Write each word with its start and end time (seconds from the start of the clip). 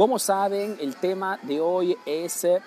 Como 0.00 0.18
saben, 0.18 0.78
el 0.80 0.96
tema 0.96 1.38
de 1.42 1.60
hoy 1.60 1.94
es, 2.06 2.44
eh, 2.44 2.62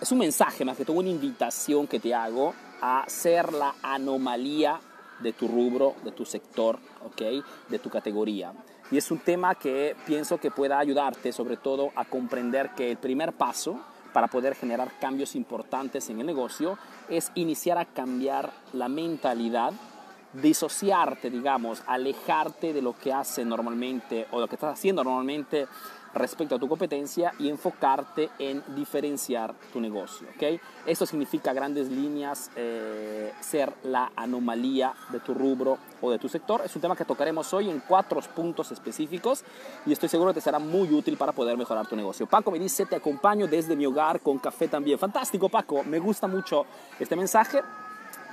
es 0.00 0.10
un 0.10 0.18
mensaje, 0.18 0.64
más 0.64 0.76
que 0.76 0.84
todo 0.84 0.96
una 0.96 1.10
invitación 1.10 1.86
que 1.86 2.00
te 2.00 2.12
hago 2.12 2.52
a 2.82 3.04
ser 3.06 3.52
la 3.52 3.76
anomalía 3.80 4.80
de 5.20 5.32
tu 5.32 5.46
rubro, 5.46 5.94
de 6.02 6.10
tu 6.10 6.24
sector, 6.24 6.80
¿ok? 7.04 7.44
De 7.68 7.78
tu 7.78 7.88
categoría. 7.88 8.52
Y 8.90 8.98
es 8.98 9.08
un 9.12 9.20
tema 9.20 9.54
que 9.54 9.94
pienso 10.04 10.38
que 10.38 10.50
pueda 10.50 10.76
ayudarte 10.76 11.30
sobre 11.30 11.56
todo 11.56 11.92
a 11.94 12.04
comprender 12.04 12.70
que 12.70 12.90
el 12.90 12.96
primer 12.96 13.32
paso 13.32 13.78
para 14.12 14.26
poder 14.26 14.56
generar 14.56 14.98
cambios 14.98 15.36
importantes 15.36 16.10
en 16.10 16.18
el 16.18 16.26
negocio 16.26 16.78
es 17.08 17.30
iniciar 17.36 17.78
a 17.78 17.84
cambiar 17.84 18.50
la 18.72 18.88
mentalidad, 18.88 19.72
disociarte, 20.34 21.30
digamos, 21.30 21.82
alejarte 21.86 22.72
de 22.72 22.82
lo 22.82 22.96
que 22.96 23.12
hace 23.12 23.44
normalmente 23.44 24.26
o 24.30 24.40
lo 24.40 24.48
que 24.48 24.56
estás 24.56 24.74
haciendo 24.74 25.04
normalmente 25.04 25.66
respecto 26.14 26.54
a 26.54 26.58
tu 26.58 26.68
competencia 26.68 27.32
y 27.38 27.48
enfocarte 27.48 28.30
en 28.38 28.62
diferenciar 28.74 29.54
tu 29.72 29.80
negocio. 29.80 30.28
¿okay? 30.34 30.60
Esto 30.86 31.06
significa 31.06 31.52
grandes 31.52 31.88
líneas 31.88 32.50
eh, 32.56 33.32
ser 33.40 33.72
la 33.82 34.12
anomalía 34.16 34.94
de 35.10 35.20
tu 35.20 35.34
rubro 35.34 35.78
o 36.00 36.10
de 36.10 36.18
tu 36.18 36.28
sector. 36.28 36.62
Es 36.64 36.74
un 36.76 36.82
tema 36.82 36.96
que 36.96 37.04
tocaremos 37.04 37.52
hoy 37.52 37.68
en 37.68 37.80
cuatro 37.80 38.20
puntos 38.34 38.70
específicos 38.70 39.44
y 39.84 39.92
estoy 39.92 40.08
seguro 40.08 40.30
que 40.30 40.34
te 40.34 40.40
será 40.40 40.58
muy 40.58 40.92
útil 40.92 41.16
para 41.16 41.32
poder 41.32 41.56
mejorar 41.56 41.86
tu 41.86 41.96
negocio. 41.96 42.26
Paco 42.26 42.50
me 42.50 42.58
dice, 42.58 42.86
te 42.86 42.96
acompaño 42.96 43.46
desde 43.46 43.76
mi 43.76 43.84
hogar 43.84 44.20
con 44.20 44.38
café 44.38 44.68
también. 44.68 44.98
Fantástico, 44.98 45.48
Paco. 45.48 45.82
Me 45.82 45.98
gusta 45.98 46.28
mucho 46.28 46.64
este 47.00 47.16
mensaje. 47.16 47.60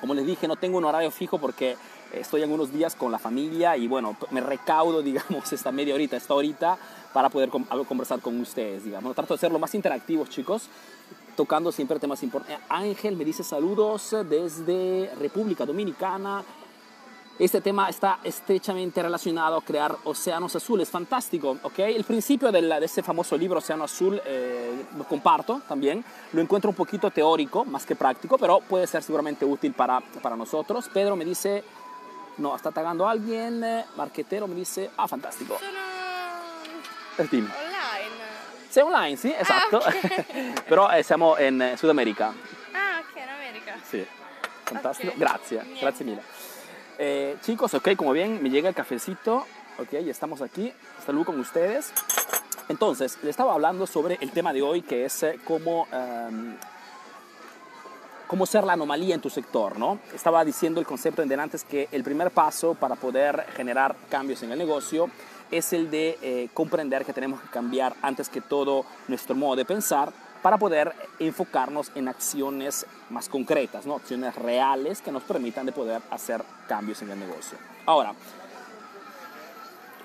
Como 0.02 0.14
les 0.16 0.26
dije, 0.26 0.48
no 0.48 0.56
tengo 0.56 0.80
un 0.80 0.86
horario 0.86 1.12
fijo 1.12 1.38
porque 1.38 1.78
estoy 2.12 2.42
algunos 2.42 2.74
días 2.74 2.96
con 2.96 3.12
la 3.12 3.20
familia 3.20 3.78
y 3.78 3.88
bueno, 3.88 4.18
me 4.32 4.42
recaudo, 4.42 5.02
digamos, 5.04 5.54
esta 5.54 5.72
media 5.72 5.94
horita, 5.94 6.18
esta 6.18 6.34
horita 6.34 6.78
para 7.14 7.30
poder 7.30 7.50
conversar 7.50 8.20
con 8.20 8.40
ustedes, 8.40 8.84
digamos. 8.84 9.16
Trato 9.16 9.36
de 9.36 9.40
ser 9.40 9.52
lo 9.52 9.60
más 9.60 9.74
interactivos, 9.76 10.30
chicos, 10.30 10.64
tocando 11.36 11.72
siempre 11.72 12.00
temas 12.00 12.24
importantes. 12.24 12.66
Ángel 12.70 13.16
me 13.16 13.24
dice 13.24 13.44
saludos 13.44 14.16
desde 14.28 15.12
República 15.20 15.66
Dominicana. 15.66 16.44
Este 17.42 17.60
tema 17.60 17.90
está 17.90 18.20
estrechamente 18.24 19.02
relacionado 19.02 19.58
a 19.58 19.64
crear 19.64 19.98
océanos 20.04 20.56
azules, 20.56 20.88
fantástico, 20.88 21.58
¿ok? 21.64 21.80
El 21.80 22.04
principio 22.04 22.52
de, 22.52 22.62
de 22.62 22.86
ese 22.86 23.02
famoso 23.02 23.36
libro 23.36 23.58
Océano 23.58 23.86
Azul 23.86 24.22
eh, 24.24 24.86
lo 24.96 25.06
comparto 25.06 25.60
también, 25.68 26.06
lo 26.34 26.40
encuentro 26.40 26.70
un 26.70 26.76
poquito 26.76 27.10
teórico 27.10 27.66
más 27.66 27.84
que 27.84 27.96
práctico, 27.96 28.38
pero 28.38 28.60
puede 28.60 28.86
ser 28.86 29.02
seguramente 29.02 29.44
útil 29.44 29.74
para, 29.74 30.02
para 30.22 30.36
nosotros. 30.36 30.88
Pedro 30.94 31.16
me 31.16 31.26
dice, 31.26 31.64
no, 32.38 32.56
está 32.56 32.70
tagando 32.70 33.08
a 33.08 33.12
alguien, 33.12 33.66
Marquetero 33.98 34.48
me 34.48 34.54
dice, 34.54 34.92
ah, 34.96 35.08
fantástico. 35.08 35.58
Sono 35.58 35.80
online. 37.18 38.22
Sei 38.70 38.84
online, 38.84 39.18
sì, 39.18 39.34
esatto. 39.36 39.80
Ah, 39.80 39.90
okay. 39.90 40.54
Però 40.70 40.92
eh, 40.92 41.02
siamo 41.02 41.36
in 41.40 41.74
Sud 41.76 41.90
America. 41.90 42.32
Ah, 42.72 43.02
ok, 43.02 43.18
en 43.18 43.30
América. 43.30 43.78
Sí, 43.90 44.06
fantástico. 44.64 45.12
Ok. 45.14 45.18
Gracias, 45.18 45.66
Bien. 45.66 45.80
gracias 45.82 46.06
mil. 46.06 46.20
Eh, 47.04 47.36
chicos, 47.42 47.74
ok, 47.74 47.96
como 47.96 48.12
bien, 48.12 48.44
me 48.44 48.52
llega 48.52 48.70
el 48.70 48.76
cafecito, 48.76 49.38
ok, 49.80 49.94
y 50.06 50.12
estamos 50.12 50.40
aquí, 50.44 50.72
salud 51.04 51.26
con 51.26 51.40
ustedes. 51.40 51.92
Entonces, 52.70 53.18
le 53.24 53.32
estaba 53.32 53.56
hablando 53.56 53.88
sobre 53.88 54.20
el 54.22 54.30
tema 54.30 54.54
de 54.54 54.62
hoy, 54.62 54.84
que 54.84 55.06
es 55.06 55.24
eh, 55.24 55.40
cómo, 55.44 55.88
em, 55.92 56.56
cómo 58.28 58.46
ser 58.46 58.66
la 58.66 58.74
anomalía 58.74 59.16
en 59.16 59.22
tu 59.22 59.32
sector, 59.32 59.80
¿no? 59.80 59.98
Estaba 60.14 60.46
diciendo 60.46 60.80
el 60.80 60.86
concepto 60.86 61.24
en 61.24 61.28
delante 61.28 61.58
que 61.68 61.90
el 61.92 62.04
primer 62.04 62.30
paso 62.30 62.76
para 62.76 62.94
poder 62.94 63.48
generar 63.56 63.96
cambios 64.08 64.44
en 64.44 64.52
el 64.52 64.60
negocio 64.60 65.10
es 65.50 65.74
el 65.74 65.90
de 65.90 66.20
eh, 66.22 66.50
comprender 66.54 67.04
que 67.04 67.14
tenemos 67.14 67.42
que 67.42 67.48
cambiar 67.48 67.96
antes 68.04 68.30
que 68.30 68.42
todo 68.42 68.86
nuestro 69.08 69.34
modo 69.34 69.56
de 69.56 69.66
pensar 69.66 70.14
para 70.42 70.58
poder 70.58 70.94
enfocarnos 71.20 71.92
en 71.96 72.08
acciones 72.08 72.86
más 73.10 73.30
concretas, 73.30 73.86
¿no? 73.86 73.96
acciones 73.96 74.36
reales 74.36 75.02
que 75.02 75.12
nos 75.12 75.24
permitan 75.24 75.66
de 75.66 75.72
poder 75.72 76.02
hacer 76.10 76.44
cambios 76.68 77.02
en 77.02 77.12
el 77.12 77.20
negocio. 77.20 77.58
Ahora, 77.86 78.14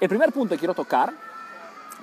el 0.01 0.09
primer 0.09 0.33
punto 0.33 0.55
que 0.55 0.59
quiero 0.59 0.75
tocar 0.75 1.13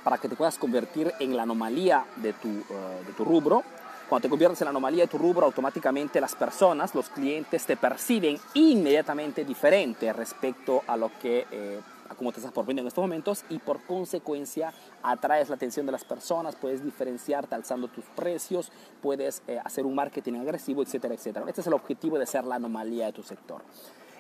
para 0.03 0.17
que 0.17 0.27
te 0.27 0.35
puedas 0.35 0.57
convertir 0.57 1.13
en 1.19 1.38
la 1.38 1.43
anomalía 1.43 2.05
de 2.17 2.33
tu, 2.33 2.49
eh, 2.49 3.03
de 3.05 3.13
tu 3.13 3.23
rubro, 3.23 3.63
cuando 4.09 4.23
te 4.23 4.29
conviertes 4.29 4.61
en 4.61 4.66
la 4.66 4.72
anomalía 4.72 5.03
de 5.03 5.07
tu 5.07 5.17
rubro, 5.17 5.45
automáticamente 5.45 6.19
las 6.19 6.35
personas, 6.35 6.93
los 6.93 7.09
clientes 7.09 7.66
te 7.66 7.77
perciben 7.77 8.38
inmediatamente 8.53 9.45
diferente 9.45 10.11
respecto 10.11 10.83
a 10.88 10.97
lo 10.97 11.11
que 11.19 11.47
eh, 11.49 11.79
a 12.13 12.18
cómo 12.18 12.31
te 12.31 12.40
estás 12.40 12.53
proponiendo 12.53 12.81
en 12.81 12.88
estos 12.88 13.01
momentos 13.01 13.46
y 13.50 13.59
por 13.59 13.81
consecuencia 13.81 14.74
atraes 15.01 15.50
la 15.50 15.56
atención 15.56 15.85
de 15.85 15.91
las 15.91 16.06
personas, 16.06 16.56
puedes 16.56 16.84
diferenciarte 16.84 17.56
alzando 17.56 17.88
tus 17.88 18.06
precios, 18.06 18.72
puedes 19.01 19.44
eh, 19.47 19.59
hacer 19.63 19.85
un 19.85 19.96
marketing 19.96 20.35
agresivo, 20.35 20.81
etcétera, 20.81 21.13
etcétera. 21.13 21.46
Este 21.47 21.62
es 21.62 21.68
el 21.68 21.73
objetivo 21.73 22.18
de 22.18 22.25
ser 22.25 22.46
la 22.46 22.56
anomalía 22.56 23.07
de 23.07 23.13
tu 23.13 23.23
sector. 23.23 23.62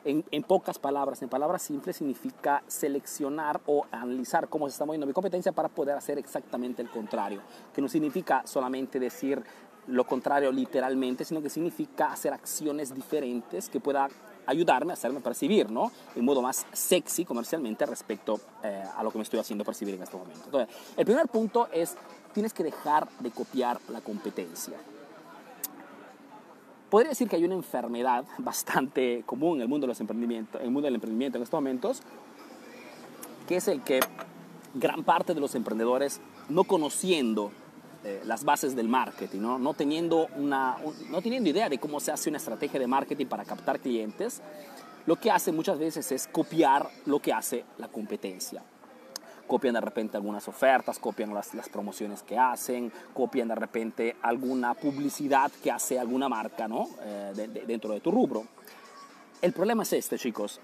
En, 0.05 0.25
en, 0.31 0.43
pocas 0.43 0.77
palabras, 0.79 1.21
en 1.21 1.29
palabras 1.29 1.61
simples, 1.61 1.95
significa 1.95 2.61
seleccionar 2.67 3.61
o 3.65 3.85
analizar 3.89 4.49
cómo 4.49 4.67
se 4.67 4.73
está 4.73 4.85
moviendo 4.85 5.07
mi 5.07 5.13
competencia 5.13 5.53
para 5.53 5.69
poder 5.69 5.95
hacer 5.95 6.17
exactamente 6.17 6.81
el 6.81 6.89
contrario. 6.89 7.41
Que 7.73 7.81
no 7.81 7.87
significa 7.87 8.41
solamente 8.45 8.99
decir 8.99 9.41
lo 9.87 10.05
contrario 10.05 10.51
literalmente, 10.51 11.25
sino 11.25 11.41
que 11.41 11.49
significa 11.49 12.11
hacer 12.11 12.33
acciones 12.33 12.93
diferentes 12.93 13.69
que 13.69 13.79
puedan 13.79 14.11
ayudarme 14.45 14.91
a 14.91 14.95
hacerme 14.95 15.19
percibir, 15.19 15.69
¿no? 15.69 15.91
En 16.15 16.25
modo 16.25 16.41
más 16.41 16.65
sexy 16.71 17.25
comercialmente 17.25 17.85
respecto 17.85 18.39
eh, 18.63 18.83
a 18.95 19.03
lo 19.03 19.11
que 19.11 19.17
me 19.17 19.23
estoy 19.23 19.39
haciendo 19.39 19.63
percibir 19.63 19.95
en 19.95 20.03
este 20.03 20.17
momento. 20.17 20.41
Entonces, 20.45 20.75
el 20.97 21.05
primer 21.05 21.27
punto 21.27 21.67
es, 21.71 21.95
tienes 22.33 22.53
que 22.53 22.63
dejar 22.63 23.07
de 23.19 23.31
copiar 23.31 23.79
la 23.89 24.01
competencia. 24.01 24.77
Podría 26.89 27.09
decir 27.09 27.27
que 27.27 27.37
hay 27.37 27.43
una 27.43 27.55
enfermedad 27.55 28.25
bastante 28.37 29.23
común 29.25 29.57
en 29.57 29.61
el 29.63 29.67
mundo, 29.67 29.85
de 29.85 29.89
los 29.89 29.99
emprendimientos, 29.99 30.61
en 30.61 30.67
el 30.67 30.71
mundo 30.71 30.85
del 30.85 30.95
emprendimiento 30.95 31.37
en 31.37 31.43
estos 31.43 31.57
momentos, 31.57 32.01
que 33.47 33.57
es 33.57 33.67
el 33.67 33.81
que 33.81 33.99
gran 34.75 35.03
parte 35.03 35.33
de 35.33 35.39
los 35.41 35.55
emprendedores, 35.55 36.21
no 36.49 36.63
conociendo 36.63 37.51
eh, 38.03 38.21
las 38.25 38.43
bases 38.43 38.75
del 38.75 38.87
marketing, 38.87 39.39
¿no? 39.39 39.59
No, 39.59 39.73
teniendo 39.73 40.27
una, 40.35 40.77
un, 40.83 40.93
no 41.11 41.21
teniendo 41.21 41.49
idea 41.49 41.69
de 41.69 41.77
cómo 41.77 41.99
se 41.99 42.11
hace 42.11 42.29
una 42.29 42.37
estrategia 42.37 42.79
de 42.79 42.87
marketing 42.87 43.27
para 43.27 43.45
captar 43.45 43.79
clientes, 43.79 44.41
lo 45.05 45.15
que 45.15 45.31
hace 45.31 45.51
muchas 45.51 45.79
veces 45.79 46.11
es 46.11 46.27
copiar 46.27 46.89
lo 47.05 47.19
que 47.19 47.33
hace 47.33 47.65
la 47.77 47.87
competencia 47.87 48.63
copian 49.45 49.73
de 49.73 49.81
repente 49.81 50.17
algunas 50.17 50.47
ofertas, 50.47 50.97
copian 50.99 51.33
las, 51.33 51.53
las, 51.53 51.69
promociones 51.69 52.23
que 52.23 52.37
hacen, 52.37 52.91
copian 53.13 53.49
de 53.49 53.55
repente 53.55 54.15
alguna 54.21 54.73
publicidad 54.73 55.51
que 55.61 55.69
hace 55.69 55.99
alguna 55.99 56.29
marca 56.29 56.67
¿no? 56.67 56.87
Eh, 57.01 57.33
de, 57.35 57.47
de, 57.49 57.65
dentro 57.65 57.93
de 57.93 57.99
tu 57.99 58.09
rubro. 58.09 58.45
El 59.41 59.51
problema 59.51 59.83
es 59.83 59.93
este, 59.93 60.17
chicos, 60.17 60.61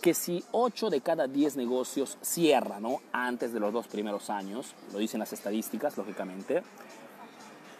que 0.00 0.14
si 0.14 0.44
8 0.52 0.90
de 0.90 1.00
cada 1.00 1.26
10 1.26 1.56
negocios 1.56 2.18
cierran 2.22 2.82
¿no? 2.82 3.00
antes 3.12 3.52
de 3.52 3.60
los 3.60 3.72
dos 3.72 3.88
primeros 3.88 4.30
años, 4.30 4.74
lo 4.92 4.98
dicen 4.98 5.20
las 5.20 5.32
estadísticas, 5.32 5.96
lógicamente, 5.96 6.62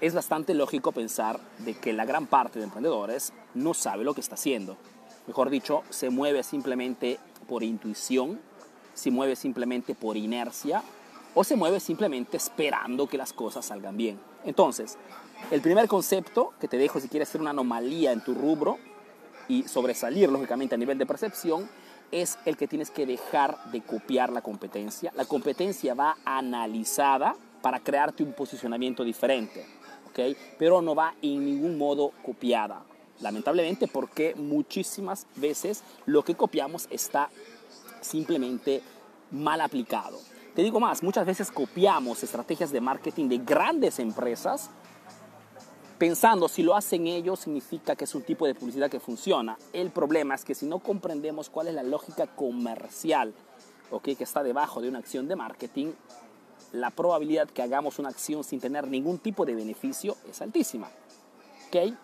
es 0.01 0.15
bastante 0.15 0.55
lógico 0.55 0.93
pensar 0.93 1.41
de 1.59 1.75
que 1.75 1.93
la 1.93 2.05
gran 2.05 2.27
parte 2.27 2.59
de 2.59 2.65
emprendedores 2.65 3.33
no 3.55 3.75
sabe 3.75 4.05
lo 4.05 4.15
que 4.15 4.21
está 4.21 4.35
haciendo. 4.35 4.77
Mejor 5.27 5.51
dicho, 5.51 5.83
se 5.91 6.11
mueve 6.11 6.43
simplemente 6.43 7.19
por 7.49 7.63
intuición, 7.63 8.41
se 8.95 9.11
mueve 9.11 9.37
simplemente 9.37 9.95
por 9.95 10.17
inercia 10.17 10.83
o 11.35 11.45
se 11.45 11.57
mueve 11.57 11.81
simplemente 11.81 12.37
esperando 12.37 13.07
que 13.07 13.19
las 13.19 13.33
cosas 13.33 13.67
salgan 13.67 13.97
bien. 13.97 14.19
Entonces, 14.45 14.97
el 15.51 15.61
primer 15.61 15.89
concepto 15.89 16.53
que 16.61 16.69
te 16.69 16.79
dejo 16.79 17.01
si 17.01 17.09
quieres 17.09 17.29
ser 17.29 17.41
una 17.41 17.51
anomalía 17.51 18.13
en 18.13 18.23
tu 18.23 18.35
rubro 18.35 18.79
y 19.49 19.65
sobresalir 19.65 20.29
lógicamente 20.31 20.75
a 20.75 20.79
nivel 20.79 20.99
de 20.99 21.07
percepción 21.07 21.69
es 22.11 22.39
el 22.45 22.57
que 22.57 22.69
tienes 22.69 22.91
que 22.91 23.07
dejar 23.07 23.71
de 23.71 23.81
copiar 23.83 24.31
la 24.31 24.43
competencia. 24.43 25.13
La 25.15 25.25
competencia 25.25 25.95
va 25.95 26.17
analizada 26.25 27.35
para 27.63 27.81
crearte 27.81 28.23
un 28.23 28.33
posicionamiento 28.33 29.05
diferente, 29.05 29.67
¿ok? 30.09 30.37
Pero 30.59 30.81
no 30.81 30.95
va 30.95 31.15
en 31.23 31.45
ningún 31.45 31.77
modo 31.77 32.13
copiada. 32.25 32.85
Lamentablemente 33.21 33.89
porque 33.89 34.35
muchísimas 34.37 35.27
veces 35.37 35.83
lo 36.07 36.23
que 36.23 36.35
copiamos 36.35 36.87
está 36.91 37.31
simplemente 38.01 38.83
mal 39.31 39.61
aplicado. 39.61 40.19
Te 40.55 40.63
digo 40.63 40.81
más, 40.81 41.03
muchas 41.03 41.27
veces 41.27 41.51
copiamos 41.51 42.23
estrategias 42.23 42.73
de 42.73 42.81
marketing 42.81 43.29
de 43.29 43.39
grandes 43.39 43.99
empresas 43.99 44.71
pensando 45.99 46.49
si 46.49 46.63
lo 46.63 46.77
hacen 46.77 47.07
ellos 47.07 47.41
significa 47.41 47.97
que 47.97 48.05
es 48.05 48.15
un 48.15 48.23
tipo 48.23 48.47
de 48.47 48.55
publicidad 48.55 48.91
que 48.91 49.01
funciona. 49.01 49.59
El 49.73 49.91
problema 49.91 50.35
es 50.35 50.45
que 50.45 50.55
si 50.55 50.67
no 50.67 50.79
comprendemos 50.79 51.51
cuál 51.51 51.69
es 51.69 51.75
la 51.75 51.83
lógica 51.83 52.27
comercial 52.27 53.35
okay, 53.91 54.15
que 54.15 54.25
está 54.25 54.43
debajo 54.43 54.81
de 54.81 54.89
una 54.89 54.99
acción 54.99 55.29
de 55.29 55.37
marketing, 55.37 55.93
la 56.73 56.91
probabilidad 56.91 57.49
que 57.49 57.63
hagamos 57.63 57.99
una 57.99 58.11
acción 58.11 58.45
sin 58.45 58.61
tener 58.61 58.87
ningún 58.87 59.19
tipo 59.19 59.45
de 59.45 59.55
beneficio 59.55 60.17
es 60.29 60.41
altísima. 60.41 60.89
¿Okay? 61.69 61.97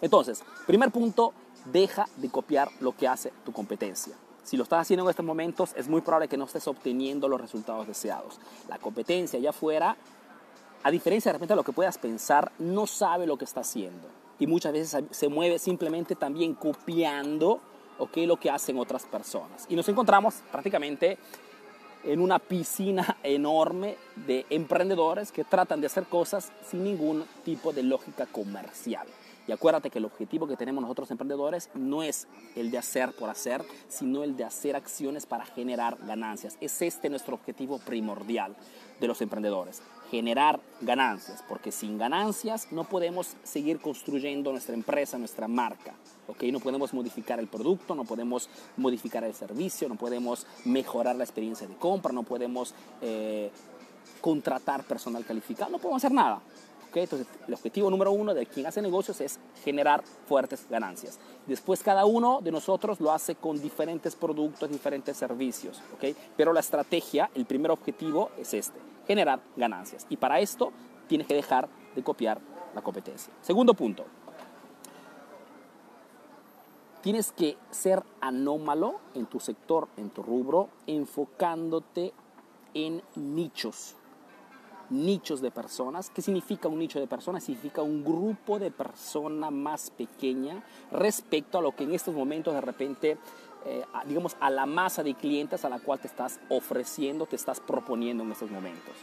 Entonces, 0.00 0.42
primer 0.66 0.90
punto, 0.90 1.32
deja 1.72 2.06
de 2.16 2.28
copiar 2.28 2.70
lo 2.80 2.96
que 2.96 3.08
hace 3.08 3.32
tu 3.44 3.52
competencia. 3.52 4.14
Si 4.42 4.58
lo 4.58 4.64
estás 4.64 4.82
haciendo 4.82 5.04
en 5.04 5.10
estos 5.10 5.24
momentos, 5.24 5.72
es 5.74 5.88
muy 5.88 6.02
probable 6.02 6.28
que 6.28 6.36
no 6.36 6.44
estés 6.44 6.68
obteniendo 6.68 7.28
los 7.28 7.40
resultados 7.40 7.86
deseados. 7.86 8.38
La 8.68 8.78
competencia 8.78 9.38
allá 9.38 9.50
afuera, 9.50 9.96
a 10.84 10.90
diferencia 10.90 11.30
de 11.30 11.38
repente 11.38 11.56
lo 11.56 11.64
que 11.64 11.72
puedas 11.72 11.96
pensar, 11.96 12.52
no 12.58 12.86
sabe 12.86 13.26
lo 13.26 13.38
que 13.38 13.46
está 13.46 13.60
haciendo. 13.60 14.06
Y 14.38 14.46
muchas 14.46 14.72
veces 14.72 15.04
se 15.10 15.28
mueve 15.28 15.58
simplemente 15.58 16.14
también 16.14 16.54
copiando 16.54 17.60
okay, 17.98 18.26
lo 18.26 18.36
que 18.36 18.50
hacen 18.50 18.78
otras 18.78 19.04
personas. 19.04 19.64
Y 19.70 19.76
nos 19.76 19.88
encontramos 19.88 20.34
prácticamente 20.52 21.16
en 22.04 22.20
una 22.20 22.38
piscina 22.38 23.16
enorme 23.22 23.96
de 24.26 24.44
emprendedores 24.50 25.32
que 25.32 25.44
tratan 25.44 25.80
de 25.80 25.86
hacer 25.86 26.04
cosas 26.04 26.52
sin 26.68 26.84
ningún 26.84 27.24
tipo 27.44 27.72
de 27.72 27.82
lógica 27.82 28.26
comercial. 28.26 29.06
Y 29.46 29.52
acuérdate 29.52 29.90
que 29.90 29.98
el 29.98 30.06
objetivo 30.06 30.46
que 30.46 30.56
tenemos 30.56 30.82
nosotros 30.82 31.10
emprendedores 31.10 31.68
no 31.74 32.02
es 32.02 32.26
el 32.56 32.70
de 32.70 32.78
hacer 32.78 33.12
por 33.12 33.28
hacer, 33.28 33.62
sino 33.88 34.22
el 34.22 34.36
de 34.36 34.44
hacer 34.44 34.74
acciones 34.74 35.26
para 35.26 35.44
generar 35.44 35.98
ganancias. 36.06 36.56
Es 36.60 36.80
este 36.80 37.10
nuestro 37.10 37.34
objetivo 37.34 37.78
primordial 37.78 38.56
de 39.00 39.06
los 39.06 39.20
emprendedores, 39.20 39.82
generar 40.10 40.60
ganancias, 40.80 41.44
porque 41.48 41.72
sin 41.72 41.98
ganancias 41.98 42.68
no 42.70 42.84
podemos 42.84 43.36
seguir 43.42 43.80
construyendo 43.80 44.52
nuestra 44.52 44.74
empresa, 44.74 45.18
nuestra 45.18 45.48
marca. 45.48 45.94
¿okay? 46.28 46.52
No 46.52 46.60
podemos 46.60 46.92
modificar 46.92 47.38
el 47.40 47.48
producto, 47.48 47.94
no 47.94 48.04
podemos 48.04 48.48
modificar 48.76 49.24
el 49.24 49.34
servicio, 49.34 49.88
no 49.88 49.96
podemos 49.96 50.46
mejorar 50.64 51.16
la 51.16 51.24
experiencia 51.24 51.66
de 51.66 51.74
compra, 51.76 52.12
no 52.12 52.22
podemos 52.22 52.74
eh, 53.00 53.50
contratar 54.20 54.84
personal 54.84 55.24
calificado, 55.24 55.70
no 55.70 55.78
podemos 55.78 56.02
hacer 56.04 56.12
nada. 56.12 56.40
Entonces, 57.02 57.26
el 57.46 57.54
objetivo 57.54 57.90
número 57.90 58.12
uno 58.12 58.34
de 58.34 58.46
quien 58.46 58.66
hace 58.66 58.80
negocios 58.80 59.20
es 59.20 59.40
generar 59.64 60.04
fuertes 60.26 60.66
ganancias. 60.68 61.18
Después, 61.46 61.82
cada 61.82 62.04
uno 62.04 62.40
de 62.40 62.52
nosotros 62.52 63.00
lo 63.00 63.12
hace 63.12 63.34
con 63.34 63.60
diferentes 63.60 64.14
productos, 64.14 64.70
diferentes 64.70 65.16
servicios, 65.16 65.82
¿ok? 65.94 66.16
Pero 66.36 66.52
la 66.52 66.60
estrategia, 66.60 67.30
el 67.34 67.46
primer 67.46 67.70
objetivo 67.70 68.30
es 68.38 68.54
este, 68.54 68.78
generar 69.06 69.42
ganancias. 69.56 70.06
Y 70.08 70.16
para 70.16 70.40
esto, 70.40 70.72
tienes 71.06 71.26
que 71.26 71.34
dejar 71.34 71.68
de 71.94 72.02
copiar 72.02 72.40
la 72.74 72.82
competencia. 72.82 73.32
Segundo 73.40 73.74
punto, 73.74 74.04
tienes 77.00 77.32
que 77.32 77.56
ser 77.70 78.02
anómalo 78.20 79.00
en 79.14 79.26
tu 79.26 79.40
sector, 79.40 79.88
en 79.96 80.10
tu 80.10 80.22
rubro, 80.22 80.68
enfocándote 80.86 82.12
en 82.74 83.02
nichos 83.14 83.96
nichos 84.90 85.40
de 85.40 85.50
personas. 85.50 86.10
¿Qué 86.10 86.22
significa 86.22 86.68
un 86.68 86.78
nicho 86.78 87.00
de 87.00 87.06
personas? 87.06 87.44
Significa 87.44 87.82
un 87.82 88.04
grupo 88.04 88.58
de 88.58 88.70
personas 88.70 89.52
más 89.52 89.90
pequeña 89.90 90.62
respecto 90.92 91.58
a 91.58 91.62
lo 91.62 91.74
que 91.74 91.84
en 91.84 91.92
estos 91.92 92.14
momentos 92.14 92.54
de 92.54 92.60
repente, 92.60 93.18
eh, 93.66 93.84
digamos, 94.06 94.36
a 94.40 94.50
la 94.50 94.66
masa 94.66 95.02
de 95.02 95.14
clientes 95.14 95.64
a 95.64 95.68
la 95.68 95.78
cual 95.78 95.98
te 95.98 96.06
estás 96.06 96.38
ofreciendo, 96.48 97.26
te 97.26 97.36
estás 97.36 97.60
proponiendo 97.60 98.22
en 98.22 98.32
estos 98.32 98.50
momentos. 98.50 98.94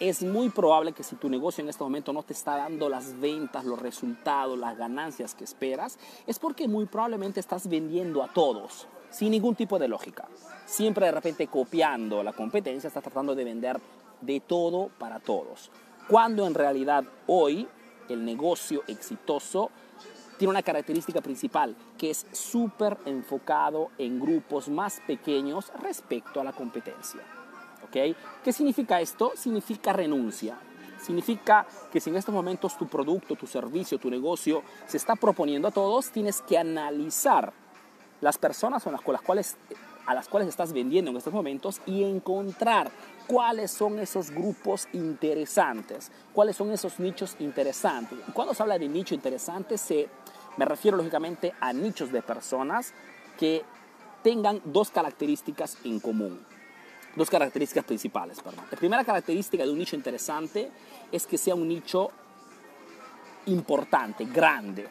Es 0.00 0.22
muy 0.22 0.48
probable 0.50 0.92
que 0.92 1.02
si 1.02 1.16
tu 1.16 1.28
negocio 1.28 1.62
en 1.62 1.68
este 1.68 1.82
momento 1.82 2.12
no 2.12 2.22
te 2.22 2.32
está 2.32 2.56
dando 2.56 2.88
las 2.88 3.18
ventas, 3.18 3.64
los 3.64 3.80
resultados, 3.80 4.58
las 4.58 4.76
ganancias 4.76 5.34
que 5.34 5.44
esperas, 5.44 5.98
es 6.26 6.38
porque 6.38 6.68
muy 6.68 6.86
probablemente 6.86 7.40
estás 7.40 7.68
vendiendo 7.68 8.22
a 8.22 8.28
todos, 8.28 8.86
sin 9.10 9.30
ningún 9.30 9.54
tipo 9.54 9.78
de 9.78 9.88
lógica. 9.88 10.28
Siempre 10.66 11.06
de 11.06 11.12
repente 11.12 11.46
copiando 11.46 12.22
la 12.22 12.32
competencia, 12.32 12.88
estás 12.88 13.02
tratando 13.02 13.34
de 13.34 13.44
vender 13.44 13.80
de 14.20 14.40
todo 14.40 14.90
para 14.98 15.20
todos. 15.20 15.70
Cuando 16.08 16.46
en 16.46 16.54
realidad 16.54 17.04
hoy 17.26 17.68
el 18.08 18.24
negocio 18.24 18.82
exitoso 18.86 19.70
tiene 20.38 20.50
una 20.50 20.62
característica 20.62 21.20
principal, 21.20 21.76
que 21.98 22.10
es 22.10 22.26
súper 22.32 22.98
enfocado 23.06 23.90
en 23.98 24.20
grupos 24.20 24.68
más 24.68 25.00
pequeños 25.06 25.72
respecto 25.80 26.40
a 26.40 26.44
la 26.44 26.52
competencia. 26.52 27.20
¿Okay? 27.88 28.16
¿Qué 28.42 28.52
significa 28.52 29.00
esto? 29.00 29.32
Significa 29.36 29.92
renuncia. 29.92 30.58
Significa 31.00 31.66
que 31.92 32.00
si 32.00 32.10
en 32.10 32.16
estos 32.16 32.34
momentos 32.34 32.76
tu 32.76 32.86
producto, 32.86 33.36
tu 33.36 33.46
servicio, 33.46 33.98
tu 33.98 34.10
negocio 34.10 34.62
se 34.86 34.96
está 34.96 35.14
proponiendo 35.14 35.68
a 35.68 35.70
todos, 35.70 36.10
tienes 36.10 36.40
que 36.42 36.58
analizar 36.58 37.52
las 38.20 38.38
personas 38.38 38.82
con 38.82 39.12
las 39.12 39.22
cuales, 39.22 39.56
a 40.06 40.14
las 40.14 40.28
cuales 40.28 40.48
estás 40.48 40.72
vendiendo 40.72 41.10
en 41.10 41.16
estos 41.16 41.32
momentos 41.32 41.80
y 41.86 42.02
encontrar 42.02 42.90
cuáles 43.26 43.70
son 43.70 43.98
esos 43.98 44.30
grupos 44.30 44.88
interesantes, 44.92 46.10
cuáles 46.32 46.56
son 46.56 46.72
esos 46.72 46.98
nichos 46.98 47.36
interesantes. 47.40 48.18
Y 48.26 48.32
cuando 48.32 48.54
se 48.54 48.62
habla 48.62 48.78
de 48.78 48.88
nicho 48.88 49.14
interesante, 49.14 49.76
se, 49.78 50.08
me 50.56 50.64
refiero 50.64 50.96
lógicamente 50.96 51.52
a 51.60 51.72
nichos 51.72 52.12
de 52.12 52.22
personas 52.22 52.92
que 53.38 53.64
tengan 54.22 54.60
dos 54.64 54.90
características 54.90 55.78
en 55.84 56.00
común. 56.00 56.44
Dos 57.14 57.30
características 57.30 57.84
principales. 57.84 58.38
La 58.44 58.76
primera 58.76 59.04
característica 59.04 59.64
de 59.64 59.70
un 59.70 59.78
nicho 59.78 59.96
interesante 59.96 60.70
es 61.10 61.26
que 61.26 61.38
sea 61.38 61.54
un 61.54 61.68
nicho 61.68 62.10
importante, 63.46 64.24
grande, 64.26 64.86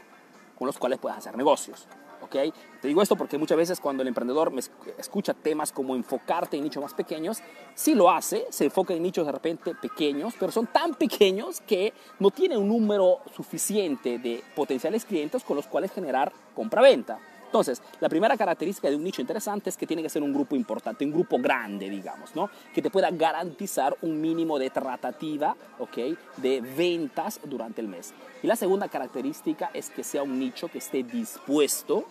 con 0.58 0.66
los 0.66 0.78
cuales 0.78 1.00
puedas 1.00 1.20
hacer 1.20 1.38
negocios. 1.38 1.88
Te 2.30 2.88
digo 2.88 3.02
esto 3.02 3.16
porque 3.16 3.38
muchas 3.38 3.58
veces 3.58 3.80
cuando 3.80 4.02
el 4.02 4.08
emprendedor 4.08 4.52
escucha 4.98 5.34
temas 5.34 5.72
como 5.72 5.96
enfocarte 5.96 6.58
en 6.58 6.64
nichos 6.64 6.84
más 6.84 6.94
pequeños, 6.94 7.40
sí 7.74 7.96
lo 7.96 8.10
hace, 8.10 8.46
se 8.50 8.66
enfoca 8.66 8.94
en 8.94 9.04
nichos 9.04 9.26
de 9.26 9.32
repente 9.32 9.76
pequeños, 9.76 10.34
pero 10.40 10.52
son 10.52 10.68
tan 10.68 10.94
pequeños 10.96 11.62
que 11.62 11.94
no 12.20 12.32
tiene 12.32 12.58
un 12.58 12.68
número 12.68 13.20
suficiente 13.36 14.20
de 14.20 14.44
potenciales 14.56 15.06
clientes 15.06 15.44
con 15.44 15.56
los 15.56 15.68
cuales 15.68 15.92
generar 15.92 16.32
compra-venta. 16.54 17.20
Entonces, 17.56 17.82
la 18.02 18.10
primera 18.10 18.36
característica 18.36 18.90
de 18.90 18.98
un 18.98 19.04
nicho 19.06 19.22
interesante 19.22 19.70
es 19.70 19.78
que 19.78 19.88
tiene 19.88 20.04
que 20.04 20.10
ser 20.10 20.22
un 20.22 20.34
grupo 20.34 20.58
importante, 20.58 21.06
un 21.06 21.14
grupo 21.14 21.40
grande, 21.40 21.90
digamos, 21.90 22.36
¿no? 22.36 22.50
Que 22.74 22.82
te 22.82 22.90
pueda 22.90 23.10
garantizar 23.12 23.96
un 24.02 24.20
mínimo 24.20 24.60
de 24.60 24.70
tratativa, 24.70 25.56
¿ok? 25.80 25.98
De 26.36 26.60
ventas 26.60 27.40
durante 27.46 27.80
el 27.80 27.88
mes. 27.88 28.14
Y 28.44 28.48
la 28.48 28.58
segunda 28.58 28.90
característica 28.90 29.72
es 29.74 29.90
que 29.90 30.04
sea 30.04 30.24
un 30.24 30.38
nicho 30.38 30.68
que 30.68 30.80
esté 30.80 31.04
dispuesto 31.04 32.04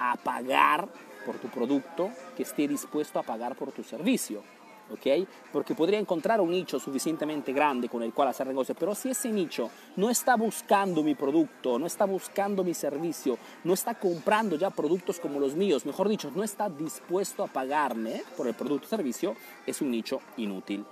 a 0.00 0.16
pagar 0.16 0.88
por 1.24 1.36
tu 1.36 1.46
producto, 1.46 2.10
que 2.36 2.42
esté 2.42 2.66
dispuesto 2.66 3.20
a 3.20 3.22
pagar 3.22 3.54
por 3.54 3.70
tu 3.70 3.84
servicio. 3.84 4.42
¿Ok? 4.90 5.26
Porque 5.52 5.74
podría 5.74 5.98
encontrar 5.98 6.40
un 6.40 6.50
nicho 6.50 6.78
suficientemente 6.78 7.52
grande 7.52 7.88
con 7.88 8.02
el 8.02 8.12
cual 8.12 8.28
hacer 8.28 8.46
negocio, 8.46 8.74
pero 8.78 8.94
si 8.94 9.10
ese 9.10 9.30
nicho 9.30 9.70
no 9.96 10.10
está 10.10 10.36
buscando 10.36 11.02
mi 11.02 11.14
producto, 11.14 11.78
no 11.78 11.86
está 11.86 12.04
buscando 12.04 12.64
mi 12.64 12.74
servicio, 12.74 13.38
no 13.64 13.74
está 13.74 13.94
comprando 13.94 14.56
ya 14.56 14.70
productos 14.70 15.20
como 15.20 15.40
los 15.40 15.54
míos, 15.54 15.86
mejor 15.86 16.08
dicho, 16.08 16.30
no 16.34 16.42
está 16.42 16.68
dispuesto 16.68 17.42
a 17.42 17.46
pagarme 17.46 18.22
por 18.36 18.46
el 18.46 18.54
producto 18.54 18.86
o 18.86 18.90
servicio, 18.90 19.36
es 19.66 19.80
un 19.80 19.90
nicho 19.90 20.20
inútil. 20.36 20.84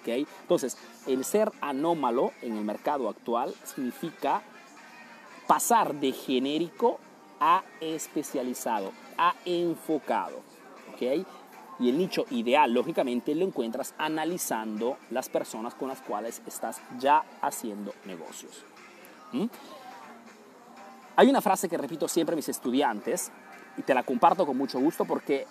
¿ok? 0.00 0.08
Entonces, 0.42 0.76
el 1.06 1.24
ser 1.24 1.50
anómalo 1.60 2.32
en 2.42 2.56
el 2.56 2.64
mercado 2.64 3.08
actual 3.08 3.54
significa 3.64 4.42
pasar 5.46 5.94
de 5.94 6.12
genérico 6.12 7.00
a 7.40 7.62
especializado, 7.80 8.92
a 9.16 9.34
enfocado. 9.44 10.42
¿ok? 10.92 11.26
Y 11.78 11.88
el 11.88 11.98
nicho 11.98 12.24
ideal, 12.30 12.72
lógicamente, 12.72 13.34
lo 13.34 13.44
encuentras 13.44 13.94
analizando 13.98 14.96
las 15.10 15.28
personas 15.28 15.74
con 15.74 15.88
las 15.88 16.00
cuales 16.00 16.42
estás 16.46 16.80
ya 16.98 17.24
haciendo 17.40 17.92
negocios. 18.04 18.64
¿Mm? 19.32 19.46
Hay 21.16 21.28
una 21.28 21.40
frase 21.40 21.68
que 21.68 21.76
repito 21.76 22.08
siempre 22.08 22.34
a 22.34 22.36
mis 22.36 22.48
estudiantes 22.48 23.30
y 23.76 23.82
te 23.82 23.94
la 23.94 24.02
comparto 24.02 24.46
con 24.46 24.56
mucho 24.56 24.78
gusto 24.78 25.04
porque 25.04 25.46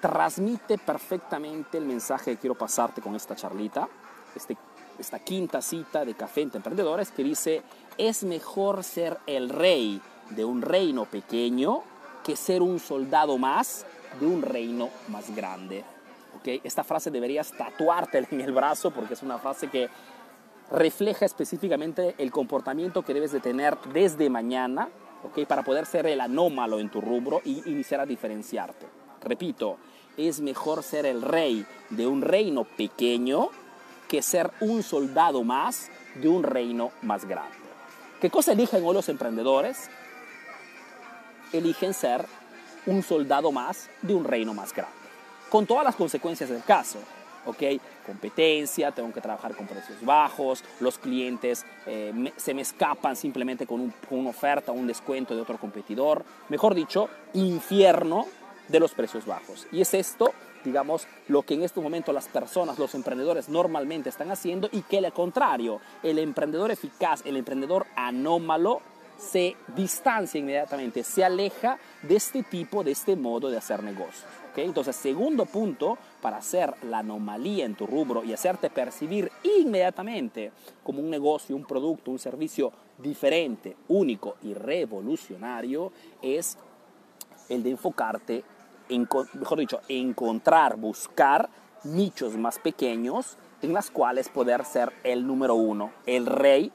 transmite 0.00 0.78
perfectamente 0.78 1.78
el 1.78 1.84
mensaje 1.84 2.32
que 2.32 2.38
quiero 2.38 2.54
pasarte 2.54 3.00
con 3.00 3.14
esta 3.16 3.34
charlita, 3.34 3.88
este, 4.34 4.56
esta 4.98 5.18
quinta 5.18 5.60
cita 5.60 6.04
de 6.04 6.14
Café 6.14 6.42
entre 6.42 6.58
Emprendedores 6.58 7.10
que 7.10 7.24
dice, 7.24 7.62
es 7.96 8.24
mejor 8.24 8.84
ser 8.84 9.18
el 9.26 9.48
rey 9.48 10.00
de 10.30 10.44
un 10.44 10.62
reino 10.62 11.04
pequeño 11.04 11.82
que 12.24 12.36
ser 12.36 12.62
un 12.62 12.78
soldado 12.78 13.38
más 13.38 13.86
de 14.20 14.26
un 14.26 14.42
reino 14.42 14.90
más 15.08 15.34
grande. 15.34 15.84
¿Okay? 16.38 16.60
Esta 16.62 16.84
frase 16.84 17.10
deberías 17.10 17.52
tatuártela 17.52 18.28
en 18.30 18.40
el 18.40 18.52
brazo 18.52 18.90
porque 18.90 19.14
es 19.14 19.22
una 19.22 19.38
frase 19.38 19.68
que 19.68 19.88
refleja 20.70 21.24
específicamente 21.24 22.14
el 22.18 22.30
comportamiento 22.30 23.02
que 23.02 23.14
debes 23.14 23.32
de 23.32 23.40
tener 23.40 23.76
desde 23.92 24.28
mañana 24.28 24.88
¿okay? 25.24 25.46
para 25.46 25.62
poder 25.62 25.86
ser 25.86 26.06
el 26.06 26.20
anómalo 26.20 26.78
en 26.78 26.90
tu 26.90 27.00
rubro 27.00 27.40
y 27.44 27.68
iniciar 27.70 28.00
a 28.00 28.06
diferenciarte. 28.06 28.86
Repito, 29.22 29.78
es 30.16 30.40
mejor 30.40 30.82
ser 30.82 31.06
el 31.06 31.22
rey 31.22 31.64
de 31.90 32.06
un 32.06 32.22
reino 32.22 32.64
pequeño 32.64 33.50
que 34.08 34.22
ser 34.22 34.50
un 34.60 34.82
soldado 34.82 35.44
más 35.44 35.90
de 36.20 36.28
un 36.28 36.42
reino 36.42 36.90
más 37.02 37.24
grande. 37.24 37.56
¿Qué 38.20 38.30
cosa 38.30 38.52
eligen 38.52 38.84
hoy 38.84 38.94
los 38.94 39.08
emprendedores? 39.08 39.88
Eligen 41.52 41.94
ser 41.94 42.26
un 42.88 43.02
soldado 43.02 43.52
más 43.52 43.88
de 44.02 44.14
un 44.14 44.24
reino 44.24 44.54
más 44.54 44.72
grande. 44.74 44.96
Con 45.50 45.66
todas 45.66 45.84
las 45.84 45.94
consecuencias 45.94 46.50
del 46.50 46.64
caso. 46.64 46.98
¿ok? 47.46 47.62
Competencia, 48.06 48.90
tengo 48.90 49.12
que 49.12 49.20
trabajar 49.20 49.54
con 49.54 49.66
precios 49.66 50.04
bajos, 50.04 50.64
los 50.80 50.98
clientes 50.98 51.64
eh, 51.86 52.32
se 52.36 52.54
me 52.54 52.62
escapan 52.62 53.16
simplemente 53.16 53.66
con, 53.66 53.92
una 54.10 54.30
oferta, 54.30 54.72
un 54.72 54.86
descuento 54.86 55.34
de 55.34 55.42
otro 55.42 55.58
competidor. 55.58 56.24
Mejor 56.48 56.74
dicho, 56.74 57.08
infierno 57.34 58.26
de 58.68 58.80
los 58.80 58.92
precios 58.92 59.24
bajos. 59.24 59.66
Y 59.72 59.80
es 59.80 59.94
esto, 59.94 60.32
digamos, 60.64 61.06
lo 61.28 61.42
que 61.42 61.54
en 61.54 61.62
estos 61.62 61.82
momentos 61.82 62.14
las 62.14 62.28
personas, 62.28 62.78
los 62.78 62.94
emprendedores 62.94 63.48
normalmente 63.48 64.08
están 64.08 64.30
haciendo 64.30 64.68
y 64.72 64.82
que 64.82 64.98
al 64.98 65.12
contrario, 65.12 65.80
el 66.02 66.18
emprendedor 66.18 66.70
eficaz, 66.70 67.22
el 67.24 67.36
emprendedor 67.36 67.86
anómalo, 67.96 68.82
se 69.18 69.56
distancia 69.74 70.38
inmediatamente, 70.38 71.02
se 71.02 71.24
aleja 71.24 71.78
de 72.02 72.16
este 72.16 72.42
tipo, 72.42 72.82
de 72.82 72.92
este 72.92 73.16
modo 73.16 73.50
de 73.50 73.58
hacer 73.58 73.82
negocios. 73.82 74.24
Entonces, 74.64 74.96
segundo 74.96 75.46
punto, 75.46 75.98
para 76.20 76.38
hacer 76.38 76.74
la 76.82 76.98
anomalía 76.98 77.64
en 77.64 77.74
tu 77.74 77.86
rubro 77.86 78.24
y 78.24 78.32
hacerte 78.32 78.70
percibir 78.70 79.30
inmediatamente 79.42 80.52
como 80.82 81.00
un 81.00 81.10
negocio, 81.10 81.54
un 81.54 81.64
producto, 81.64 82.10
un 82.10 82.18
servicio 82.18 82.72
diferente, 82.98 83.76
único 83.88 84.36
y 84.42 84.54
revolucionario, 84.54 85.92
es 86.22 86.58
el 87.48 87.62
de 87.62 87.70
enfocarte, 87.70 88.44
en, 88.88 89.08
mejor 89.34 89.58
dicho, 89.58 89.80
encontrar, 89.88 90.76
buscar 90.76 91.48
nichos 91.84 92.36
más 92.36 92.58
pequeños 92.58 93.36
en 93.62 93.72
las 93.72 93.90
cuales 93.90 94.28
poder 94.28 94.64
ser 94.64 94.92
el 95.04 95.26
número 95.26 95.54
uno, 95.54 95.92
el 96.06 96.26
rey 96.26 96.72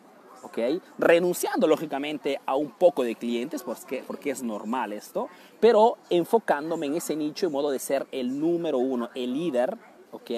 Renunciando 0.98 1.68
lógicamente 1.68 2.40
a 2.46 2.56
un 2.56 2.72
poco 2.72 3.04
de 3.04 3.16
clientes, 3.16 3.64
porque, 3.64 4.04
porque 4.06 4.32
es 4.32 4.44
normal 4.44 4.94
esto, 4.94 5.30
pero 5.60 5.98
enfocándome 6.10 6.88
en 6.88 6.96
ese 6.96 7.16
nicho 7.16 7.46
en 7.46 7.52
modo 7.52 7.72
de 7.72 7.80
ser 7.80 8.08
el 8.12 8.40
número 8.40 8.78
uno, 8.78 9.10
el 9.16 9.34
líder, 9.34 9.78
¿ok? 10.12 10.32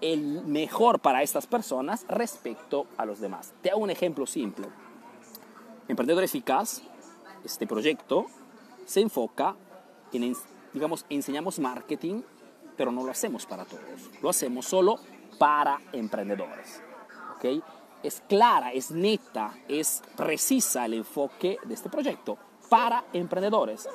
El 0.00 0.44
mejor 0.44 1.00
para 1.00 1.22
estas 1.22 1.46
personas 1.46 2.04
respecto 2.08 2.86
a 2.96 3.06
los 3.06 3.20
demás. 3.20 3.52
Te 3.62 3.70
hago 3.70 3.80
un 3.80 3.90
ejemplo 3.90 4.26
simple. 4.26 4.66
Emprendedor 5.88 6.24
Eficaz, 6.24 6.82
este 7.44 7.66
proyecto 7.66 8.26
se 8.84 9.00
enfoca 9.00 9.56
en, 10.12 10.36
digamos, 10.72 11.06
enseñamos 11.08 11.58
marketing, 11.58 12.22
pero 12.76 12.90
no 12.90 13.04
lo 13.04 13.10
hacemos 13.10 13.46
para 13.46 13.64
todos. 13.64 13.82
Lo 14.20 14.28
hacemos 14.28 14.66
solo 14.66 14.98
para 15.38 15.80
emprendedores. 15.92 16.82
¿ok? 17.36 17.62
Es 18.02 18.22
clara, 18.28 18.72
es 18.72 18.90
neta, 18.90 19.54
es 19.68 20.02
precisa 20.16 20.86
el 20.86 20.94
enfoque 20.94 21.58
de 21.64 21.74
este 21.74 21.88
proyecto 21.88 22.38
para 22.68 23.04
emprendedores. 23.12 23.88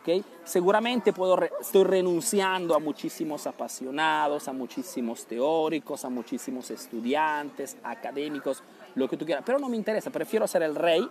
¿okay? 0.00 0.24
Seguramente 0.44 1.12
puedo 1.12 1.38
estoy 1.60 1.84
renunciando 1.84 2.74
a 2.74 2.78
muchísimos 2.78 3.46
apasionados, 3.46 4.48
a 4.48 4.52
muchísimos 4.52 5.26
teóricos, 5.26 6.04
a 6.04 6.08
muchísimos 6.08 6.70
estudiantes, 6.70 7.76
académicos, 7.82 8.62
lo 8.94 9.08
que 9.08 9.16
tú 9.16 9.24
quieras, 9.24 9.44
pero 9.46 9.58
no 9.58 9.68
me 9.68 9.76
interesa, 9.76 10.10
prefiero 10.10 10.46
ser 10.46 10.62
el 10.62 10.74
rey 10.74 11.08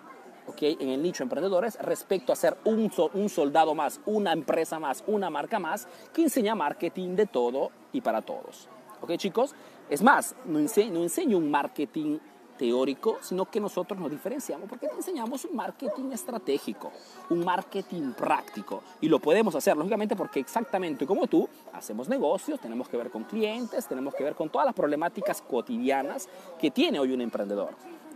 ¿okay? 0.48 0.78
en 0.80 0.90
el 0.90 1.02
nicho 1.02 1.20
de 1.20 1.26
emprendedores 1.26 1.78
respecto 1.82 2.34
a 2.34 2.36
ser 2.36 2.58
un, 2.66 2.92
un 3.14 3.30
soldado 3.30 3.76
más, 3.76 4.00
una 4.06 4.32
empresa 4.32 4.80
más, 4.80 5.04
una 5.08 5.30
marca 5.30 5.60
más 5.60 5.88
que 6.14 6.24
enseña 6.24 6.56
marketing 6.56 7.16
de 7.16 7.26
todo 7.26 7.72
y 7.92 8.02
para 8.02 8.22
todos. 8.22 8.70
¿Ok 9.02 9.16
chicos? 9.18 9.54
Es 9.90 10.02
más, 10.02 10.36
no 10.46 10.60
no 10.60 11.04
enseño 11.04 11.38
un 11.38 11.50
marketing 11.50 12.18
teórico, 12.58 13.18
sino 13.22 13.46
que 13.46 13.60
nosotros 13.60 14.00
nos 14.00 14.12
diferenciamos 14.12 14.68
porque 14.68 14.88
te 14.88 14.96
enseñamos 14.96 15.46
un 15.46 15.56
marketing 15.56 16.12
estratégico, 16.12 16.92
un 17.30 17.46
marketing 17.46 18.14
práctico. 18.14 18.82
Y 19.02 19.08
lo 19.08 19.20
podemos 19.20 19.56
hacer, 19.56 19.78
lógicamente, 19.78 20.16
porque 20.16 20.40
exactamente 20.40 21.06
como 21.06 21.28
tú, 21.28 21.48
hacemos 21.74 22.10
negocios, 22.10 22.60
tenemos 22.60 22.90
que 22.90 22.98
ver 22.98 23.10
con 23.10 23.24
clientes, 23.24 23.88
tenemos 23.88 24.14
que 24.16 24.24
ver 24.24 24.36
con 24.36 24.50
todas 24.50 24.66
las 24.66 24.76
problemáticas 24.76 25.42
cotidianas 25.42 26.28
que 26.60 26.72
tiene 26.72 27.00
hoy 27.00 27.14
un 27.14 27.22
emprendedor. 27.22 27.70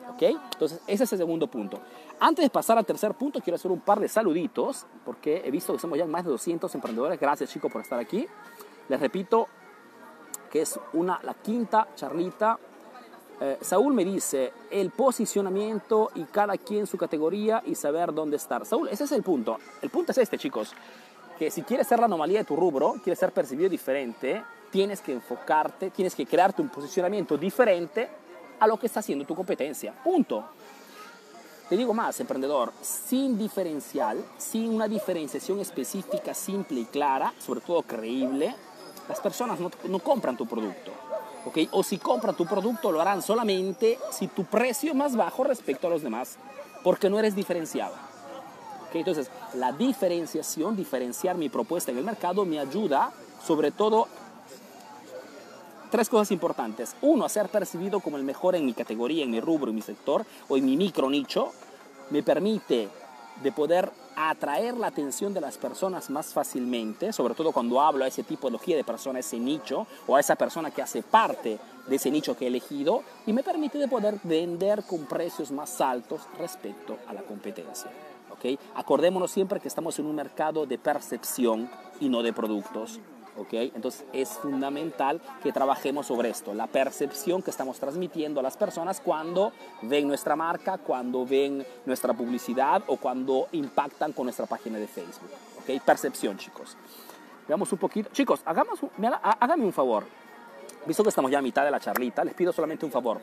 ¿Ok? 0.10 0.24
Entonces, 0.24 0.81
ese 0.88 1.03
es 1.05 1.13
el 1.13 1.19
segundo 1.19 1.48
punto. 1.48 1.79
Antes 2.19 2.43
de 2.43 2.50
pasar 2.50 2.77
al 2.77 2.86
tercer 2.86 3.13
punto, 3.13 3.39
quiero 3.39 3.55
hacer 3.55 3.71
un 3.71 3.79
par 3.79 4.00
de 4.00 4.07
saluditos, 4.07 4.86
porque 5.05 5.41
he 5.45 5.51
visto 5.51 5.74
que 5.74 5.79
somos 5.79 5.98
ya 5.98 6.05
más 6.05 6.25
de 6.25 6.31
200 6.31 6.74
emprendedores. 6.75 7.19
Gracias, 7.19 7.50
chicos, 7.50 7.71
por 7.71 7.81
estar 7.81 8.00
aquí. 8.00 8.27
Les 8.89 9.00
repito 9.00 9.48
que 10.51 10.62
es 10.62 10.77
una, 10.93 11.19
la 11.24 11.33
quinta 11.33 11.88
charlita 11.95 12.60
eh, 13.43 13.57
Saúl 13.60 13.95
me 13.95 14.05
dice 14.05 14.53
el 14.69 14.91
posicionamiento 14.91 16.12
y 16.13 16.25
cada 16.25 16.55
quien 16.57 16.86
su 16.86 16.95
categoría 16.95 17.63
y 17.65 17.74
saber 17.74 18.13
dónde 18.13 18.38
estar. 18.38 18.67
Saúl, 18.67 18.88
ese 18.89 19.05
es 19.05 19.12
el 19.13 19.24
punto. 19.24 19.57
El 19.81 19.89
punto 19.89 20.12
es 20.12 20.19
este, 20.19 20.38
chicos, 20.38 20.74
que 21.39 21.50
si 21.50 21.63
quieres 21.63 21.88
ser 21.88 21.98
la 21.98 22.05
anomalía 22.05 22.38
de 22.38 22.45
tu 22.45 22.55
rubro, 22.55 22.98
quieres 23.03 23.17
ser 23.17 23.31
percibido 23.31 23.67
diferente, 23.67 24.43
tienes 24.69 25.01
que 25.01 25.13
enfocarte, 25.13 25.89
tienes 25.89 26.13
que 26.13 26.27
crearte 26.27 26.62
un 26.62 26.69
posicionamiento 26.69 27.36
diferente 27.36 28.07
a 28.60 28.67
lo 28.67 28.77
que 28.77 28.86
está 28.86 29.00
haciendo 29.00 29.25
tu 29.25 29.33
competencia. 29.33 29.91
Punto. 30.03 30.45
Te 31.67 31.75
digo 31.75 31.95
más, 31.95 32.19
emprendedor, 32.19 32.71
sin 32.79 33.39
diferencial, 33.39 34.24
sin 34.38 34.71
una 34.71 34.88
diferenciación 34.88 35.60
específica, 35.62 36.36
simple 36.36 36.81
y 36.81 36.86
clara, 36.86 37.33
sobre 37.39 37.62
todo 37.62 37.81
creíble, 37.81 38.53
las 39.10 39.19
personas 39.19 39.60
no, 39.60 39.71
no 39.86 39.98
compran 39.98 40.38
tu 40.38 40.45
producto. 40.45 40.91
O 41.71 41.83
si 41.83 41.98
compran 41.98 42.36
tu 42.36 42.45
producto, 42.45 42.91
lo 42.91 43.01
harán 43.01 43.21
solamente 43.21 43.98
si 44.12 44.27
tu 44.27 44.45
precio 44.45 44.91
es 44.91 44.95
más 44.95 45.15
bajo 45.15 45.43
respecto 45.43 45.88
a 45.88 45.89
los 45.89 46.03
demás, 46.03 46.38
porque 46.83 47.10
no 47.10 47.17
eres 47.17 47.36
diferenciado. 47.36 47.95
Entonces, 48.93 49.29
la 49.55 49.71
diferenciación, 49.71 50.75
diferenciar 50.75 51.38
mi 51.38 51.50
propuesta 51.50 51.91
en 51.91 51.98
el 51.98 52.03
mercado 52.03 52.45
me 52.45 52.60
ayuda 52.60 53.12
sobre 53.45 53.71
todo 53.71 54.07
tres 55.89 56.10
cosas 56.10 56.31
importantes. 56.31 56.95
Uno, 57.01 57.25
a 57.25 57.29
ser 57.29 57.50
percibido 57.50 58.00
como 58.00 58.17
el 58.17 58.24
mejor 58.24 58.55
en 58.55 58.65
mi 58.65 58.74
categoría, 58.74 59.24
en 59.24 59.31
mi 59.31 59.39
rubro, 59.39 59.69
en 59.69 59.75
mi 59.75 59.81
sector 59.81 60.25
o 60.48 60.57
en 60.57 60.65
mi 60.65 60.77
micro 60.77 61.10
nicho. 61.10 61.51
Me 62.10 62.24
permite 62.24 62.89
de 63.41 63.51
poder 63.51 63.91
atraer 64.15 64.75
la 64.77 64.88
atención 64.88 65.34
de 65.34 65.41
las 65.41 65.58
personas 65.58 66.10
más 66.10 66.34
fácilmente, 66.34 67.13
sobre 67.13 67.34
todo 67.34 67.51
cuando 67.51 67.80
hablo 67.82 68.03
a 68.03 68.08
ese 68.08 68.24
tipología 68.24 68.75
de 68.75 68.84
persona, 68.84 69.20
ese 69.20 69.39
nicho, 69.39 69.88
o 70.08 70.15
a 70.15 70.20
esa 70.20 70.36
persona 70.36 70.72
que 70.72 70.82
hace 70.82 71.03
parte 71.03 71.60
de 71.88 71.96
ese 71.96 72.12
nicho 72.12 72.36
que 72.36 72.46
he 72.46 72.48
elegido, 72.48 73.03
y 73.25 73.34
me 73.34 73.44
permite 73.44 73.77
de 73.77 73.88
poder 73.88 74.20
vender 74.24 74.84
con 74.84 75.06
precios 75.06 75.51
más 75.51 75.82
altos 75.82 76.22
respecto 76.38 76.98
a 77.08 77.13
la 77.13 77.22
competencia. 77.22 77.91
¿okay? 78.32 78.58
Acordémonos 78.75 79.32
siempre 79.32 79.60
que 79.60 79.68
estamos 79.68 79.98
en 80.00 80.06
un 80.06 80.15
mercado 80.15 80.65
de 80.65 80.77
percepción 80.77 81.70
y 82.00 82.10
no 82.10 82.24
de 82.24 82.34
productos. 82.34 83.00
Entonces 83.52 84.06
es 84.14 84.30
fundamental 84.30 85.22
que 85.42 85.52
trabajemos 85.52 86.08
sobre 86.08 86.30
esto, 86.30 86.54
la 86.54 86.68
percepción 86.68 87.42
que 87.42 87.50
estamos 87.50 87.80
transmitiendo 87.80 88.40
a 88.40 88.44
las 88.44 88.56
personas 88.56 89.02
cuando 89.02 89.52
ven 89.82 90.08
nuestra 90.08 90.36
marca, 90.36 90.78
cuando 90.78 91.26
ven 91.26 91.66
nuestra 91.86 92.14
publicidad 92.14 92.84
o 92.88 92.98
cuando 92.98 93.48
impactan 93.52 94.14
con 94.14 94.26
nuestra 94.26 94.46
página 94.46 94.78
de 94.78 94.88
Facebook, 94.88 95.30
¿ok? 95.60 95.82
Percepción, 95.84 96.38
chicos. 96.38 96.78
Veamos 97.48 97.72
un 97.72 97.80
poquito. 97.80 98.10
Chicos, 98.12 98.42
hagamos, 98.46 98.80
háganme 99.22 99.66
un 99.66 99.74
favor. 99.74 100.06
Visto 100.86 101.04
que 101.04 101.10
estamos 101.10 101.30
ya 101.30 101.40
a 101.40 101.42
mitad 101.42 101.64
de 101.64 101.72
la 101.72 101.80
charlita, 101.80 102.24
les 102.24 102.34
pido 102.34 102.54
solamente 102.54 102.86
un 102.86 102.92
favor. 102.92 103.20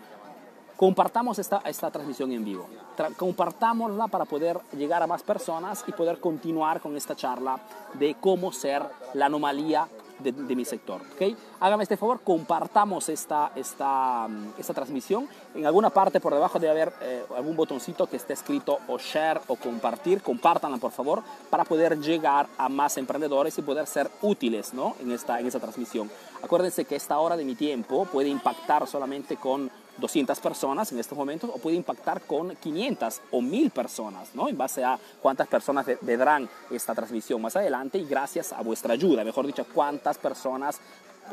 Compartamos 0.77 1.38
esta, 1.41 1.61
esta 1.65 1.91
transmisión 1.91 2.31
en 2.31 2.45
vivo. 2.45 2.69
compartámosla 3.17 4.07
para 4.07 4.25
poder 4.27 4.61
llegar 4.77 5.03
a 5.03 5.09
más 5.09 5.23
personas 5.23 5.85
y 5.88 5.93
poder 5.93 6.21
continuar 6.21 6.81
con 6.81 6.97
esta 6.97 7.17
charla 7.17 7.59
de 7.95 8.17
cómo 8.21 8.53
ser 8.53 8.85
la 9.15 9.27
anomalía 9.27 9.88
de, 10.20 10.56
mi 10.56 10.64
sector. 10.64 11.00
¿okay? 11.14 11.37
Hágame 11.61 11.83
este 11.83 11.97
favor, 11.97 12.21
compartamos 12.23 13.09
esta, 13.09 13.50
esta, 13.57 14.29
esta 14.57 14.75
transmisión. 14.75 15.29
En 15.57 15.67
alguna 15.67 15.91
parte 15.91 16.21
por 16.21 16.33
debajo 16.33 16.61
debe 16.61 16.71
haber 16.71 16.93
eh, 17.00 17.25
algún 17.37 17.57
botoncito 17.57 18.07
que 18.07 18.17
esté 18.17 18.35
escrito 18.35 18.79
o 18.87 18.97
share 18.97 19.41
o 19.49 19.57
compartir. 19.57 20.23
Compártanla 20.23 20.79
por 20.79 20.93
favor 20.93 21.23
para 21.50 21.65
poder 21.65 21.99
llegar 21.99 22.47
a 22.59 22.69
más 22.69 22.97
emprendedores 22.97 23.59
y 23.59 23.62
poder 23.62 23.88
ser 23.88 24.09
útiles 24.23 24.73
¿no? 24.73 24.95
en, 25.00 25.11
esta, 25.11 25.41
en 25.41 25.49
esta 25.49 25.59
transmisión. 25.59 26.09
Acuérdense 26.45 26.85
que 26.85 26.95
esta 26.95 27.19
hora 27.19 27.37
de 27.37 27.45
mi 27.45 27.57
tiempo 27.57 28.05
puede 28.05 28.29
impactar 28.29 28.87
solamente 28.87 29.37
con 29.37 29.69
200 29.99 30.38
personas 30.38 30.93
en 30.93 31.00
estos 31.00 31.19
momentos 31.19 31.50
o 31.53 31.59
puede 31.59 31.77
impactar 31.77 32.21
con 32.23 32.55
500 32.55 33.21
o 33.33 33.43
1000 33.43 33.71
personas, 33.73 34.33
¿no? 34.33 34.49
En 34.49 34.57
base 34.57 34.85
a 34.85 34.97
cuántas 35.21 35.49
personas 35.49 35.87
verán 36.03 36.49
esta 36.71 36.95
transmisión 36.95 37.43
más 37.43 37.57
adelante 37.57 37.99
y 37.99 38.07
gracias 38.07 38.53
a 38.53 38.62
vuestra 38.62 38.95
ayuda, 38.95 39.25
mejor 39.25 39.45
dicho, 39.45 39.67
cuántas 39.75 40.17
personas 40.19 40.81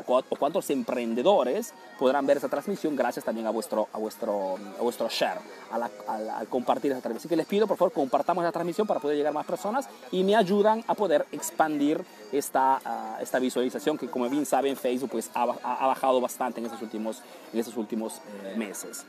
o 0.06 0.36
cuántos 0.36 0.68
emprendedores 0.70 1.72
podrán 1.98 2.26
ver 2.26 2.36
esta 2.36 2.48
transmisión 2.48 2.94
gracias 2.96 3.24
también 3.24 3.46
a 3.46 3.50
vuestro, 3.50 3.88
a 3.92 3.98
vuestro, 3.98 4.56
a 4.78 4.82
vuestro 4.82 5.08
share, 5.08 5.38
al, 5.70 6.48
compartir 6.48 6.92
esta 6.92 7.02
transmisión. 7.02 7.20
Así 7.20 7.28
que 7.28 7.36
les 7.36 7.46
pido, 7.46 7.66
por 7.66 7.76
favor, 7.76 7.92
compartamos 7.92 8.44
la 8.44 8.52
transmisión 8.52 8.86
para 8.86 9.00
poder 9.00 9.16
llegar 9.16 9.30
a 9.30 9.34
más 9.34 9.46
personas 9.46 9.88
y 10.10 10.22
me 10.24 10.36
ayudan 10.36 10.84
a 10.86 10.94
poder 10.94 11.26
expandir 11.32 12.04
esta, 12.32 12.80
ah, 12.84 13.18
esta 13.20 13.38
visualización 13.38 13.96
que, 13.96 14.08
como 14.08 14.28
bien 14.28 14.46
saben, 14.46 14.76
Facebook 14.76 15.10
pues, 15.10 15.30
ha, 15.34 15.42
ha 15.42 15.86
bajado 15.86 16.20
bastante 16.20 16.60
en 16.60 16.66
estos 16.66 16.82
últimos, 16.82 17.22
en 17.52 17.60
estos 17.60 17.76
últimos 17.76 18.20
eh, 18.44 18.54
meses. 18.56 19.04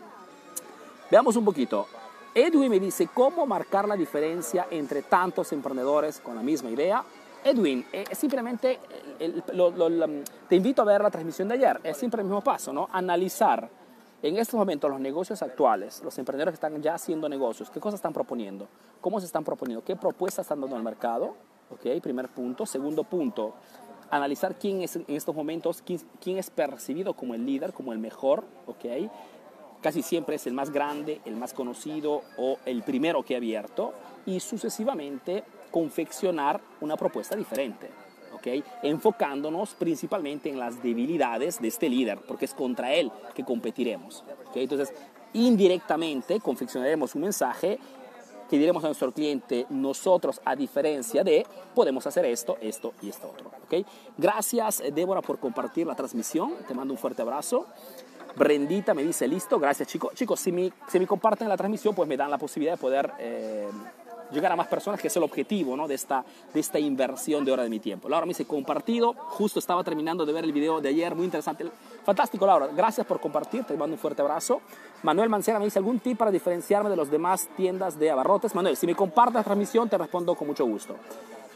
Veamos 1.10 1.36
un 1.36 1.46
poquito. 1.46 1.88
Edwin 2.36 2.70
me 2.70 2.80
dice 2.80 3.10
cómo 3.12 3.46
marcar 3.48 3.88
la 3.88 3.96
diferencia 3.96 4.68
entre 4.70 5.02
tantos 5.02 5.52
emprendedores 5.54 6.20
con 6.20 6.36
la 6.36 6.44
misma 6.44 6.70
idea 6.70 7.04
Edwin, 7.44 7.86
eh, 7.92 8.06
simplemente 8.14 8.80
te 10.48 10.56
invito 10.56 10.82
a 10.82 10.86
ver 10.86 11.02
la 11.02 11.10
transmisión 11.10 11.48
de 11.48 11.56
ayer, 11.56 11.80
es 11.84 11.98
siempre 11.98 12.22
el 12.22 12.26
mismo 12.26 12.42
paso, 12.42 12.74
¿no? 12.74 12.90
Analizar 12.92 13.70
en 14.22 14.38
estos 14.38 14.56
momentos 14.58 14.90
los 14.90 15.00
negocios 15.00 15.42
actuales, 15.42 16.02
los 16.04 16.18
emprendedores 16.18 16.54
que 16.54 16.66
están 16.66 16.82
ya 16.82 16.96
haciendo 16.96 17.30
negocios, 17.30 17.70
qué 17.70 17.80
cosas 17.80 18.00
están 18.00 18.14
proponiendo, 18.14 18.68
cómo 19.00 19.20
se 19.20 19.28
están 19.28 19.44
proponiendo, 19.44 19.84
qué 19.84 19.96
propuestas 19.96 20.46
están 20.46 20.60
dando 20.60 20.76
al 20.76 20.84
mercado, 20.84 21.36
¿ok? 21.70 22.02
Primer 22.02 22.28
punto. 22.30 22.66
Segundo 22.66 23.04
punto, 23.04 23.54
analizar 24.10 24.56
quién 24.56 24.82
es 24.82 24.96
en 24.96 25.06
estos 25.08 25.36
momentos, 25.36 25.84
quién, 25.86 26.00
quién 26.20 26.38
es 26.38 26.50
percibido 26.50 27.14
como 27.14 27.36
el 27.36 27.46
líder, 27.46 27.74
como 27.74 27.94
el 27.94 28.00
mejor, 28.00 28.44
¿ok? 28.66 29.10
Casi 29.82 30.02
siempre 30.02 30.38
es 30.38 30.48
el 30.48 30.54
más 30.54 30.72
grande, 30.72 31.22
el 31.26 31.36
más 31.36 31.54
conocido 31.54 32.24
o 32.38 32.58
el 32.66 32.82
primero 32.82 33.24
que 33.24 33.36
ha 33.36 33.38
abierto 33.38 33.94
y 34.26 34.40
sucesivamente 34.40 35.44
confeccionar 35.72 36.60
una 36.82 36.96
propuesta 36.96 37.36
diferente. 37.36 37.90
¿ok? 38.34 38.64
enfocándonos 38.84 39.74
principalmente 39.76 40.50
en 40.50 40.60
las 40.60 40.82
debilidades 40.82 41.60
de 41.60 41.68
este 41.68 41.90
líder, 41.90 42.20
porque 42.28 42.46
es 42.46 42.54
contra 42.54 42.94
él 42.94 43.12
que 43.34 43.44
competiremos. 43.44 44.24
¿ok? 44.50 44.58
Entonces, 44.58 44.94
indirectamente 45.34 46.40
confeccionaremos 46.40 47.16
un 47.16 47.22
mensaje 47.24 47.80
que 48.50 48.58
diremos 48.58 48.84
a 48.84 48.88
nuestro 48.88 49.12
cliente, 49.12 49.66
nosotros 49.70 50.40
a 50.46 50.56
diferencia 50.56 51.24
de, 51.24 51.46
podemos 51.76 52.08
hacer 52.08 52.26
esto, 52.26 52.58
esto 52.62 52.94
y 53.02 53.10
esto 53.10 53.30
otro. 53.30 53.52
¿ok? 53.66 53.86
Gracias 54.18 54.82
Débora 54.94 55.22
por 55.22 55.40
compartir 55.40 55.86
la 55.86 55.96
transmisión, 55.96 56.54
te 56.68 56.74
mando 56.74 56.94
un 56.94 57.00
fuerte 57.00 57.22
abrazo. 57.22 57.66
Brendita 58.38 58.94
me 58.94 59.04
dice, 59.04 59.28
listo, 59.28 59.60
gracias 59.60 59.88
chicos. 59.88 60.14
Chicos, 60.14 60.40
si 60.40 60.52
me, 60.52 60.72
si 60.88 61.00
me 61.00 61.08
comparten 61.08 61.50
la 61.50 61.58
transmisión, 61.58 61.96
pues 61.96 62.08
me 62.08 62.16
dan 62.16 62.30
la 62.30 62.38
posibilidad 62.38 62.74
de 62.74 62.78
poder... 62.78 63.12
Eh, 63.20 63.68
llegar 64.32 64.52
a 64.52 64.56
más 64.56 64.68
personas, 64.68 65.00
que 65.00 65.08
es 65.08 65.16
el 65.16 65.24
objetivo 65.24 65.76
¿no? 65.76 65.88
de, 65.88 65.96
esta, 65.96 66.24
de 66.54 66.60
esta 66.60 66.80
inversión 66.80 67.46
de 67.46 67.52
hora 67.52 67.64
de 67.64 67.70
mi 67.70 67.80
tiempo. 67.80 68.10
Laura 68.10 68.26
me 68.26 68.32
dice, 68.32 68.46
compartido, 68.46 69.14
justo 69.14 69.60
estaba 69.60 69.84
terminando 69.84 70.26
de 70.26 70.34
ver 70.34 70.44
el 70.44 70.52
video 70.52 70.82
de 70.82 70.90
ayer, 70.90 71.16
muy 71.16 71.26
interesante. 71.26 71.66
Fantástico, 72.04 72.46
Laura, 72.46 72.68
gracias 72.68 73.06
por 73.06 73.20
compartir, 73.20 73.64
te 73.64 73.76
mando 73.76 73.96
un 73.96 74.00
fuerte 74.00 74.22
abrazo. 74.22 74.62
Manuel 75.04 75.30
Mancera 75.30 75.60
me 75.60 75.66
dice, 75.66 75.80
¿algún 75.80 76.00
tip 76.00 76.18
para 76.18 76.32
diferenciarme 76.32 76.90
de 76.90 76.96
las 76.96 77.12
demás 77.12 77.48
tiendas 77.56 78.00
de 78.00 78.10
abarrotes? 78.10 78.56
Manuel, 78.56 78.78
si 78.78 78.88
me 78.88 78.96
compartes 78.96 79.36
la 79.36 79.44
transmisión, 79.44 79.90
te 79.90 79.98
respondo 79.98 80.36
con 80.36 80.48
mucho 80.48 80.66
gusto. 80.66 80.96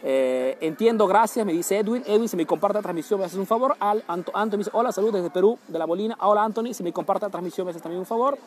Eh, 0.03 0.57
entiendo, 0.61 1.05
gracias, 1.07 1.45
me 1.45 1.53
dice 1.53 1.77
Edwin. 1.77 2.03
Edwin, 2.07 2.27
si 2.27 2.35
me 2.35 2.45
comparte 2.45 2.77
la 2.77 2.81
transmisión, 2.81 3.19
me 3.19 3.25
haces 3.25 3.37
un 3.37 3.45
favor. 3.45 3.75
Al, 3.79 4.03
Anthony 4.07 4.57
dice, 4.57 4.71
hola, 4.73 4.91
saludos 4.91 5.15
desde 5.15 5.29
Perú, 5.29 5.59
de 5.67 5.77
la 5.77 5.85
Molina. 5.85 6.17
Hola, 6.21 6.43
Anthony, 6.43 6.73
si 6.73 6.83
me 6.83 6.91
comparte 6.91 7.25
la 7.25 7.29
transmisión, 7.29 7.65
me 7.65 7.71
haces 7.71 7.81
también 7.81 7.99
un 7.99 8.05
favor. 8.05 8.37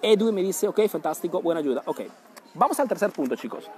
Edwin 0.00 0.34
me 0.34 0.42
dice, 0.42 0.68
ok, 0.68 0.86
fantástico, 0.88 1.42
buena 1.42 1.60
ayuda. 1.60 1.82
Ok, 1.86 2.02
Vamos 2.54 2.80
al 2.80 2.88
tercer 2.88 3.10
punto, 3.10 3.36
chicos. 3.36 3.70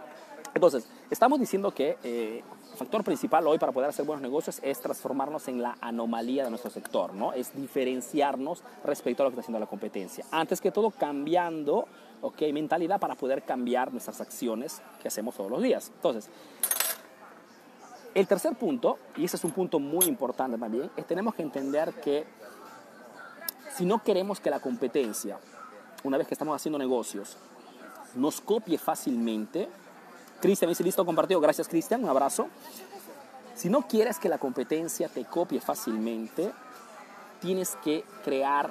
Entonces, 0.55 0.87
estamos 1.11 1.39
diciendo 1.39 1.73
que 1.73 1.97
eh, 2.03 2.43
el 2.73 2.77
factor 2.77 3.05
principal 3.05 3.47
hoy 3.47 3.59
para 3.59 3.73
poder 3.73 3.91
hacer 3.91 4.05
buenos 4.05 4.23
negocios 4.23 4.61
es 4.63 4.81
transformarnos 4.81 5.47
en 5.49 5.63
la 5.63 5.77
anomalía 5.81 6.45
de 6.45 6.51
nuestro 6.51 6.71
sector, 6.71 7.15
¿no? 7.15 7.33
Es 7.33 7.55
diferenciarnos 7.55 8.63
respecto 8.85 9.23
a 9.23 9.25
lo 9.25 9.31
que 9.31 9.35
está 9.35 9.41
haciendo 9.43 9.61
la 9.61 9.67
competencia. 9.67 10.25
Antes 10.31 10.61
que 10.61 10.73
todo, 10.73 10.91
cambiando, 10.91 11.87
¿ok? 12.21 12.43
Mentalidad 12.53 12.99
para 12.99 13.15
poder 13.15 13.43
cambiar 13.43 13.93
nuestras 13.93 14.21
acciones 14.21 14.83
que 15.01 15.09
hacemos 15.09 15.37
todos 15.37 15.51
los 15.51 15.63
días. 15.63 15.93
Entonces, 15.95 16.29
el 18.15 18.27
tercer 18.27 18.57
punto, 18.57 18.99
y 19.17 19.25
ese 19.25 19.37
es 19.37 19.45
un 19.45 19.53
punto 19.53 19.79
muy 19.79 20.07
importante 20.07 20.59
también, 20.59 20.91
es 20.97 21.07
tenemos 21.07 21.35
que 21.35 21.43
entender 21.43 21.93
que 22.01 22.27
si 23.77 23.85
no 23.85 24.03
queremos 24.03 24.41
que 24.41 24.51
la 24.51 24.59
competencia, 24.59 25.39
una 26.03 26.19
vez 26.19 26.27
que 26.27 26.35
estamos 26.35 26.57
haciendo 26.57 26.79
negocios, 26.79 27.37
nos 28.15 28.41
copie 28.41 28.79
fácilmente. 28.79 29.69
Cristian 30.41 30.69
me 30.69 30.73
dice, 30.73 30.85
listo, 30.85 31.05
compartido. 31.05 31.41
Gracias, 31.41 31.69
Cristian. 31.69 32.03
Un 32.03 32.11
abrazo. 32.11 32.49
Si 33.55 33.69
no 33.69 33.87
quieres 33.87 34.19
que 34.19 34.29
la 34.29 34.39
competencia 34.39 35.09
te 35.09 35.25
copie 35.25 35.61
fácilmente, 35.61 36.53
tienes 37.41 37.77
que 37.85 38.05
crear 38.25 38.71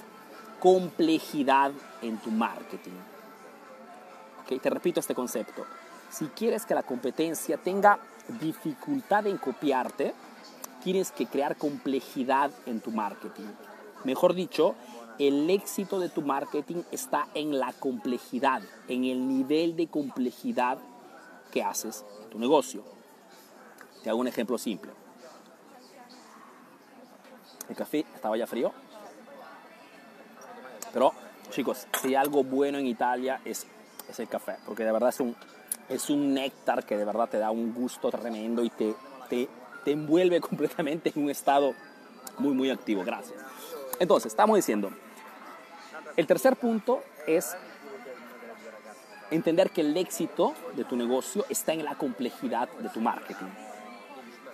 complejidad 0.60 1.72
en 2.02 2.18
tu 2.18 2.32
marketing. 2.32 2.98
¿Okay? 4.44 4.60
Te 4.60 4.70
repito 4.70 5.00
este 5.00 5.16
concepto. 5.16 5.66
Si 6.10 6.26
quieres 6.28 6.66
que 6.66 6.74
la 6.74 6.84
competencia 6.84 7.58
tenga 7.58 8.00
dificultad 8.40 9.28
en 9.28 9.38
copiarte, 9.38 10.14
tienes 10.84 11.12
que 11.12 11.28
crear 11.28 11.56
complejidad 11.56 12.52
en 12.66 12.80
tu 12.80 12.92
marketing. 12.92 13.48
Mejor 14.06 14.34
dicho, 14.34 14.76
el 15.20 15.50
éxito 15.50 16.00
de 16.00 16.10
tu 16.10 16.22
marketing 16.22 16.84
está 16.92 17.28
en 17.34 17.60
la 17.60 17.74
complejidad, 17.74 18.62
en 18.88 19.04
el 19.04 19.28
nivel 19.28 19.76
de 19.76 19.88
complejidad 19.88 20.78
que 21.52 21.62
haces 21.62 22.06
tu 22.32 22.40
negocio. 22.40 22.84
Te 24.02 24.10
hago 24.10 24.20
un 24.20 24.28
ejemplo 24.28 24.58
simple. 24.58 24.92
El 27.68 27.76
café 27.76 28.06
estaba 28.16 28.38
ya 28.38 28.48
frío, 28.48 28.72
pero 30.94 31.12
chicos, 31.52 31.86
si 32.02 32.10
hay 32.10 32.16
algo 32.16 32.44
bueno 32.44 32.78
en 32.78 32.88
Italia 32.88 33.42
es, 33.44 33.68
es 34.08 34.20
el 34.20 34.28
café, 34.28 34.56
porque 34.66 34.84
de 34.84 34.92
verdad 34.92 35.10
es 35.10 35.20
un, 35.20 35.36
es 35.90 36.10
un 36.10 36.34
néctar 36.34 36.86
que 36.86 36.98
de 36.98 37.06
verdad 37.06 37.30
te 37.30 37.38
da 37.38 37.52
un 37.52 37.74
gusto 37.74 38.10
tremendo 38.10 38.64
y 38.64 38.70
te, 38.70 38.96
te, 39.30 39.50
te 39.84 39.92
envuelve 39.92 40.40
completamente 40.42 41.12
en 41.14 41.24
un 41.24 41.30
estado 41.30 41.74
muy, 42.38 42.54
muy 42.54 42.70
activo. 42.70 43.04
Gracias. 43.04 43.38
Entonces, 44.00 44.32
estamos 44.32 44.56
diciendo, 44.56 44.92
el 46.18 46.28
tercer 46.28 46.56
punto 46.56 47.04
es 47.28 47.56
entender 49.32 49.70
que 49.72 49.82
el 49.82 49.96
éxito 49.96 50.54
de 50.76 50.84
tu 50.84 50.96
negocio 50.96 51.46
está 51.50 51.74
en 51.74 51.86
la 51.86 51.96
complejidad 51.96 52.70
de 52.80 52.90
tu 52.90 53.02
marketing. 53.02 53.48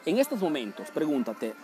En 0.05 0.19
estos 0.19 0.39
momentos, 0.39 0.91
pregúntate, 0.91 1.55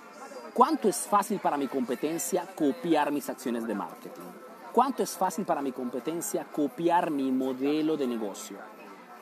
¿cuánto 0.53 0.89
es 0.89 0.97
fácil 0.97 1.39
para 1.39 1.57
mi 1.57 1.67
competencia 1.67 2.47
copiar 2.55 3.11
mis 3.11 3.29
acciones 3.29 3.67
de 3.67 3.75
marketing? 3.75 4.21
¿Cuánto 4.71 5.03
es 5.03 5.17
fácil 5.17 5.45
para 5.45 5.61
mi 5.61 5.71
competencia 5.71 6.45
copiar 6.45 7.11
mi 7.11 7.31
modelo 7.31 7.97
de 7.97 8.07
negocio? 8.07 8.57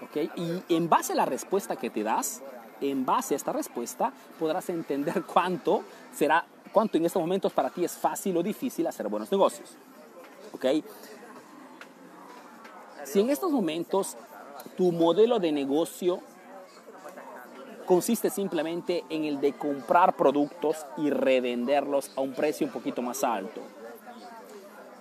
¿Okay? 0.01 0.29
Y 0.35 0.75
en 0.75 0.87
base 0.87 1.13
a 1.13 1.15
la 1.15 1.25
respuesta 1.25 1.75
que 1.75 1.89
te 1.89 2.03
das, 2.03 2.41
en 2.79 3.05
base 3.05 3.33
a 3.33 3.37
esta 3.37 3.51
respuesta, 3.51 4.13
podrás 4.39 4.69
entender 4.69 5.23
cuánto 5.23 5.83
será, 6.13 6.45
cuánto 6.71 6.97
en 6.97 7.05
estos 7.05 7.21
momentos 7.21 7.51
para 7.51 7.69
ti 7.69 7.83
es 7.83 7.97
fácil 7.97 8.37
o 8.37 8.43
difícil 8.43 8.87
hacer 8.87 9.07
buenos 9.09 9.31
negocios. 9.31 9.75
¿Ok? 10.59 10.83
Si 13.05 13.19
en 13.19 13.29
estos 13.29 13.51
momentos 13.51 14.17
tu 14.77 14.91
modelo 14.91 15.39
de 15.39 15.51
negocio 15.51 16.19
consiste 17.85 18.29
simplemente 18.29 19.03
en 19.09 19.23
el 19.23 19.41
de 19.41 19.53
comprar 19.53 20.15
productos 20.15 20.85
y 20.97 21.09
revenderlos 21.09 22.11
a 22.15 22.21
un 22.21 22.33
precio 22.33 22.67
un 22.67 22.73
poquito 22.73 23.01
más 23.01 23.23
alto. 23.23 23.61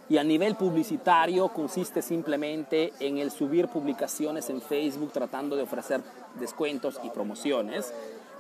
Y 0.08 0.16
a 0.16 0.24
nivel 0.24 0.54
publicitario 0.54 1.48
consiste 1.48 2.00
simplemente 2.00 2.94
en 2.98 3.18
el 3.18 3.30
subir 3.30 3.68
publicaciones 3.68 4.48
en 4.48 4.62
Facebook 4.62 5.12
tratando 5.12 5.54
de 5.54 5.64
ofrecer 5.64 6.00
descuentos 6.40 6.98
y 7.02 7.10
promociones. 7.10 7.92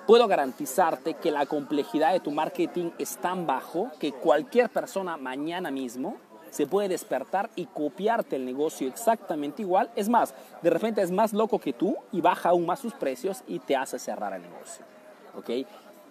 Puedo 0.06 0.26
garantizarte 0.26 1.14
que 1.14 1.30
la 1.30 1.44
complejidad 1.44 2.14
de 2.14 2.20
tu 2.20 2.30
marketing 2.30 2.92
es 2.98 3.18
tan 3.18 3.46
bajo 3.46 3.90
que 3.98 4.12
cualquier 4.12 4.70
persona 4.70 5.18
mañana 5.18 5.70
mismo 5.70 6.16
se 6.50 6.66
puede 6.66 6.88
despertar 6.88 7.50
y 7.56 7.66
copiarte 7.66 8.36
el 8.36 8.44
negocio 8.44 8.88
exactamente 8.88 9.62
igual. 9.62 9.90
Es 9.96 10.08
más, 10.08 10.34
de 10.62 10.70
repente 10.70 11.02
es 11.02 11.10
más 11.10 11.32
loco 11.32 11.58
que 11.58 11.72
tú 11.72 11.96
y 12.12 12.20
baja 12.20 12.50
aún 12.50 12.66
más 12.66 12.80
sus 12.80 12.94
precios 12.94 13.42
y 13.46 13.58
te 13.58 13.76
hace 13.76 13.98
cerrar 13.98 14.32
el 14.32 14.42
negocio. 14.42 14.84
¿Ok? 15.36 15.50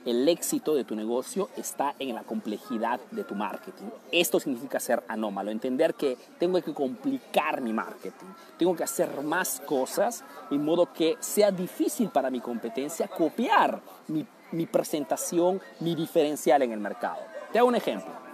El 0.05 0.29
éxito 0.29 0.73
de 0.73 0.85
tu 0.85 0.95
negocio 0.95 1.49
está 1.57 1.93
en 1.99 2.15
la 2.15 2.23
complejidad 2.23 3.01
de 3.11 3.25
tu 3.25 3.35
marketing. 3.35 3.87
Esto 4.09 4.39
significa 4.39 4.79
ser 4.79 5.03
anómalo, 5.07 5.51
entender 5.51 5.95
que 5.95 6.17
tengo 6.39 6.61
que 6.61 6.73
complicar 6.73 7.59
mi 7.59 7.73
marketing, 7.73 8.27
tengo 8.57 8.73
que 8.73 8.85
hacer 8.85 9.21
más 9.23 9.59
cosas, 9.65 10.23
de 10.49 10.57
modo 10.57 10.93
que 10.93 11.17
sea 11.19 11.51
difícil 11.51 12.07
para 12.07 12.29
mi 12.29 12.39
competencia 12.39 13.09
copiar 13.09 13.81
mi, 14.07 14.25
mi 14.53 14.65
presentación, 14.65 15.59
mi 15.81 15.93
diferencial 15.93 16.61
en 16.61 16.71
el 16.71 16.79
mercado. 16.79 17.19
Te 17.51 17.59
hago 17.59 17.67
un 17.67 17.75
ejemplo. 17.75 18.26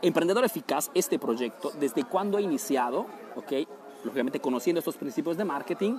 Emprendedor 0.00 0.44
Eficaz, 0.44 0.90
este 0.94 1.18
proyecto, 1.18 1.72
desde 1.80 2.04
cuando 2.04 2.38
ha 2.38 2.40
iniciado, 2.40 3.06
¿ok? 3.34 3.68
lógicamente 4.04 4.38
conociendo 4.38 4.78
estos 4.78 4.96
principios 4.96 5.36
de 5.36 5.44
marketing, 5.44 5.98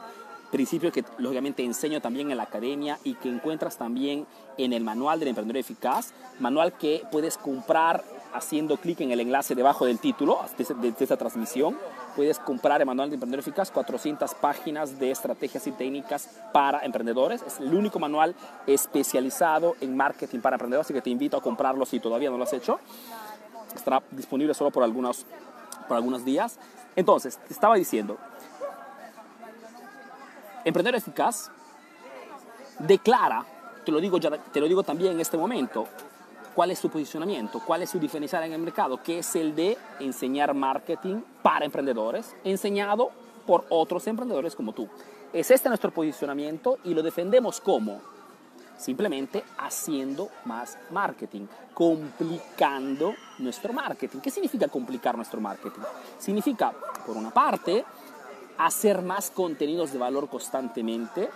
principios 0.51 0.93
que 0.93 1.03
lógicamente 1.17 1.63
enseño 1.65 1.99
también 1.99 2.31
en 2.31 2.37
la 2.37 2.43
academia 2.43 2.97
y 3.03 3.15
que 3.15 3.27
encuentras 3.27 3.77
también 3.77 4.25
en 4.57 4.71
el 4.71 4.83
manual 4.83 5.19
del 5.19 5.27
emprendedor 5.27 5.57
eficaz, 5.57 6.13
manual 6.39 6.73
que 6.77 7.03
puedes 7.11 7.37
comprar 7.37 8.05
haciendo 8.33 8.77
clic 8.77 9.01
en 9.01 9.11
el 9.11 9.19
enlace 9.19 9.53
debajo 9.53 9.85
del 9.85 9.99
título 9.99 10.39
de, 10.57 10.93
esta 10.97 11.17
transmisión. 11.17 11.77
Puedes 12.15 12.39
comprar 12.39 12.79
el 12.79 12.87
manual 12.87 13.09
del 13.09 13.15
emprendedor 13.15 13.41
eficaz, 13.41 13.69
400 13.69 14.33
páginas 14.35 14.97
de 14.97 15.11
estrategias 15.11 15.67
y 15.67 15.71
técnicas 15.71 16.29
para 16.53 16.85
emprendedores. 16.85 17.43
Es 17.45 17.59
el 17.59 17.73
único 17.73 17.99
manual 17.99 18.33
especializado 18.65 19.75
en 19.81 19.97
marketing 19.97 20.39
para 20.39 20.55
emprendedores, 20.55 20.87
así 20.87 20.93
que 20.93 21.01
te 21.01 21.09
invito 21.09 21.35
a 21.35 21.41
comprarlo 21.41 21.85
si 21.85 21.99
todavía 21.99 22.29
no 22.29 22.37
lo 22.37 22.45
has 22.45 22.53
hecho 22.53 22.79
estará 23.75 24.01
disponible 24.11 24.53
solo 24.53 24.71
por 24.71 24.83
algunos, 24.83 25.25
por 25.87 25.97
algunos 25.97 26.25
días. 26.25 26.59
Entonces, 26.95 27.37
te 27.37 27.53
estaba 27.53 27.75
diciendo, 27.75 28.17
Emprendedor 30.65 30.97
Eficaz 30.97 31.51
declara, 32.79 33.45
te 33.85 33.91
lo, 33.91 33.99
digo 33.99 34.17
ya, 34.17 34.31
te 34.31 34.59
lo 34.59 34.67
digo 34.67 34.83
también 34.83 35.13
en 35.13 35.19
este 35.19 35.37
momento, 35.37 35.87
cuál 36.53 36.71
es 36.71 36.79
su 36.79 36.89
posicionamiento, 36.89 37.61
cuál 37.65 37.83
es 37.83 37.89
su 37.89 37.99
diferencial 37.99 38.43
en 38.43 38.53
el 38.53 38.61
mercado, 38.61 39.01
que 39.01 39.19
es 39.19 39.35
el 39.35 39.55
de 39.55 39.77
enseñar 39.99 40.53
marketing 40.53 41.21
para 41.41 41.65
emprendedores, 41.65 42.35
enseñado 42.43 43.11
por 43.45 43.65
otros 43.69 44.05
emprendedores 44.07 44.55
como 44.55 44.73
tú. 44.73 44.89
Es 45.31 45.51
este 45.51 45.69
nuestro 45.69 45.91
posicionamiento 45.91 46.77
y 46.83 46.93
lo 46.93 47.03
defendemos 47.03 47.61
como 47.61 48.01
Simplemente 48.79 49.43
haciendo 49.57 50.29
más 50.45 50.77
marketing, 50.89 51.47
complicando 51.73 53.13
nuestro 53.39 53.73
marketing. 53.73 54.19
¿Qué 54.19 54.31
significa 54.31 54.69
complicar 54.69 55.17
nuestro 55.17 55.41
marketing? 55.41 55.81
Significa, 56.17 56.73
por 57.05 57.17
una 57.17 57.29
parte, 57.29 57.83
hacer 58.57 59.01
más 59.01 59.31
contenidos 59.31 59.91
de 59.91 59.99
valor 59.99 60.29
constantemente, 60.29 61.29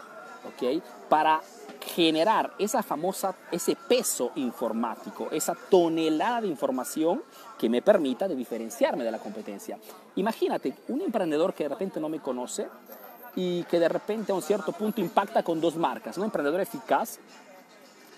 ¿ok? 0.47 0.82
Para 1.10 1.41
generar 1.86 2.53
esa 2.60 2.82
famosa, 2.82 3.36
ese 3.51 3.75
peso 3.75 4.32
informático, 4.36 5.27
esa 5.32 5.53
tonelada 5.69 6.41
de 6.41 6.47
información 6.47 7.23
que 7.60 7.67
me 7.69 7.82
permita 7.82 8.27
diferenciarme 8.27 9.03
de 9.03 9.12
la 9.12 9.19
competencia. 9.19 9.77
Imagínate 10.15 10.73
un 10.88 11.01
emprendedor 11.01 11.53
que 11.53 11.63
de 11.63 11.69
repente 11.69 11.99
no 11.99 12.08
me 12.08 12.21
conoce 12.21 12.67
y 13.36 13.63
que 13.63 13.80
de 13.80 13.89
repente 13.89 14.32
a 14.32 14.36
un 14.36 14.41
cierto 14.41 14.72
punto 14.72 15.02
impacta 15.02 15.43
con 15.43 15.60
dos 15.60 15.76
marcas, 15.76 16.17
un 16.17 16.26
emprendedor 16.26 16.62
eficaz 16.62 17.19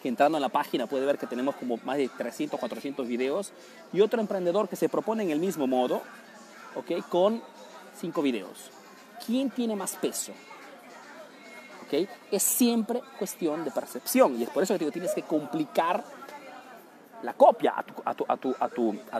que 0.01 0.09
entrando 0.09 0.37
en 0.37 0.41
la 0.41 0.49
página 0.49 0.87
puede 0.87 1.05
ver 1.05 1.17
que 1.17 1.27
tenemos 1.27 1.55
como 1.55 1.77
más 1.83 1.97
de 1.97 2.09
300, 2.09 2.59
400 2.59 3.07
videos 3.07 3.51
y 3.91 4.01
otro 4.01 4.21
emprendedor 4.21 4.69
que 4.69 4.75
se 4.75 4.89
propone 4.89 5.23
en 5.23 5.31
el 5.31 5.39
mismo 5.39 5.67
modo, 5.67 6.01
¿ok? 6.75 7.07
Con 7.09 7.41
cinco 7.99 8.21
videos. 8.21 8.69
¿Quién 9.25 9.49
tiene 9.49 9.75
más 9.75 9.95
peso? 9.95 10.33
Es 12.31 12.43
siempre 12.43 13.01
cuestión 13.17 13.63
de 13.63 13.71
percepción 13.71 14.39
y 14.39 14.43
es 14.43 14.49
por 14.49 14.63
eso 14.63 14.73
que 14.73 14.79
digo, 14.79 14.91
tienes 14.91 15.13
que 15.13 15.23
complicar 15.23 16.03
la 17.23 17.33
copia 17.33 17.73
a 17.75 17.83
tu, 17.83 17.93
a, 18.03 18.13
tu, 18.13 18.25
a, 18.27 18.37
tu, 18.37 18.55
a, 18.59 18.69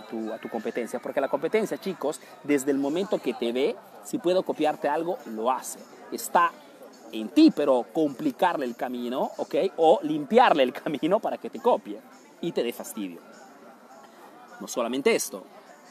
tu, 0.01 0.33
a, 0.33 0.37
tu, 0.37 0.49
competencia, 0.49 0.99
porque 0.99 1.21
la 1.21 1.27
competencia, 1.27 1.77
chicos, 1.77 2.19
desde 2.43 2.71
el 2.71 2.77
momento 2.77 3.19
que 3.19 3.33
te 3.33 3.51
ve, 3.51 3.75
si 4.03 4.17
puedo 4.17 4.43
copiarte 4.43 4.87
algo, 4.87 5.17
lo 5.27 5.51
hace. 5.51 5.79
Está 6.11 6.51
en 7.11 7.29
ti, 7.29 7.51
pero 7.55 7.85
complicarle 7.93 8.65
el 8.65 8.75
camino, 8.75 9.31
¿ok? 9.37 9.55
O 9.77 9.99
limpiarle 10.03 10.63
el 10.63 10.73
camino 10.83 11.19
para 11.19 11.37
que 11.37 11.49
te 11.49 11.59
copie 11.59 11.99
y 12.41 12.51
te 12.51 12.63
dé 12.63 12.73
fastidio. 12.73 13.19
No 14.59 14.67
solamente 14.67 15.13
esto, 15.13 15.43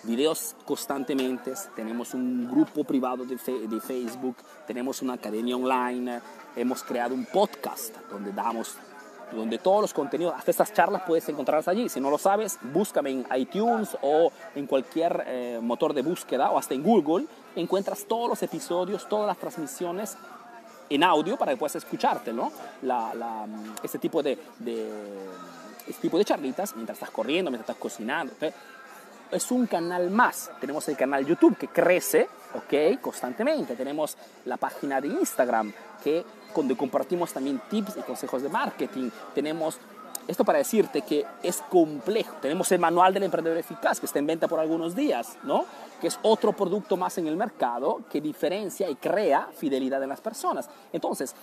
videos 0.05 0.57
constantemente, 0.65 1.53
tenemos 1.75 2.15
un 2.15 2.51
grupo 2.51 2.85
privado 2.85 3.25
de, 3.25 3.37
de, 3.37 3.81
Facebook, 3.81 4.37
tenemos 4.67 5.03
una 5.03 5.15
academia 5.15 5.57
online, 5.57 6.21
hemos 6.57 6.83
creado 6.83 7.15
un 7.15 7.27
podcast 7.27 7.97
donde 8.11 8.33
damos, 8.33 8.77
donde 9.33 9.59
todos 9.59 9.81
los 9.81 9.95
contenidos, 9.95 10.35
hasta 10.37 10.51
estas 10.51 10.73
charlas 10.73 11.03
puedes 11.07 11.29
encontrarlas 11.29 11.69
allí. 11.69 11.89
Si 11.89 12.01
no 12.01 12.11
lo 12.11 12.19
sabes, 12.19 12.59
búscame 12.63 13.11
en 13.11 13.27
iTunes 13.37 13.97
o 14.03 14.33
en 14.55 14.67
cualquier 14.67 15.25
eh, 15.27 15.59
motor 15.63 15.95
de 15.95 16.03
búsqueda 16.03 16.51
o 16.51 16.59
hasta 16.59 16.75
en 16.75 16.83
Google, 16.83 17.27
encuentras 17.57 18.05
todos 18.05 18.29
los 18.29 18.43
episodios, 18.43 19.09
todas 19.09 19.27
las 19.27 19.39
transmisiones 19.39 20.17
en 20.91 21.03
audio 21.03 21.37
para 21.37 21.53
que 21.53 21.57
puedas 21.57 21.77
escucharte, 21.77 22.33
¿no? 22.33 22.53
La, 22.83 23.15
la, 23.15 23.47
este 23.83 23.99
tipo 23.99 24.23
de, 24.23 24.39
de, 24.59 24.91
este 25.89 26.03
tipo 26.03 26.19
de 26.19 26.25
charlitas 26.25 26.75
mientras 26.77 26.97
estás 26.97 27.11
corriendo, 27.11 27.51
mientras 27.51 27.71
estás 27.71 27.81
cocinando 27.81 28.33
es 29.35 29.51
un 29.51 29.67
canal 29.67 30.11
más. 30.11 30.51
Tenemos 30.61 30.89
el 30.89 30.97
canal 30.97 31.27
YouTube 31.27 31.57
que 31.57 31.69
crece, 31.69 32.29
¿ok? 32.55 33.01
Constantemente. 33.01 33.75
Tenemos 33.75 34.17
la 34.45 34.57
página 34.57 35.01
de 35.01 35.09
Instagram 35.09 35.73
que 36.03 36.25
donde 36.55 36.77
compartimos 36.77 37.33
también 37.33 37.61
tips 37.69 37.97
y 37.97 38.03
consejos 38.03 38.43
de 38.43 38.49
marketing. 38.49 39.11
Tenemos 39.35 39.79
esto 40.27 40.45
para 40.45 40.59
decirte 40.59 41.03
que 41.03 41.27
es 41.43 41.63
complejo. 41.69 42.37
Tenemos 42.41 42.71
el 42.73 42.79
manual 42.79 43.13
del 43.13 43.25
emprendedor 43.25 43.59
eficaz 43.59 44.01
que 44.01 44.07
está 44.07 44.19
en 44.19 44.27
venta 44.27 44.49
por 44.49 44.59
algunos 44.59 44.95
días, 44.95 45.37
¿no? 45.43 45.67
Que 46.01 46.07
es 46.07 46.19
otro 46.23 46.53
producto 46.53 46.97
más 46.97 47.19
en 47.19 47.27
el 47.27 47.37
mercado 47.37 48.01
que 48.11 48.21
diferencia 48.21 48.89
y 48.89 48.95
crea 48.95 49.49
fidelidad 49.55 50.03
en 50.03 50.09
las 50.09 50.21
personas. 50.21 50.69
Entonces, 50.93 51.35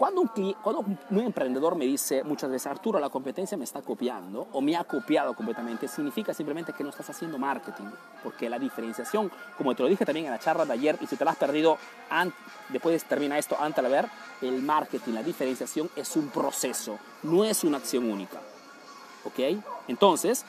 cuando 0.00 0.22
un, 0.22 0.54
cuando 0.62 0.82
un 1.10 1.20
emprendedor 1.20 1.76
me 1.76 1.84
dice 1.84 2.24
muchas 2.24 2.50
veces, 2.50 2.68
Arturo, 2.68 2.98
la 2.98 3.10
competencia 3.10 3.58
me 3.58 3.64
está 3.64 3.82
copiando 3.82 4.48
o 4.50 4.62
me 4.62 4.74
ha 4.74 4.82
copiado 4.84 5.34
completamente, 5.34 5.88
significa 5.88 6.32
simplemente 6.32 6.72
que 6.72 6.82
no 6.82 6.88
estás 6.88 7.10
haciendo 7.10 7.36
marketing. 7.36 7.84
Porque 8.22 8.48
la 8.48 8.58
diferenciación, 8.58 9.30
como 9.58 9.74
te 9.74 9.82
lo 9.82 9.90
dije 9.90 10.06
también 10.06 10.24
en 10.24 10.32
la 10.32 10.38
charla 10.38 10.64
de 10.64 10.72
ayer, 10.72 10.96
y 11.02 11.06
si 11.06 11.16
te 11.16 11.24
la 11.26 11.32
has 11.32 11.36
perdido, 11.36 11.76
después 12.70 13.04
termina 13.04 13.36
esto 13.36 13.58
antes 13.60 13.84
de 13.84 13.90
ver, 13.90 14.06
el 14.40 14.62
marketing, 14.62 15.12
la 15.12 15.22
diferenciación 15.22 15.90
es 15.94 16.16
un 16.16 16.28
proceso, 16.28 16.98
no 17.22 17.44
es 17.44 17.62
una 17.62 17.76
acción 17.76 18.10
única. 18.10 18.40
¿Ok? 19.26 19.62
Entonces, 19.86 20.46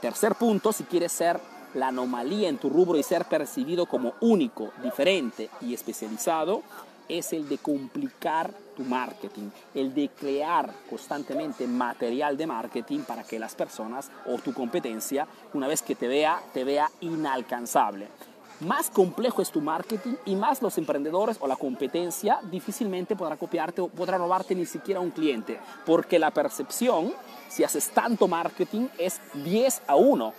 tercer 0.00 0.34
punto, 0.36 0.72
si 0.72 0.84
quieres 0.84 1.12
ser 1.12 1.38
la 1.74 1.88
anomalía 1.88 2.48
en 2.48 2.56
tu 2.56 2.70
rubro 2.70 2.96
y 2.96 3.02
ser 3.02 3.26
percibido 3.26 3.84
como 3.84 4.14
único, 4.20 4.72
diferente 4.82 5.50
y 5.60 5.74
especializado, 5.74 6.62
es 7.08 7.34
el 7.34 7.50
de 7.50 7.58
complicar 7.58 8.61
tu 8.74 8.84
marketing, 8.84 9.50
el 9.74 9.94
de 9.94 10.08
crear 10.08 10.72
constantemente 10.88 11.66
material 11.66 12.36
de 12.36 12.46
marketing 12.46 13.00
para 13.00 13.24
que 13.24 13.38
las 13.38 13.54
personas 13.54 14.10
o 14.26 14.38
tu 14.38 14.52
competencia, 14.52 15.26
una 15.54 15.68
vez 15.68 15.82
que 15.82 15.94
te 15.94 16.08
vea, 16.08 16.40
te 16.52 16.64
vea 16.64 16.90
inalcanzable. 17.00 18.08
Más 18.60 18.90
complejo 18.90 19.42
es 19.42 19.50
tu 19.50 19.60
marketing 19.60 20.14
y 20.24 20.36
más 20.36 20.62
los 20.62 20.78
emprendedores 20.78 21.36
o 21.40 21.48
la 21.48 21.56
competencia 21.56 22.38
difícilmente 22.44 23.16
podrá 23.16 23.36
copiarte 23.36 23.80
o 23.80 23.88
podrá 23.88 24.18
robarte 24.18 24.54
ni 24.54 24.66
siquiera 24.66 25.00
un 25.00 25.10
cliente, 25.10 25.58
porque 25.84 26.18
la 26.18 26.30
percepción, 26.30 27.12
si 27.48 27.64
haces 27.64 27.90
tanto 27.90 28.28
marketing, 28.28 28.86
es 28.98 29.20
10 29.34 29.82
a 29.88 29.96
1 29.96 30.32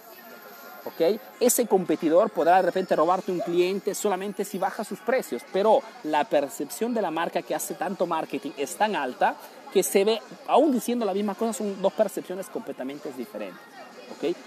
ese 1.39 1.67
competidor 1.67 2.29
podrá 2.29 2.57
de 2.57 2.63
repente 2.63 2.95
robarte 2.95 3.31
un 3.31 3.39
cliente 3.39 3.95
solamente 3.95 4.45
si 4.45 4.57
baja 4.57 4.83
sus 4.83 4.99
precios, 4.99 5.41
pero 5.51 5.81
la 6.03 6.23
percepción 6.25 6.93
de 6.93 7.01
la 7.01 7.11
marca 7.11 7.41
que 7.41 7.55
hace 7.55 7.73
tanto 7.73 8.05
marketing 8.05 8.51
es 8.57 8.75
tan 8.75 8.95
alta 8.95 9.35
que 9.71 9.83
se 9.83 10.03
ve, 10.03 10.21
aún 10.47 10.71
diciendo 10.71 11.05
la 11.05 11.13
misma 11.13 11.35
cosa, 11.35 11.53
son 11.53 11.81
dos 11.81 11.93
percepciones 11.93 12.47
completamente 12.47 13.11
diferentes. 13.17 13.59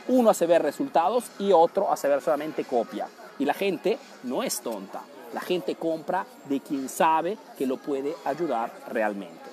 Uno 0.08 0.30
hace 0.30 0.46
ver 0.46 0.62
resultados 0.62 1.24
y 1.38 1.52
otro 1.52 1.92
hace 1.92 2.08
ver 2.08 2.22
solamente 2.22 2.64
copia. 2.64 3.08
Y 3.38 3.44
la 3.44 3.52
gente 3.52 3.98
no 4.22 4.42
es 4.42 4.60
tonta. 4.60 5.02
La 5.34 5.40
gente 5.40 5.74
compra 5.74 6.24
de 6.48 6.60
quien 6.60 6.88
sabe 6.88 7.36
que 7.58 7.66
lo 7.66 7.76
puede 7.76 8.14
ayudar 8.24 8.72
realmente. 8.88 9.44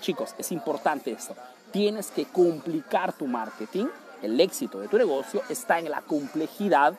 Chicos, 0.00 0.34
es 0.38 0.50
importante 0.52 1.12
esto. 1.12 1.34
Tienes 1.70 2.10
que 2.10 2.24
complicar 2.24 3.12
tu 3.12 3.26
marketing 3.26 3.86
el 4.22 4.40
éxito 4.40 4.78
de 4.78 4.88
tu 4.88 4.96
negocio 4.96 5.42
está 5.48 5.78
en 5.78 5.90
la 5.90 6.00
complejidad 6.00 6.94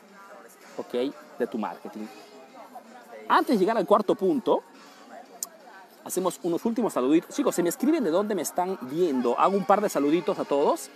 ¿okay? 0.76 1.12
de 1.38 1.46
tu 1.46 1.58
marketing. 1.58 2.06
Antes 3.28 3.56
de 3.56 3.58
llegar 3.58 3.76
al 3.76 3.86
cuarto 3.86 4.14
punto, 4.14 4.62
hacemos 6.04 6.38
unos 6.42 6.64
últimos 6.64 6.92
saluditos. 6.92 7.34
Chicos, 7.34 7.54
se 7.54 7.62
me 7.62 7.70
escriben 7.70 8.04
de 8.04 8.10
dónde 8.10 8.34
me 8.34 8.42
están 8.42 8.78
viendo. 8.82 9.38
Hago 9.38 9.56
un 9.56 9.64
par 9.64 9.80
de 9.80 9.88
saluditos 9.88 10.38
a 10.38 10.44
todos. 10.44 10.90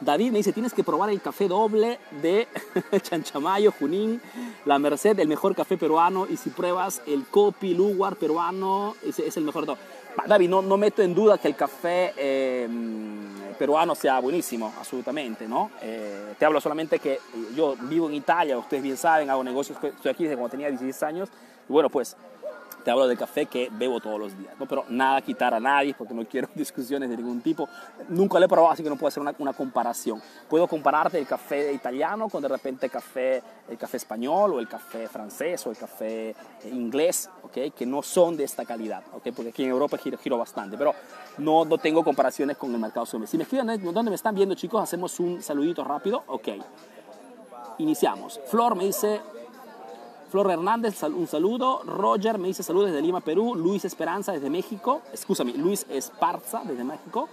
David 0.00 0.32
me 0.32 0.38
dice, 0.38 0.52
tienes 0.52 0.74
que 0.74 0.82
probar 0.82 1.10
el 1.10 1.20
café 1.20 1.46
doble 1.46 2.00
de 2.22 2.48
Chanchamayo, 3.02 3.72
Junín, 3.78 4.20
La 4.64 4.78
Merced, 4.80 5.18
el 5.18 5.28
mejor 5.28 5.54
café 5.54 5.76
peruano. 5.76 6.26
Y 6.28 6.36
si 6.36 6.50
pruebas 6.50 7.02
el 7.06 7.24
Copi 7.24 7.74
Lugar 7.74 8.16
peruano, 8.16 8.96
es 9.02 9.36
el 9.36 9.44
mejor. 9.44 9.76
David, 10.26 10.48
no, 10.48 10.62
no 10.62 10.76
meto 10.76 11.02
en 11.02 11.14
duda 11.14 11.38
que 11.38 11.48
el 11.48 11.56
café... 11.56 12.12
Eh, 12.16 12.68
peruano 13.62 13.94
sea 13.94 14.18
buenísimo, 14.18 14.72
absolutamente, 14.76 15.46
¿no? 15.46 15.70
Eh, 15.80 16.34
te 16.36 16.44
hablo 16.44 16.60
solamente 16.60 16.98
que 16.98 17.20
yo 17.54 17.76
vivo 17.82 18.08
en 18.08 18.14
Italia, 18.14 18.58
ustedes 18.58 18.82
bien 18.82 18.96
saben, 18.96 19.30
hago 19.30 19.44
negocios, 19.44 19.78
estoy 19.80 20.10
aquí 20.10 20.24
desde 20.24 20.34
cuando 20.34 20.50
tenía 20.50 20.68
16 20.68 21.02
años, 21.04 21.28
bueno, 21.68 21.88
pues 21.88 22.16
te 22.82 22.90
hablo 22.90 23.06
del 23.06 23.18
café 23.18 23.46
que 23.46 23.68
bebo 23.70 24.00
todos 24.00 24.18
los 24.18 24.36
días, 24.36 24.54
¿no? 24.58 24.66
pero 24.66 24.84
nada 24.88 25.20
quitar 25.22 25.54
a 25.54 25.60
nadie 25.60 25.94
porque 25.96 26.14
no 26.14 26.24
quiero 26.24 26.48
discusiones 26.54 27.08
de 27.08 27.16
ningún 27.16 27.40
tipo. 27.40 27.68
Nunca 28.08 28.38
lo 28.38 28.44
he 28.44 28.48
probado, 28.48 28.72
así 28.72 28.82
que 28.82 28.88
no 28.88 28.96
puedo 28.96 29.08
hacer 29.08 29.20
una, 29.20 29.34
una 29.38 29.52
comparación. 29.52 30.20
Puedo 30.48 30.66
compararte 30.66 31.18
el 31.18 31.26
café 31.26 31.72
italiano 31.72 32.28
con 32.28 32.42
de 32.42 32.48
repente 32.48 32.86
el 32.86 32.92
café, 32.92 33.42
el 33.68 33.78
café 33.78 33.96
español 33.96 34.54
o 34.54 34.58
el 34.58 34.68
café 34.68 35.08
francés 35.08 35.66
o 35.66 35.70
el 35.70 35.76
café 35.76 36.30
eh, 36.30 36.34
inglés, 36.70 37.30
¿okay? 37.42 37.70
que 37.70 37.86
no 37.86 38.02
son 38.02 38.36
de 38.36 38.44
esta 38.44 38.64
calidad, 38.64 39.02
¿okay? 39.12 39.32
porque 39.32 39.50
aquí 39.50 39.64
en 39.64 39.70
Europa 39.70 39.96
giro, 39.98 40.18
giro 40.18 40.38
bastante, 40.38 40.76
pero 40.76 40.94
no, 41.38 41.64
no 41.64 41.78
tengo 41.78 42.04
comparaciones 42.04 42.56
con 42.56 42.72
el 42.74 42.80
mercado 42.80 43.06
sudamericano. 43.06 43.30
Si 43.30 43.36
me 43.36 43.44
escriben 43.44 43.94
dónde 43.94 44.10
me 44.10 44.16
están 44.16 44.34
viendo, 44.34 44.54
chicos, 44.54 44.82
hacemos 44.82 45.18
un 45.20 45.42
saludito 45.42 45.84
rápido. 45.84 46.22
Ok. 46.26 46.48
Iniciamos. 47.78 48.40
Flor 48.46 48.76
me 48.76 48.84
dice, 48.84 49.20
Flor 50.32 50.50
Hernández, 50.50 51.02
un 51.02 51.26
saludo. 51.26 51.82
Roger 51.84 52.38
me 52.38 52.48
dice 52.48 52.62
saludos 52.62 52.88
desde 52.88 53.02
Lima, 53.02 53.20
Perú. 53.20 53.54
Luis 53.54 53.84
Esperanza 53.84 54.32
desde 54.32 54.48
México. 54.48 55.02
Escúchame, 55.12 55.52
Luis 55.52 55.84
Esparza 55.90 56.62
desde 56.64 56.82
México. 56.84 57.28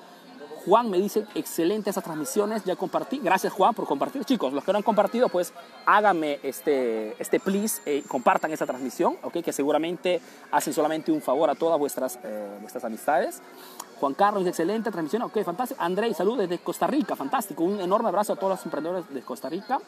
Juan 0.66 0.90
me 0.90 0.98
dice, 0.98 1.26
excelente 1.34 1.92
esas 1.92 2.04
transmisiones, 2.04 2.66
ya 2.66 2.76
compartí. 2.76 3.20
Gracias 3.24 3.54
Juan 3.54 3.74
por 3.74 3.86
compartir. 3.86 4.26
Chicos, 4.26 4.52
los 4.52 4.66
que 4.66 4.74
no 4.74 4.80
han 4.80 4.84
compartido, 4.84 5.30
pues 5.30 5.54
háganme 5.86 6.42
este, 6.44 7.16
este 7.22 7.40
please, 7.40 7.82
eh, 7.86 8.04
compartan 8.06 8.52
esa 8.52 8.66
transmisión, 8.66 9.16
¿ok? 9.24 9.42
que 9.46 9.54
seguramente 9.54 10.20
hacen 10.52 10.74
solamente 10.74 11.10
un 11.10 11.22
favor 11.22 11.50
a 11.50 11.56
todas 11.56 11.80
vuestras, 11.80 12.20
eh, 12.22 12.58
vuestras 12.60 12.84
amistades. 12.84 13.42
Juan 14.02 14.14
Carlos, 14.14 14.46
excelente 14.46 14.92
transmisión, 14.92 15.22
ok, 15.22 15.42
fantástico. 15.46 15.82
André, 15.82 16.14
saludos 16.14 16.40
desde 16.40 16.58
Costa 16.58 16.86
Rica, 16.86 17.16
fantástico. 17.16 17.64
Un 17.64 17.80
enorme 17.80 18.10
abrazo 18.10 18.34
a 18.34 18.36
todos 18.36 18.58
los 18.58 18.66
emprendedores 18.66 19.10
de 19.14 19.22
Costa 19.22 19.48
Rica. 19.48 19.80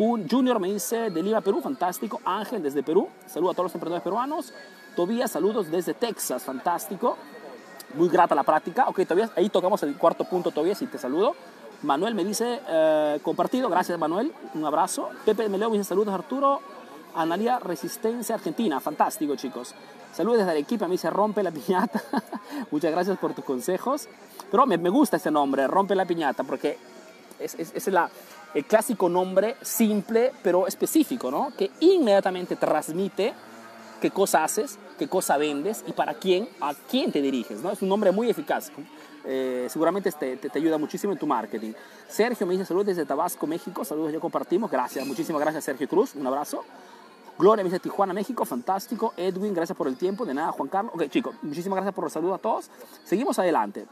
Junior 0.00 0.58
me 0.58 0.72
dice 0.72 1.10
de 1.10 1.22
Lima, 1.22 1.42
Perú, 1.42 1.60
fantástico. 1.60 2.22
Ángel 2.24 2.62
desde 2.62 2.82
Perú, 2.82 3.10
saludos 3.26 3.52
a 3.52 3.56
todos 3.56 3.64
los 3.66 3.74
emprendedores 3.74 4.02
peruanos. 4.02 4.54
Tobías, 4.96 5.30
saludos 5.30 5.70
desde 5.70 5.92
Texas, 5.92 6.42
fantástico. 6.42 7.18
muy 7.94 8.08
grata 8.08 8.34
la 8.34 8.42
práctica. 8.42 8.88
Ok, 8.88 9.02
todavía 9.02 9.30
ahí 9.36 9.50
tocamos 9.50 9.82
el 9.82 9.94
cuarto 9.98 10.24
punto 10.24 10.52
todavía, 10.52 10.74
si 10.74 10.86
te 10.86 10.96
saludo. 10.96 11.34
Manuel 11.82 12.14
me 12.14 12.24
dice, 12.24 12.62
eh, 12.66 13.20
compartido, 13.22 13.68
gracias 13.68 13.98
Manuel, 13.98 14.32
un 14.54 14.64
abrazo. 14.64 15.10
Pepe 15.26 15.50
Meleo 15.50 15.68
me 15.68 15.76
dice, 15.76 15.90
saludos 15.90 16.14
Arturo. 16.14 16.60
Analia 17.14 17.58
Resistencia 17.58 18.36
Argentina, 18.36 18.80
fantástico 18.80 19.36
chicos. 19.36 19.74
Saludos 20.14 20.38
desde 20.38 20.52
Arequipa, 20.52 20.86
me 20.86 20.92
dice 20.92 21.10
Rompe 21.10 21.42
la 21.42 21.50
Piñata. 21.50 22.02
Muchas 22.70 22.90
gracias 22.90 23.18
por 23.18 23.34
tus 23.34 23.44
consejos. 23.44 24.08
Pero 24.50 24.64
me, 24.64 24.76
gusta 24.88 25.18
ese 25.18 25.30
nombre, 25.30 25.66
Rompe 25.66 25.94
la 25.94 26.06
Piñata, 26.06 26.42
porque 26.42 26.78
es 27.38 27.86
la, 27.88 28.10
el 28.54 28.64
clásico 28.64 29.08
nombre 29.08 29.56
simple 29.62 30.32
pero 30.42 30.66
específico, 30.66 31.30
¿no? 31.30 31.52
Que 31.56 31.70
inmediatamente 31.80 32.56
transmite 32.56 33.34
qué 34.00 34.10
cosa 34.10 34.44
haces, 34.44 34.78
qué 34.98 35.08
cosa 35.08 35.36
vendes 35.36 35.84
y 35.86 35.92
para 35.92 36.14
quién, 36.14 36.48
a 36.60 36.74
quién 36.90 37.12
te 37.12 37.20
diriges, 37.20 37.62
¿no? 37.62 37.70
Es 37.70 37.82
un 37.82 37.88
nombre 37.88 38.10
muy 38.10 38.30
eficaz. 38.30 38.70
Eh, 39.24 39.66
seguramente 39.68 40.10
te, 40.12 40.36
te, 40.38 40.48
te, 40.48 40.58
ayuda 40.58 40.78
muchísimo 40.78 41.12
en 41.12 41.18
tu 41.18 41.26
marketing. 41.26 41.72
Sergio 42.08 42.46
me 42.46 42.54
dice 42.54 42.64
saludos 42.64 42.86
desde 42.86 43.04
Tabasco, 43.04 43.46
México. 43.46 43.84
Saludos, 43.84 44.12
ya 44.12 44.20
compartimos. 44.20 44.70
Gracias, 44.70 45.06
muchísimas 45.06 45.40
gracias, 45.40 45.64
Sergio 45.64 45.86
Cruz. 45.88 46.14
Un 46.14 46.26
abrazo. 46.26 46.64
Gloria 47.38 47.64
me 47.64 47.70
dice 47.70 47.80
Tijuana, 47.80 48.12
México. 48.12 48.44
Fantástico. 48.44 49.12
Edwin, 49.16 49.54
gracias 49.54 49.76
por 49.76 49.88
el 49.88 49.96
tiempo. 49.96 50.24
De 50.24 50.34
nada, 50.34 50.52
Juan 50.52 50.68
Carlos. 50.68 50.94
Ok, 50.94 51.08
chicos, 51.08 51.34
muchísimas 51.42 51.76
gracias 51.76 51.94
por 51.94 52.04
el 52.04 52.10
saludo 52.10 52.34
a 52.34 52.38
todos. 52.38 52.70
Seguimos 53.04 53.38
adelante. 53.38 53.86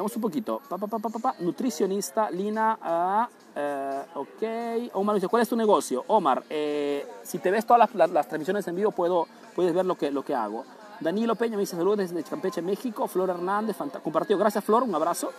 Veamos 0.00 0.16
un 0.16 0.22
poquito. 0.22 0.62
Pa, 0.66 0.78
pa, 0.78 0.98
pa. 0.98 1.34
Nutricionista, 1.40 2.30
Lina. 2.30 3.28
Uh, 3.54 4.20
ok. 4.20 4.94
Omar 4.94 5.16
dice, 5.16 5.28
¿cuál 5.28 5.42
es 5.42 5.48
tu 5.50 5.56
negocio? 5.56 6.04
Omar, 6.06 6.42
eh, 6.48 7.06
si 7.22 7.38
te 7.38 7.50
ves 7.50 7.66
todas 7.66 7.86
las, 7.94 8.26
transmisiones 8.26 8.66
en 8.66 8.76
vivo, 8.76 8.92
puedo, 8.92 9.28
puedes 9.54 9.74
ver 9.74 9.84
lo 9.84 9.96
que, 9.96 10.10
lo 10.10 10.24
que 10.24 10.34
hago. 10.34 10.64
Danilo 11.00 11.34
Peña 11.34 11.56
me 11.56 11.60
dice 11.60 11.76
saludos 11.76 11.98
desde 11.98 12.22
Campeche, 12.22 12.62
México. 12.62 13.06
Flor 13.08 13.28
Hernández, 13.28 13.76
compartido. 14.02 14.38
Gracias, 14.38 14.64
Flor. 14.64 14.84
Un 14.84 14.94
abrazo. 14.94 15.32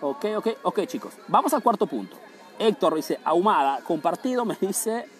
Ok, 0.00 0.24
ok, 0.38 0.48
ok, 0.62 0.86
chicos. 0.86 1.12
Vamos 1.28 1.52
al 1.52 1.62
cuarto 1.62 1.86
punto. 1.86 2.16
Héctor 2.58 2.94
dice, 2.94 3.20
Ahumada, 3.22 3.80
compartido, 3.84 4.44
me 4.46 4.56
dice, 4.58 5.10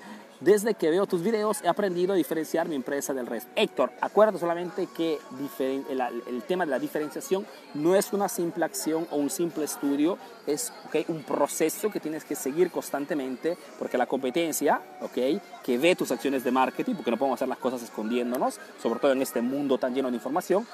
desde 0.41 0.75
que 0.75 0.91
veo 0.91 1.07
tus 1.07 1.23
videos 1.23 1.63
he 1.63 1.69
aprendido 1.69 2.13
a 2.13 2.17
diferenciar 2.17 2.69
mi 2.69 2.75
empresa 2.75 3.13
del 3.13 3.27
resto. 3.27 3.51
Héctor, 3.55 3.93
acuérdate 4.01 4.39
solamente 4.39 4.89
que 4.97 5.19
el, 5.91 6.01
el, 6.27 6.43
tema 6.45 6.65
de 6.65 6.71
la 6.71 6.79
diferenciación 6.79 7.47
no 7.75 7.95
es 7.95 8.13
una 8.13 8.29
simple 8.29 8.65
acción 8.65 9.07
o 9.11 9.17
un 9.17 9.31
simple 9.31 9.65
estudio, 9.65 10.19
es 10.47 10.73
okay, 10.87 11.05
un 11.09 11.23
proceso 11.23 11.91
que 11.91 12.01
tienes 12.01 12.25
que 12.25 12.35
seguir 12.35 12.71
constantemente 12.71 13.57
porque 13.79 13.99
la 13.99 14.07
competencia, 14.07 14.81
okay, 15.01 15.41
que 15.63 15.79
ve 15.79 15.95
tus 15.95 16.11
acciones 16.11 16.43
de 16.43 16.51
marketing, 16.51 16.95
porque 16.95 17.11
no 17.11 17.17
podemos 17.17 17.39
hacer 17.39 17.49
las 17.49 17.59
cosas 17.59 17.83
escondiéndonos, 17.83 18.59
sobre 18.83 19.01
todo 19.01 19.13
en 19.13 19.23
este 19.23 19.43
mundo 19.43 19.79
tan 19.79 19.95
lleno 19.95 20.09
de 20.11 20.17
información, 20.17 20.67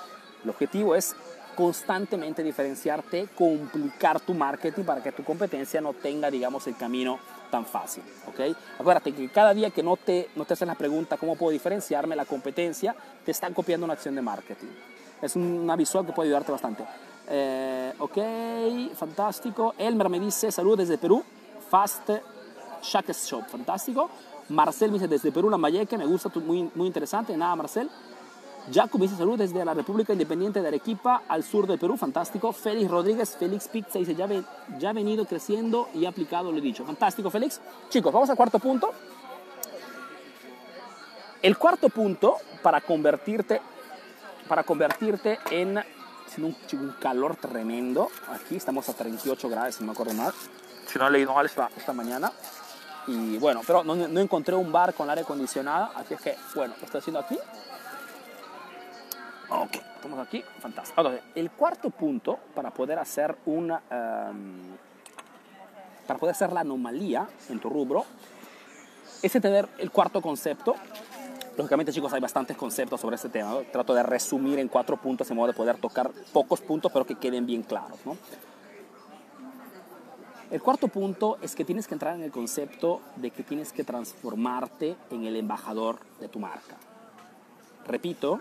el 0.45 0.51
objetivo 0.51 0.95
es 0.95 1.17
constantemente 1.57 2.43
diferenciarte, 2.45 3.29
complicar 3.35 4.21
tu 4.21 4.35
marketing 4.35 4.85
para 4.85 5.03
que 5.03 5.11
tu 5.11 5.25
competencia 5.25 5.81
no 5.81 5.95
tenga, 5.95 6.31
digamos, 6.31 6.67
el 6.67 6.77
camino 6.77 7.19
tan 7.51 7.65
fácil, 7.65 8.03
¿ok? 8.29 8.57
Acuérdate 8.79 9.13
que 9.13 9.29
cada 9.29 9.55
día 9.55 9.71
que 9.71 9.83
no 9.83 9.97
te, 9.97 10.31
no 10.37 10.45
te 10.45 10.55
hacen 10.55 10.69
la 10.69 10.75
pregunta 10.75 11.17
cómo 11.17 11.37
puedo 11.37 11.53
diferenciarme, 11.53 12.17
la 12.17 12.25
competencia 12.25 12.95
te 13.25 13.31
están 13.31 13.55
copiando 13.55 13.85
una 13.85 13.95
acción 13.95 14.15
de 14.15 14.23
marketing. 14.23 14.69
Es 15.21 15.35
una 15.37 15.77
visual 15.77 16.05
que 16.05 16.13
puede 16.13 16.29
ayudarte 16.29 16.53
bastante. 16.53 16.85
Eh, 17.29 17.93
ok, 17.99 18.95
fantástico. 18.95 19.75
Elmer 19.79 20.09
me 20.09 20.21
dice, 20.21 20.53
saludos 20.53 20.79
desde 20.81 20.99
Perú. 20.99 21.25
Fast 21.69 22.11
Shack 22.83 23.11
Shop, 23.13 23.47
fantástico. 23.49 24.11
Marcel 24.51 24.91
me 24.91 24.99
dice, 24.99 25.09
desde 25.09 25.33
Perú, 25.33 25.51
La 25.51 25.57
Mayeque, 25.57 25.99
me 25.99 26.07
gusta, 26.07 26.31
muy, 26.41 26.71
muy 26.75 26.87
interesante. 26.87 27.37
Nada, 27.37 27.57
Marcel. 27.57 27.91
Jacob 28.73 29.01
dice 29.01 29.17
salud 29.17 29.39
desde 29.39 29.65
la 29.65 29.75
República 29.75 30.13
Independiente 30.13 30.61
de 30.61 30.69
Arequipa, 30.69 31.23
al 31.29 31.45
sur 31.45 31.67
del 31.67 31.79
Perú, 31.79 31.97
fantástico. 31.97 32.53
Félix 32.53 32.91
Rodríguez, 32.91 33.37
Félix 33.37 33.69
Pizza, 33.69 33.99
dice 33.99 34.15
ya, 34.15 34.27
ve, 34.27 34.43
ya 34.79 34.91
ha 34.91 34.93
venido 34.93 35.25
creciendo 35.25 35.89
y 35.95 36.05
ha 36.05 36.09
aplicado 36.09 36.51
lo 36.51 36.61
dicho. 36.61 36.85
Fantástico, 36.85 37.31
Félix. 37.31 37.61
Chicos, 37.91 38.13
vamos 38.13 38.29
al 38.29 38.37
cuarto 38.37 38.59
punto. 38.59 38.91
El 41.43 41.57
cuarto 41.57 41.89
punto 41.91 42.37
para 42.63 42.81
convertirte, 42.81 43.61
para 44.49 44.65
convertirte 44.65 45.39
en 45.51 45.79
un, 46.39 46.57
un 46.73 46.95
calor 47.01 47.37
tremendo. 47.37 48.09
Aquí 48.33 48.57
estamos 48.57 48.89
a 48.89 48.95
38 48.95 49.49
grados, 49.49 49.77
si 49.77 49.83
no 49.83 49.87
me 49.87 49.93
acuerdo 49.93 50.15
mal. 50.15 50.33
Si 50.87 50.99
no 50.99 51.07
he 51.07 51.11
leído 51.11 51.33
mal 51.35 51.47
esta, 51.47 51.71
esta 51.77 51.93
mañana. 51.93 52.33
Y 53.07 53.39
bueno, 53.39 53.61
pero 53.65 53.85
no, 53.85 53.95
no 53.95 54.21
encontré 54.21 54.57
un 54.57 54.73
bar 54.73 54.93
con 54.93 55.09
aire 55.09 55.23
acondicionado, 55.23 55.93
así 55.95 56.15
es 56.15 56.21
que, 56.21 56.37
bueno, 56.57 56.75
lo 56.81 56.85
estoy 56.85 56.99
haciendo 56.99 57.21
aquí. 57.21 57.39
Ok, 59.49 59.77
estamos 59.97 60.19
aquí, 60.19 60.43
fantástico. 60.61 61.11
El 61.35 61.51
cuarto 61.53 61.91
punto 61.91 62.39
para 62.55 62.71
poder 62.71 62.99
hacer 62.99 63.37
una, 63.47 63.81
um, 64.31 64.75
para 66.07 66.19
poder 66.19 66.35
hacer 66.35 66.53
la 66.53 66.61
anomalía 66.61 67.29
en 67.49 67.61
tu 67.61 67.71
rubro, 67.71 68.05
es 69.23 69.35
entender 69.35 69.69
el 69.79 69.91
cuarto 69.91 70.21
concepto. 70.21 70.75
Lógicamente, 71.57 71.93
chicos, 71.93 72.13
hay 72.13 72.21
bastantes 72.21 72.57
conceptos 72.57 73.01
sobre 73.01 73.17
este 73.17 73.29
tema. 73.29 73.61
Trato 73.73 73.95
de 73.95 74.03
resumir 74.03 74.59
en 74.59 74.69
cuatro 74.69 74.97
puntos 74.97 75.31
en 75.31 75.37
modo 75.37 75.49
de 75.49 75.55
poder 75.55 75.79
tocar 75.79 76.11
pocos 76.33 76.61
puntos, 76.61 76.91
pero 76.93 77.07
que 77.07 77.15
queden 77.15 77.47
bien 77.47 77.63
claros. 77.63 77.99
El 80.51 80.61
cuarto 80.61 80.89
punto 80.89 81.39
es 81.41 81.55
que 81.55 81.65
tienes 81.65 81.87
que 81.87 81.95
entrar 81.95 82.15
en 82.15 82.23
el 82.23 82.31
concepto 82.31 83.01
de 83.17 83.31
que 83.31 83.43
tienes 83.43 83.73
que 83.73 83.85
transformarte 83.85 84.97
en 85.11 85.25
el 85.25 85.37
embajador 85.37 85.99
de 86.21 86.29
tu 86.29 86.39
marca. 86.39 86.77
Repito, 87.87 88.41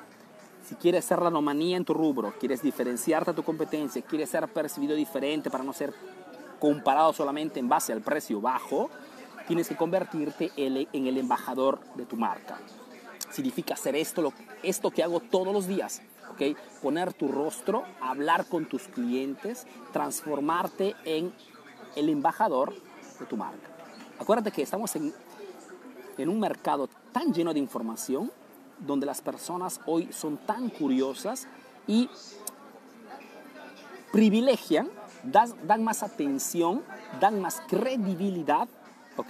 si 0.68 0.76
quieres 0.76 1.06
ser 1.06 1.22
la 1.22 1.28
anomalía 1.28 1.78
en 1.78 1.86
tu 1.86 1.94
rubro, 1.94 2.34
quieres 2.40 2.62
diferenciarte 2.64 3.32
de 3.32 3.36
tu 3.36 3.44
competencia, 3.44 4.02
quieres 4.02 4.30
ser 4.30 4.48
percibido 4.48 4.96
diferente 4.96 5.52
para 5.52 5.64
no 5.64 5.74
ser 5.74 5.94
comparado 6.60 7.14
solamente 7.14 7.60
en 7.60 7.70
base 7.70 7.94
al 7.94 8.02
precio 8.02 8.42
bajo, 8.42 8.90
tienes 9.48 9.68
que 9.68 9.76
convertirte 9.76 10.52
en 10.58 11.08
el 11.08 11.18
embajador 11.18 11.80
de 11.96 12.06
tu 12.06 12.16
marca. 12.16 12.58
Significa 13.30 13.76
hacer 13.76 13.96
esto, 13.96 14.34
esto 14.64 14.90
que 14.90 15.04
hago 15.04 15.20
todos 15.20 15.54
los 15.54 15.68
días, 15.68 16.02
¿ok? 16.32 16.58
Poner 16.82 17.14
tu 17.14 17.28
rostro, 17.28 17.84
hablar 18.02 18.48
con 18.48 18.66
tus 18.66 18.88
clientes, 18.88 19.68
transformarte 19.94 20.96
en 21.06 21.32
el 21.96 22.10
embajador 22.10 22.74
de 23.20 23.26
tu 23.26 23.38
marca. 23.38 23.70
Acuérdate 24.20 24.52
que 24.52 24.64
estamos 24.64 24.96
en, 24.96 25.14
en 26.18 26.30
un 26.30 26.40
mercado 26.40 26.90
tan 27.12 27.34
lleno 27.34 27.54
de 27.54 27.60
información 27.60 28.32
donde 28.80 29.06
las 29.06 29.22
personas 29.22 29.80
hoy 29.86 30.12
son 30.12 30.38
tan 30.38 30.70
curiosas 30.70 31.48
y 31.88 32.10
privilegian, 34.12 34.90
dan, 35.24 35.54
dan 35.68 35.84
más 35.84 36.04
atención, 36.04 36.84
dan 37.20 37.42
más 37.42 37.62
credibilidad. 37.68 38.68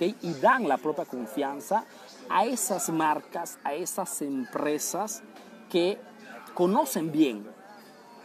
Y 0.02 0.34
dan 0.42 0.68
la 0.68 0.78
propia 0.78 1.06
confianza 1.06 1.86
a 2.28 2.44
esas 2.46 2.90
marcas, 2.90 3.60
a 3.64 3.76
esas 3.76 4.20
empresas 4.24 5.22
que 5.70 6.00
conocen 6.56 7.12
bien, 7.12 7.48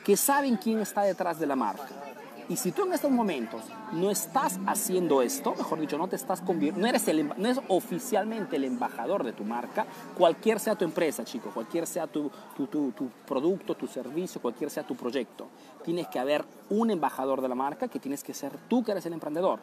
que 0.02 0.16
saben 0.16 0.56
quién 0.56 0.78
está 0.78 1.02
detrás 1.02 1.38
de 1.38 1.46
la 1.46 1.56
marca. 1.56 2.09
Y 2.50 2.56
si 2.56 2.72
tú 2.72 2.82
en 2.82 2.92
estos 2.92 3.12
momentos 3.12 3.62
no 3.92 4.10
estás 4.10 4.58
haciendo 4.66 5.22
esto, 5.22 5.54
mejor 5.54 5.78
dicho, 5.78 5.96
no 5.96 6.08
te 6.08 6.16
estás 6.16 6.40
convirtiendo, 6.40 6.80
no 6.80 6.88
eres, 6.88 7.06
el, 7.06 7.28
no 7.28 7.48
eres 7.48 7.60
oficialmente 7.68 8.56
el 8.56 8.64
embajador 8.64 9.22
de 9.22 9.32
tu 9.32 9.44
marca, 9.44 9.86
cualquier 10.18 10.58
sea 10.58 10.74
tu 10.74 10.84
empresa, 10.84 11.24
chicos, 11.24 11.54
cualquier 11.54 11.86
sea 11.86 12.08
tu, 12.08 12.28
tu, 12.56 12.66
tu, 12.66 12.90
tu, 12.90 13.08
producto, 13.24 13.76
tu 13.76 13.86
servicio, 13.86 14.42
cualquier 14.42 14.68
sea 14.68 14.82
tu 14.82 14.96
proyecto, 14.96 15.46
tienes 15.84 16.08
que 16.08 16.18
haber 16.18 16.44
un 16.70 16.90
embajador 16.90 17.40
de 17.40 17.48
la 17.48 17.54
marca 17.54 17.86
que 17.86 18.00
tienes 18.00 18.24
que 18.24 18.34
ser 18.34 18.50
tú 18.68 18.82
que 18.82 18.90
eres 18.90 19.06
el 19.06 19.12
emprendedor, 19.12 19.60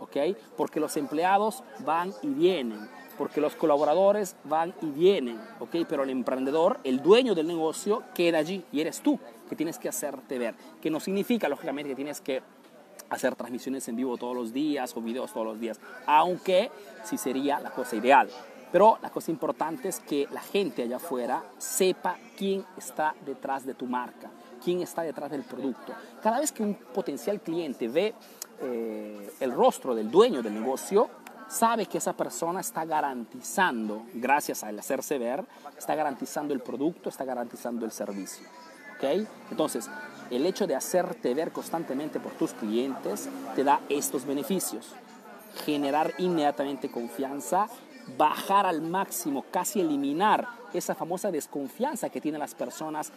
¿ok? 0.00 0.36
Porque 0.56 0.80
los 0.80 0.96
empleados 0.96 1.62
van 1.84 2.12
y 2.20 2.30
vienen, 2.30 2.80
porque 3.16 3.40
los 3.40 3.54
colaboradores 3.54 4.34
van 4.42 4.74
y 4.82 4.86
vienen, 4.86 5.40
¿ok? 5.60 5.76
Pero 5.88 6.02
el 6.02 6.10
emprendedor, 6.10 6.80
el 6.82 7.00
dueño 7.00 7.36
del 7.36 7.46
negocio, 7.46 8.02
queda 8.12 8.38
allí 8.38 8.64
y 8.72 8.80
eres 8.80 9.02
tú 9.02 9.20
que 9.48 9.56
tienes 9.56 9.78
que 9.78 9.88
hacerte 9.88 10.38
ver. 10.38 10.54
Que 10.80 10.90
no 10.90 11.00
significa, 11.00 11.48
lógicamente, 11.48 11.90
que 11.90 11.96
tienes 11.96 12.20
que 12.20 12.42
hacer 13.10 13.36
transmisiones 13.36 13.86
en 13.88 13.96
vivo 13.96 14.16
todos 14.16 14.34
los 14.34 14.52
días 14.52 14.96
o 14.96 15.00
videos 15.00 15.32
todos 15.32 15.46
los 15.46 15.60
días, 15.60 15.80
aunque 16.06 16.70
sí 17.04 17.18
sería 17.18 17.60
la 17.60 17.70
cosa 17.70 17.96
ideal. 17.96 18.28
Pero 18.72 18.98
la 19.02 19.10
cosa 19.10 19.30
importante 19.30 19.88
es 19.88 20.00
que 20.00 20.26
la 20.32 20.40
gente 20.40 20.82
allá 20.82 20.96
afuera 20.96 21.44
sepa 21.58 22.16
quién 22.36 22.64
está 22.76 23.14
detrás 23.24 23.64
de 23.64 23.74
tu 23.74 23.86
marca, 23.86 24.30
quién 24.64 24.82
está 24.82 25.02
detrás 25.02 25.30
del 25.30 25.42
producto. 25.42 25.92
Cada 26.20 26.40
vez 26.40 26.50
que 26.50 26.64
un 26.64 26.74
potencial 26.74 27.40
cliente 27.40 27.86
ve 27.86 28.14
eh, 28.60 29.30
el 29.38 29.52
rostro 29.52 29.94
del 29.94 30.10
dueño 30.10 30.42
del 30.42 30.54
negocio, 30.54 31.08
sabe 31.48 31.86
que 31.86 31.98
esa 31.98 32.14
persona 32.14 32.60
está 32.60 32.84
garantizando, 32.84 34.06
gracias 34.14 34.64
al 34.64 34.76
hacerse 34.76 35.18
ver, 35.18 35.44
está 35.78 35.94
garantizando 35.94 36.52
el 36.52 36.60
producto, 36.60 37.10
está 37.10 37.24
garantizando 37.24 37.84
el 37.84 37.92
servicio. 37.92 38.48
¿Okay? 38.96 39.26
Entonces, 39.50 39.88
el 40.30 40.46
hecho 40.46 40.66
de 40.66 40.74
hacerte 40.74 41.34
ver 41.34 41.52
constantemente 41.52 42.20
por 42.20 42.32
tus 42.32 42.52
clientes 42.52 43.28
te 43.54 43.64
da 43.64 43.80
estos 43.88 44.24
beneficios. 44.24 44.92
Generar 45.64 46.14
inmediatamente 46.18 46.90
confianza, 46.90 47.68
bajar 48.16 48.66
al 48.66 48.82
máximo, 48.82 49.44
casi 49.50 49.80
eliminar 49.80 50.46
esa 50.72 50.94
famosa 50.94 51.30
desconfianza 51.30 52.10
que 52.10 52.20
tienen 52.20 52.40
las 52.40 52.54
personas 52.54 53.12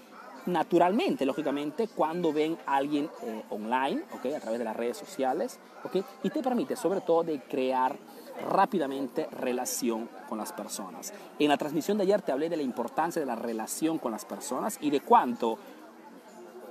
naturalmente, 0.46 1.26
lógicamente, 1.26 1.88
cuando 1.88 2.32
ven 2.32 2.58
a 2.66 2.78
alguien 2.78 3.10
eh, 3.24 3.44
online, 3.50 4.04
¿okay? 4.14 4.34
a 4.34 4.40
través 4.40 4.60
de 4.60 4.66
las 4.66 4.76
redes 4.76 4.98
sociales, 4.98 5.60
¿okay? 5.84 6.04
y 6.24 6.30
te 6.30 6.42
permite 6.42 6.76
sobre 6.76 7.02
todo 7.02 7.24
de 7.24 7.42
crear 7.42 7.98
rápidamente 8.42 9.28
relación 9.32 10.10
con 10.30 10.38
las 10.38 10.54
personas. 10.54 11.14
En 11.40 11.50
la 11.50 11.58
transmisión 11.58 11.98
de 11.98 12.04
ayer 12.04 12.22
te 12.22 12.32
hablé 12.32 12.50
de 12.50 12.58
la 12.58 12.64
importancia 12.64 13.20
de 13.20 13.26
la 13.26 13.36
relación 13.36 13.98
con 13.98 14.12
las 14.12 14.26
personas 14.26 14.78
y 14.82 14.90
de 14.90 15.02
cuánto 15.02 15.58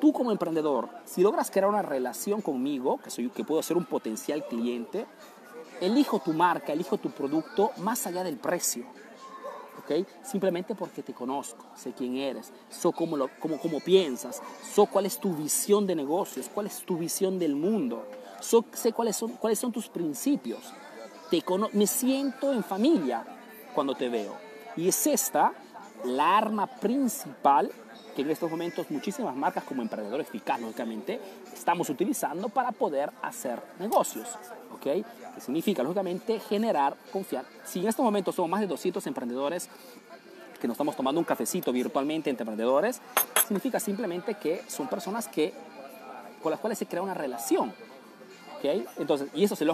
tú 0.01 0.13
como 0.13 0.31
emprendedor, 0.31 0.89
si 1.05 1.23
logras 1.23 1.51
crear 1.51 1.69
una 1.69 1.83
relación 1.83 2.43
conmigo, 2.43 2.99
que, 2.99 3.11
soy, 3.11 3.31
que 3.31 3.45
puedo 3.45 3.63
ser 3.63 3.77
un 3.77 3.85
potencial 3.85 4.45
cliente, 4.45 5.07
elijo 5.81 6.21
tu 6.21 6.33
marca, 6.33 6.73
elijo 6.73 6.99
tu 6.99 7.11
producto 7.11 7.73
más 7.79 8.07
allá 8.07 8.23
del 8.23 8.37
precio. 8.37 8.85
¿ok? 9.79 10.07
Simplemente 10.23 10.75
porque 10.75 11.03
te 11.03 11.15
conozco, 11.15 11.65
sé 11.75 11.93
quién 11.93 12.17
eres, 12.17 12.53
sé 12.69 12.91
cómo, 12.93 13.29
cómo, 13.39 13.59
cómo 13.59 13.81
piensas, 13.81 14.43
sé 14.63 14.87
cuál 14.91 15.07
es 15.07 15.19
tu 15.19 15.35
visión 15.35 15.87
de 15.87 15.95
negocios, 15.95 16.51
cuál 16.53 16.67
es 16.67 16.83
tu 16.83 16.97
visión 16.97 17.39
del 17.39 17.55
mundo, 17.55 18.07
sé 18.41 18.93
cuáles 18.93 19.17
son, 19.17 19.33
cuáles 19.33 19.59
son 19.59 19.73
tus 19.73 19.89
principios. 19.89 20.73
Te 21.31 21.43
me 21.73 21.87
siento 21.87 22.53
en 22.53 22.63
familia 22.63 23.25
cuando 23.75 23.95
te 23.95 24.09
veo. 24.09 24.37
Y 24.77 24.89
es 24.89 25.07
esta 25.07 25.53
la 26.05 26.39
arma 26.39 26.67
principal 26.67 27.71
que 28.15 28.23
en 28.23 28.31
estos 28.31 28.51
momentos 28.51 28.91
muchísimas 28.91 29.35
marcas 29.37 29.65
como 29.65 29.83
Emprendedor 29.83 30.21
Eficaz, 30.21 30.61
lógicamente, 30.61 31.21
estamos 31.53 31.91
utilizando 31.91 32.49
para 32.49 32.73
poder 32.73 33.11
hacer 33.23 33.61
negocios. 33.79 34.29
¿Ok? 34.75 34.83
Que 34.83 35.41
significa, 35.41 35.83
lógicamente, 35.83 36.41
generar 36.41 36.97
confianza. 37.13 37.51
Si 37.65 37.81
en 37.81 37.89
estos 37.89 38.05
momentos 38.05 38.35
somos 38.35 38.51
más 38.51 38.61
de 38.61 38.67
200 38.67 39.07
emprendedores 39.07 39.69
que 40.61 40.67
nos 40.67 40.77
estamos 40.77 40.97
tomando 40.97 41.21
un 41.21 41.25
cafecito 41.25 41.73
virtualmente 41.73 42.31
entre 42.31 42.45
emprendedores, 42.45 43.01
significa 43.47 43.79
simplemente 43.79 44.35
que 44.35 44.63
son 44.69 44.89
personas 44.89 45.29
que, 45.29 45.53
con 46.43 46.51
las 46.51 46.61
cuales 46.61 46.79
se 46.79 46.87
crea 46.87 47.03
una 47.03 47.15
relación. 47.15 47.75
¿Okay? 48.59 48.87
Entonces, 48.97 49.29
y 49.35 49.45
eso 49.45 49.55
se, 49.55 49.67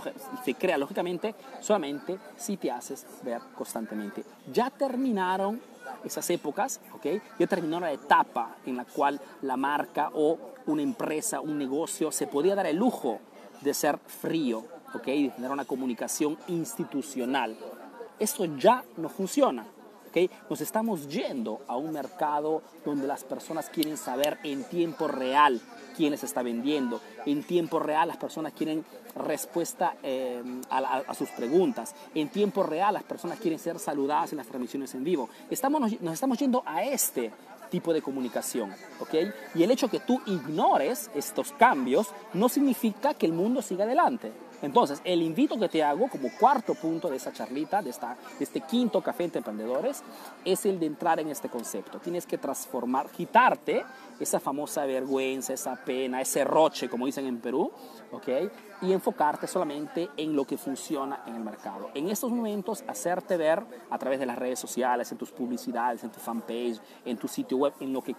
se, 0.45 0.55
crea 0.55 0.77
lógicamente 0.77 1.35
solamente 1.61 2.19
si 2.37 2.57
te 2.57 2.71
haces 2.71 3.07
ver 3.23 3.41
constantemente. 3.55 4.25
Ya 4.53 4.71
terminaron 4.71 5.61
esas 6.05 6.29
épocas, 6.31 6.81
¿ok? 6.95 7.07
Ya 7.39 7.47
terminó 7.47 7.79
la 7.81 7.93
etapa 7.93 8.57
en 8.67 8.77
la 8.77 8.85
cual 8.85 9.21
la 9.43 9.57
marca 9.57 10.11
o 10.15 10.39
una 10.67 10.83
empresa, 10.83 11.41
un 11.41 11.59
negocio 11.59 12.11
se 12.11 12.27
podía 12.27 12.55
dar 12.55 12.67
el 12.67 12.77
lujo 12.77 13.21
de 13.61 13.75
ser 13.75 13.99
frío, 13.99 14.65
¿ok? 14.95 15.07
De 15.07 15.33
tener 15.37 15.51
una 15.51 15.65
comunicación 15.65 16.37
institucional. 16.49 17.57
Eso 18.19 18.45
ya 18.57 18.85
no 18.97 19.09
funciona. 19.09 19.67
Nos 20.51 20.61
estamos 20.61 21.09
yendo 21.09 21.63
a 21.67 21.77
un 21.77 21.93
mercado 21.93 22.63
donde 22.85 23.07
las 23.07 23.25
personas 23.25 23.71
quieren 23.71 23.97
saber 23.97 24.39
en 24.43 24.65
tiempo 24.65 25.09
real 25.09 25.61
quién 25.97 26.11
les 26.11 26.25
está 26.25 26.43
vendiendo. 26.43 27.01
En 27.25 27.43
tiempo 27.43 27.79
real 27.79 28.09
las 28.09 28.19
personas 28.19 28.53
quieren 28.53 28.85
respuesta 29.15 29.97
eh, 30.03 30.43
a, 30.71 31.15
sus 31.15 31.31
preguntas. 31.31 31.95
En 32.15 32.29
tiempo 32.29 32.63
real 32.63 32.95
las 32.95 33.05
personas 33.05 33.39
quieren 33.39 33.59
ser 33.59 33.79
saludadas 33.79 34.33
en 34.33 34.39
las 34.39 34.47
transmisiones 34.47 34.95
en 34.95 35.05
vivo. 35.05 35.31
Estamos, 35.51 36.01
nos 36.01 36.15
estamos 36.15 36.39
yendo 36.39 36.63
a 36.67 36.83
este 36.83 37.33
tipo 37.71 37.95
de 37.95 38.03
comunicación, 38.03 38.71
¿ok? 39.01 39.15
Y 39.55 39.63
el 39.63 39.71
hecho 39.71 39.89
que 39.89 40.01
tú 40.01 40.21
ignores 40.27 41.11
estos 41.15 41.53
cambios 41.53 42.09
no 42.35 42.51
significa 42.51 43.15
que 43.15 43.25
el 43.25 43.33
mundo 43.33 43.63
siga 43.63 43.85
adelante. 43.85 44.31
Entonces, 44.63 45.01
el 45.05 45.23
invito 45.23 45.59
que 45.59 45.69
te 45.69 45.83
hago 45.83 46.09
como 46.09 46.31
cuarto 46.39 46.75
punto 46.75 47.11
de 47.11 47.17
esa 47.17 47.33
charlita, 47.33 47.83
de, 47.83 47.91
esta, 47.91 48.17
este 48.39 48.61
quinto 48.61 49.01
café 49.03 49.25
entre 49.25 49.39
emprendedores, 49.39 50.03
es 50.45 50.65
el 50.67 50.79
de 50.79 50.87
entrar 50.87 51.19
en 51.21 51.29
este 51.29 51.49
concepto. 51.49 51.99
Tienes 51.99 52.27
que 52.27 52.39
transformar, 52.39 53.11
quitarte 53.11 53.85
esa 54.21 54.39
famosa 54.39 54.87
vergüenza, 54.87 55.53
esa 55.53 55.77
pena, 55.77 56.21
ese 56.21 56.45
roche, 56.45 56.89
como 56.89 57.07
dicen 57.07 57.27
en 57.27 57.41
Perú, 57.41 57.73
¿ok? 58.13 58.29
Y 58.83 58.93
enfocarte 58.93 59.47
solamente 59.47 60.09
en 60.17 60.35
lo 60.35 60.45
que 60.45 60.57
funciona 60.57 61.25
en 61.27 61.35
el 61.35 61.43
mercado. 61.43 61.91
En 61.95 62.09
estos 62.09 62.31
momentos, 62.31 62.85
hacerte 62.87 63.37
ver 63.37 63.65
a 63.91 63.99
través 63.99 64.21
de 64.21 64.27
las 64.27 64.39
redes 64.39 64.59
sociales, 64.59 65.11
en 65.11 65.19
tus 65.19 65.33
publicidades, 65.33 66.05
en 66.05 66.11
tu 66.11 66.21
fanpage, 66.21 66.81
en 67.05 67.17
tu 67.17 67.27
sitio 67.27 67.59
web, 67.59 67.73
en 67.81 67.93
lo 67.93 68.03
que 68.03 68.15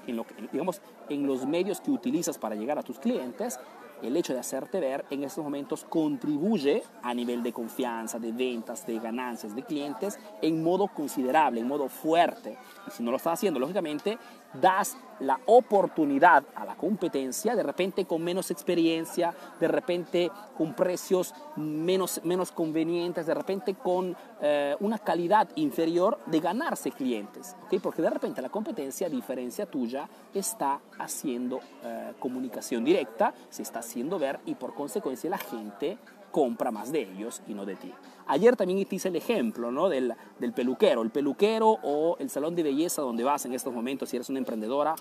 digamos, 0.51 0.81
en 1.09 1.25
los 1.25 1.45
medios 1.45 1.79
que 1.79 1.91
utilizas 1.91 2.37
para 2.37 2.55
llegar 2.55 2.77
a 2.77 2.83
tus 2.83 2.99
clientes, 2.99 3.59
el 4.01 4.17
hecho 4.17 4.33
de 4.33 4.39
hacerte 4.39 4.79
ver 4.79 5.05
en 5.09 5.23
estos 5.23 5.43
momentos 5.43 5.85
contribuye 5.85 6.83
a 7.01 7.13
nivel 7.13 7.43
de 7.43 7.53
confianza, 7.53 8.19
de 8.19 8.31
ventas, 8.31 8.85
de 8.85 8.99
ganancias, 8.99 9.55
de 9.55 9.63
clientes 9.63 10.19
en 10.41 10.63
modo 10.63 10.87
considerable, 10.87 11.61
en 11.61 11.67
modo 11.67 11.87
fuerte. 11.87 12.57
Y 12.87 12.91
si 12.91 13.03
no 13.03 13.11
lo 13.11 13.17
estás 13.17 13.33
haciendo, 13.33 13.59
lógicamente, 13.59 14.17
das 14.53 14.97
la 15.19 15.39
oportunidad 15.45 16.43
a 16.55 16.65
la 16.65 16.75
competencia, 16.75 17.55
de 17.55 17.63
repente 17.63 18.05
con 18.05 18.23
menos 18.23 18.51
experiencia, 18.51 19.33
de 19.59 19.67
repente 19.67 20.31
con 20.57 20.73
precios 20.73 21.33
menos, 21.55 22.21
menos 22.23 22.51
convenientes, 22.51 23.25
de 23.25 23.33
repente 23.33 23.75
con 23.75 24.15
eh, 24.41 24.75
una 24.79 24.99
calidad 24.99 25.47
inferior 25.55 26.19
de 26.25 26.39
ganarse 26.39 26.91
clientes. 26.91 27.55
¿okay? 27.65 27.79
Porque 27.79 28.01
de 28.01 28.09
repente 28.09 28.41
la 28.41 28.49
competencia, 28.49 29.07
a 29.07 29.09
diferencia 29.09 29.65
tuya, 29.65 30.09
está 30.33 30.79
haciendo 30.99 31.59
eh, 31.83 32.13
comunicación 32.19 32.83
directa, 32.83 33.33
se 33.49 33.61
está 33.61 33.79
haciendo 33.79 34.19
ver 34.19 34.39
y 34.45 34.55
por 34.55 34.73
consecuencia 34.73 35.29
la 35.29 35.37
gente 35.37 35.97
compra 36.33 36.71
más 36.71 36.91
de 36.91 37.03
ellos 37.03 37.43
y 37.47 37.53
no 37.53 37.63
de 37.63 37.75
ti. 37.75 37.93
Ayer 38.25 38.55
también 38.55 38.85
hice 38.89 39.07
el 39.07 39.15
ejemplo 39.15 39.71
¿no? 39.71 39.87
del, 39.87 40.13
del 40.39 40.51
peluquero. 40.51 41.03
El 41.03 41.11
peluquero 41.11 41.77
o 41.83 42.17
el 42.17 42.29
salón 42.31 42.55
de 42.55 42.63
belleza 42.63 43.03
donde 43.03 43.23
vas 43.23 43.45
en 43.45 43.53
estos 43.53 43.71
momentos 43.71 44.09
si 44.09 44.17
eres 44.17 44.29
una 44.29 44.39
emprendedora, 44.39 44.95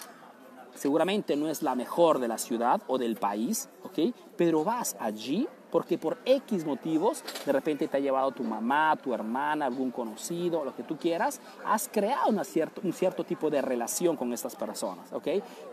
seguramente 0.75 1.35
no 1.35 1.49
es 1.49 1.63
la 1.63 1.75
mejor 1.75 2.19
de 2.19 2.29
la 2.29 2.37
ciudad 2.37 2.83
o 2.87 2.99
del 2.99 3.17
país, 3.17 3.71
¿ok? 3.83 4.15
Pero 4.37 4.63
vas 4.63 4.95
allí 5.01 5.49
porque 5.73 5.97
por 5.97 6.19
X 6.27 6.67
motivos, 6.67 7.25
de 7.47 7.51
repente 7.51 7.89
te 7.89 7.97
ha 7.97 8.01
llevado 8.01 8.31
tu 8.31 8.45
mamá, 8.45 8.95
tu 9.03 9.15
hermana, 9.15 9.65
algún 9.67 9.91
conocido, 9.91 10.65
lo 10.65 10.77
que 10.77 10.83
tú 10.83 10.99
quieras, 10.99 11.41
has 11.65 11.89
creado 11.89 12.29
una 12.29 12.45
cierto, 12.45 12.83
un 12.85 12.93
cierto 12.93 13.25
tipo 13.25 13.49
de 13.49 13.63
relación 13.63 14.17
con 14.17 14.33
estas 14.35 14.55
personas, 14.55 15.11
¿ok? 15.13 15.29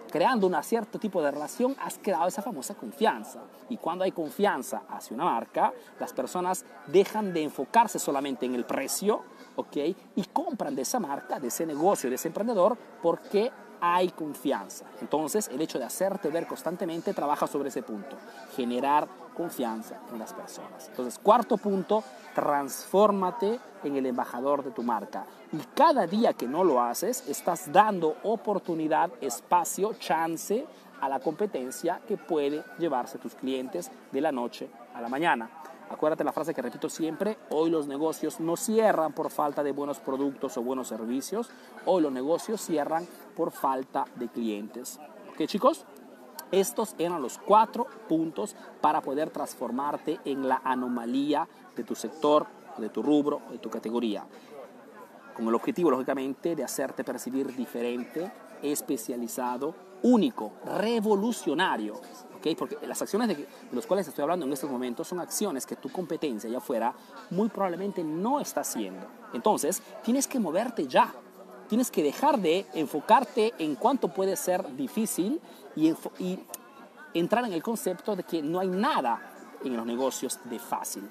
Creando 0.10 0.48
un 0.48 0.56
cierto 0.64 0.98
tipo 1.00 1.22
de 1.22 1.30
relación, 1.30 1.76
has 1.82 2.00
creado 2.02 2.28
esa 2.28 2.42
famosa 2.42 2.76
confianza. 2.76 3.42
Y 3.68 3.78
cuando 3.78 4.06
hay 4.06 4.12
confianza 4.12 4.84
hacia 4.90 5.14
una 5.14 5.26
marca, 5.26 5.74
las 6.00 6.14
personas 6.14 6.66
dejan 6.88 7.34
de 7.34 7.44
enfocarse 7.44 8.00
solamente 8.00 8.46
en 8.46 8.56
el 8.56 8.64
precio, 8.64 9.22
¿ok? 9.58 9.78
Y 10.16 10.24
compran 10.32 10.76
de 10.76 10.84
esa 10.84 11.00
marca, 11.00 11.40
de 11.42 11.50
ese 11.50 11.66
negocio, 11.66 12.10
de 12.10 12.16
ese 12.16 12.30
emprendedor, 12.30 12.78
porque 13.02 13.52
hay 13.82 14.10
confianza. 14.10 14.86
Entonces, 15.02 15.48
el 15.50 15.62
hecho 15.62 15.80
de 15.80 15.86
hacerte 15.86 16.30
ver 16.30 16.48
constantemente 16.48 17.14
trabaja 17.14 17.48
sobre 17.48 17.70
ese 17.70 17.84
punto, 17.84 18.16
generar 18.56 19.08
confianza 19.36 19.98
en 20.12 20.20
las 20.20 20.34
personas. 20.34 20.88
Entonces, 20.90 21.20
cuarto 21.20 21.58
punto, 21.58 22.04
transfórmate 22.36 23.60
en 23.84 23.96
el 23.96 24.06
embajador 24.06 24.64
de 24.64 24.72
tu 24.72 24.84
marca. 24.84 25.26
Y 25.52 25.58
cada 25.76 26.06
día 26.06 26.34
que 26.34 26.48
no 26.48 26.64
lo 26.64 26.82
haces, 26.82 27.24
estás 27.28 27.72
dando 27.72 28.18
oportunidad, 28.24 29.12
espacio, 29.22 29.94
chance 29.94 30.66
a 31.02 31.10
la 31.10 31.20
competencia 31.20 32.02
que 32.08 32.18
puede 32.18 32.64
llevarse 32.78 33.18
tus 33.18 33.36
clientes 33.36 33.90
de 34.12 34.22
la 34.22 34.32
noche 34.32 34.70
a 34.94 35.02
la 35.02 35.10
mañana. 35.10 35.50
Acuérdate 35.90 36.24
la 36.24 36.32
frase 36.32 36.54
que 36.54 36.62
repito 36.62 36.88
siempre, 36.88 37.38
hoy 37.50 37.72
los 37.72 37.88
negocios 37.88 38.40
no 38.40 38.56
cierran 38.56 39.12
por 39.12 39.32
falta 39.32 39.64
de 39.64 39.72
buenos 39.72 40.00
productos 40.00 40.56
o 40.58 40.62
buenos 40.62 40.88
servicios, 40.88 41.50
hoy 41.86 42.04
los 42.04 42.12
negocios 42.12 42.62
cierran 42.62 43.08
por 43.36 43.52
falta 43.52 44.06
de 44.16 44.28
clientes. 44.28 45.00
¿Ok 45.32 45.48
chicos? 45.48 45.86
Estos 46.52 46.96
eran 46.98 47.22
los 47.22 47.40
cuatro 47.40 47.88
puntos 48.08 48.56
para 48.82 49.02
poder 49.02 49.32
transformarte 49.32 50.20
en 50.26 50.48
la 50.48 50.62
anomalía 50.64 51.48
de 51.76 51.84
tu 51.84 51.96
sector, 51.96 52.46
de 52.78 52.90
tu 52.90 53.02
rubro, 53.02 53.42
de 53.52 53.58
tu 53.58 53.70
categoría. 53.70 54.26
Con 55.36 55.48
el 55.48 55.56
objetivo, 55.56 55.90
lógicamente, 55.90 56.56
de 56.56 56.64
hacerte 56.64 57.04
percibir 57.04 57.56
diferente, 57.56 58.32
especializado, 58.62 59.74
único, 60.04 60.54
revolucionario 60.66 62.02
porque 62.58 62.78
las 62.88 63.02
acciones 63.02 63.28
de, 63.28 63.48
las 63.72 63.86
cuales 63.86 64.08
estoy 64.08 64.24
hablando 64.24 64.46
en 64.46 64.54
estos 64.54 64.70
momentos 64.70 65.08
son 65.08 65.20
acciones 65.20 65.66
que 65.66 65.76
tu 65.76 65.90
competencia 65.90 66.50
allá 66.50 66.60
afuera 66.60 66.94
muy 67.32 67.50
probablemente 67.50 68.04
no 68.04 68.40
está 68.40 68.62
haciendo. 68.62 69.08
Entonces, 69.34 69.82
tienes 70.04 70.28
que 70.28 70.40
moverte 70.40 70.88
ya. 70.88 71.14
Tienes 71.68 71.92
que 71.92 72.02
dejar 72.02 72.40
de 72.40 72.66
enfocarte 72.74 73.54
en 73.60 73.76
cuánto 73.76 74.08
puede 74.08 74.36
ser 74.36 74.76
difícil 74.76 75.40
y 75.76 76.40
entrar 77.14 77.46
en 77.46 77.54
el 77.54 77.62
concepto 77.62 78.16
de 78.16 78.24
que 78.24 78.42
no 78.42 78.60
hay 78.60 78.70
nada 78.70 79.22
en 79.64 79.76
los 79.76 79.86
negocios 79.86 80.40
de 80.46 80.58
fácil. 80.58 81.08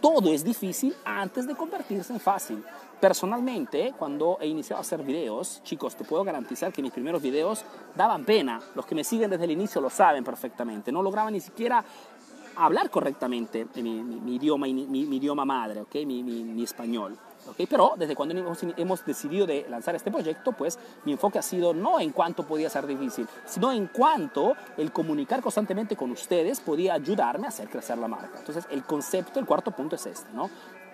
Todo 0.00 0.32
es 0.32 0.42
difícil 0.42 0.96
antes 1.04 1.46
de 1.46 1.54
convertirse 1.54 2.12
en 2.12 2.18
fácil. 2.18 2.64
Personalmente, 3.02 3.94
cuando 3.98 4.38
he 4.40 4.46
iniciado 4.46 4.78
a 4.78 4.82
hacer 4.82 5.02
videos, 5.02 5.60
chicos, 5.64 5.96
te 5.96 6.04
puedo 6.04 6.22
garantizar 6.22 6.72
que 6.72 6.80
mis 6.80 6.92
primeros 6.92 7.20
videos 7.20 7.64
daban 7.96 8.24
pena. 8.24 8.60
Los 8.76 8.86
que 8.86 8.94
me 8.94 9.02
siguen 9.02 9.28
desde 9.28 9.42
el 9.42 9.50
inicio 9.50 9.80
lo 9.80 9.90
saben 9.90 10.22
perfectamente. 10.22 10.92
No 10.92 11.02
lograba 11.02 11.28
ni 11.28 11.40
siquiera 11.40 11.84
hablar 12.54 12.90
correctamente 12.90 13.66
mi, 13.74 14.36
idioma, 14.36 14.68
mi, 14.68 15.16
idioma 15.16 15.44
madre, 15.44 15.80
¿okay? 15.80 16.06
mi, 16.06 16.62
español. 16.62 17.18
¿okay? 17.50 17.66
Pero 17.66 17.94
desde 17.96 18.14
cuando 18.14 18.36
hemos, 18.76 19.04
decidido 19.04 19.48
de 19.48 19.66
lanzar 19.68 19.96
este 19.96 20.12
proyecto, 20.12 20.52
pues 20.52 20.78
mi 21.04 21.10
enfoque 21.10 21.40
ha 21.40 21.42
sido 21.42 21.74
no 21.74 21.98
en 21.98 22.12
cuanto 22.12 22.46
podía 22.46 22.70
ser 22.70 22.86
difícil, 22.86 23.26
sino 23.46 23.72
en 23.72 23.88
cuanto 23.88 24.54
el 24.76 24.92
comunicar 24.92 25.42
constantemente 25.42 25.96
con 25.96 26.12
ustedes 26.12 26.60
podía 26.60 26.94
ayudarme 26.94 27.46
a 27.46 27.48
hacer 27.48 27.68
crecer 27.68 27.98
la 27.98 28.06
marca. 28.06 28.38
Entonces 28.38 28.64
el 28.70 28.84
concepto, 28.84 29.40
el 29.40 29.46
cuarto 29.46 29.72
punto 29.72 29.96
es 29.96 30.06
este, 30.06 30.32
¿no? 30.32 30.48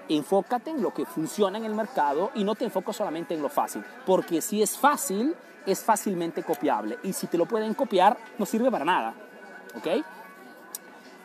Enfócate 0.09 0.71
en 0.71 0.83
lo 0.83 0.93
que 0.93 1.05
funciona 1.05 1.59
en 1.59 1.65
el 1.65 1.75
mercado 1.75 2.31
y 2.35 2.45
no 2.45 2.55
te 2.55 2.65
enfocas 2.65 2.97
solamente 2.97 3.35
en 3.35 3.43
lo 3.43 3.49
fácil, 3.49 3.85
porque 4.07 4.41
si 4.41 4.63
es 4.63 4.79
fácil, 4.79 5.35
es 5.67 5.85
fácilmente 5.85 6.43
copiable 6.43 6.99
y 7.03 7.13
si 7.13 7.27
te 7.27 7.37
lo 7.37 7.47
pueden 7.47 7.75
copiar, 7.75 8.17
no 8.39 8.47
sirve 8.47 8.71
para 8.71 8.85
nada. 8.85 9.15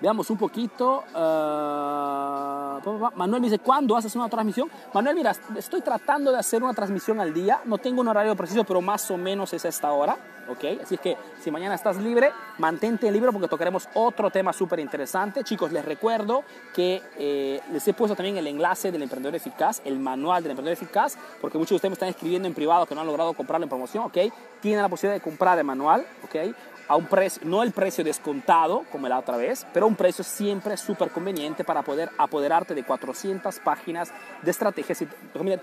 Veamos 0.04 0.30
un 0.30 0.38
poquito. 0.38 1.06
Uh, 1.16 3.10
Manuel 3.16 3.40
me 3.40 3.48
dice, 3.48 3.60
¿cuándo 3.60 3.96
haces 3.96 4.14
una 4.18 4.28
transmisión? 4.28 4.70
Manuel, 4.94 5.16
mira, 5.16 5.34
estoy 5.58 5.80
tratando 5.80 6.30
de 6.30 6.40
hacer 6.40 6.62
una 6.62 6.74
transmisión 6.74 7.22
al 7.22 7.34
día. 7.34 7.62
No 7.64 7.78
tengo 7.78 8.02
un 8.02 8.10
horario 8.10 8.36
preciso, 8.36 8.66
pero 8.66 8.82
más 8.82 9.10
o 9.12 9.18
menos 9.18 9.54
es 9.54 9.64
esta 9.64 9.94
hora. 9.94 10.18
¿ok? 10.50 10.82
Así 10.84 10.96
es 10.96 11.00
que 11.00 11.18
si 11.42 11.52
mañana 11.52 11.76
estás 11.76 11.96
libre, 11.96 12.34
mantente 12.58 13.10
libre 13.12 13.32
porque 13.32 13.48
tocaremos 13.48 13.88
otro 13.94 14.30
tema 14.30 14.52
súper 14.52 14.80
interesante. 14.80 15.42
Chicos, 15.46 15.72
les 15.72 15.86
recuerdo 15.86 16.44
que 16.74 17.02
eh, 17.18 17.62
les 17.72 17.88
he 17.88 17.94
puesto 17.94 18.14
también 18.14 18.36
el 18.36 18.48
enlace 18.48 18.92
del 18.92 19.04
emprendedor 19.04 19.36
eficaz, 19.36 19.82
el 19.86 20.00
manual 20.00 20.44
del 20.44 20.52
emprendedor 20.52 20.74
eficaz, 20.74 21.18
porque 21.40 21.58
muchos 21.58 21.70
de 21.70 21.76
ustedes 21.76 21.92
me 21.92 21.94
están 21.94 22.10
escribiendo 22.10 22.46
en 22.46 22.54
privado 22.54 22.86
que 22.86 22.94
no 22.94 23.00
han 23.00 23.08
logrado 23.08 23.34
comprarlo 23.34 23.64
en 23.64 23.70
promoción, 23.70 24.04
¿ok? 24.04 24.18
Tienen 24.60 24.82
la 24.82 24.90
posibilidad 24.90 25.16
de 25.16 25.22
comprar 25.22 25.58
el 25.58 25.64
manual, 25.64 26.06
¿ok? 26.26 26.54
A 26.88 26.96
un 26.96 27.06
precio, 27.06 27.42
no 27.46 27.64
el 27.64 27.72
precio 27.72 28.04
descontado 28.04 28.84
como 28.92 29.08
la 29.08 29.20
otra 29.20 29.38
vez, 29.38 29.66
pero 29.74 29.88
un 29.88 29.96
precio 29.96 30.24
siempre 30.24 30.78
súper 30.78 31.10
conveniente 31.12 31.64
para 31.64 31.82
poder 31.82 32.10
apoderarte 32.18 32.76
de 32.76 32.84
400 32.84 33.60
páginas 33.60 34.12
de 34.42 34.52
estrategias. 34.52 35.02
Y 35.02 35.08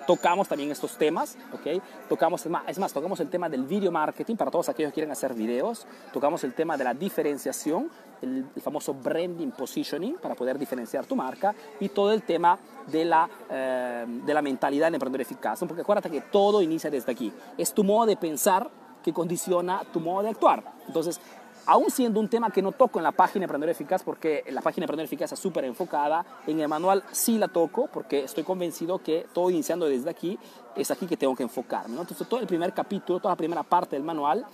tocamos 0.07 0.49
también 0.49 0.71
estos 0.71 0.97
temas, 0.97 1.37
¿ok? 1.53 1.83
Tocamos, 2.09 2.47
es 2.67 2.79
más, 2.79 2.93
tocamos 2.93 3.21
el 3.21 3.29
tema 3.29 3.49
del 3.49 3.65
video 3.65 3.93
marketing 3.93 4.37
para 4.37 4.51
todos 4.51 4.69
aquellos 4.69 4.91
que 4.91 4.95
quieren 4.95 5.13
hacer 5.13 5.35
videos, 5.35 5.87
tocamos 6.13 6.45
el 6.45 6.55
tema 6.55 6.77
de 6.77 6.85
la 6.85 6.95
diferenciación, 6.95 7.91
el, 8.23 8.47
famoso 8.63 8.93
branding 8.93 9.51
positioning 9.51 10.17
para 10.17 10.35
poder 10.35 10.59
diferenciar 10.59 11.07
tu 11.07 11.17
marca 11.17 11.55
y 11.81 11.89
todo 11.89 12.13
el 12.13 12.23
tema 12.23 12.59
de 12.87 13.05
la, 13.05 13.29
eh, 13.49 14.05
de 14.07 14.35
la 14.35 14.43
mentalidad 14.43 14.87
del 14.87 14.95
emprendedor 14.95 15.23
eficaz, 15.23 15.61
porque 15.61 15.81
acuérdate 15.81 16.11
que 16.11 16.21
todo 16.21 16.61
inicia 16.61 16.91
desde 16.91 17.11
aquí, 17.13 17.33
es 17.57 17.73
tu 17.73 17.85
modo 17.85 18.07
de 18.07 18.17
pensar 18.17 18.71
que 19.03 19.13
condiciona 19.13 19.83
tu 19.93 20.01
modo 20.01 20.23
de 20.23 20.31
actuar. 20.31 20.63
Entonces, 20.87 21.21
aún 21.67 21.91
siendo 21.91 22.21
un 22.21 22.29
tema 22.29 22.51
que 22.51 22.63
no 22.63 22.73
toco 22.73 22.99
en 22.99 23.05
la 23.05 23.13
página 23.13 23.45
Emprendedor 23.45 23.71
Eficaz, 23.71 24.03
porque 24.03 24.45
la 24.51 24.61
página 24.61 24.85
Emprendedor 24.85 25.07
Eficaz 25.07 25.33
es 25.33 25.39
súper 25.39 25.65
enfocada, 25.65 26.25
en 26.47 26.61
el 26.61 26.69
manual 26.69 27.05
sí 27.13 27.39
la 27.39 27.49
toco, 27.49 27.89
porque 27.93 28.25
estoy 28.25 28.45
convencido 28.45 28.99
que 28.99 29.27
todo 29.33 29.51
iniciando 29.51 29.87
desde 29.87 30.11
aquí, 30.11 30.39
es 30.77 30.91
aquí 30.91 31.07
que 31.07 31.17
tengo 31.17 31.35
que 31.37 31.43
enfocarme. 31.43 32.01
Entonces, 32.01 32.29
todo 32.29 32.41
el 32.41 32.47
primer 32.47 32.73
capítulo, 32.73 33.21
toda 33.21 33.33
la 33.33 33.37
primera 33.37 33.63
parte 33.63 33.97
del 33.97 34.05
manual, 34.05 34.45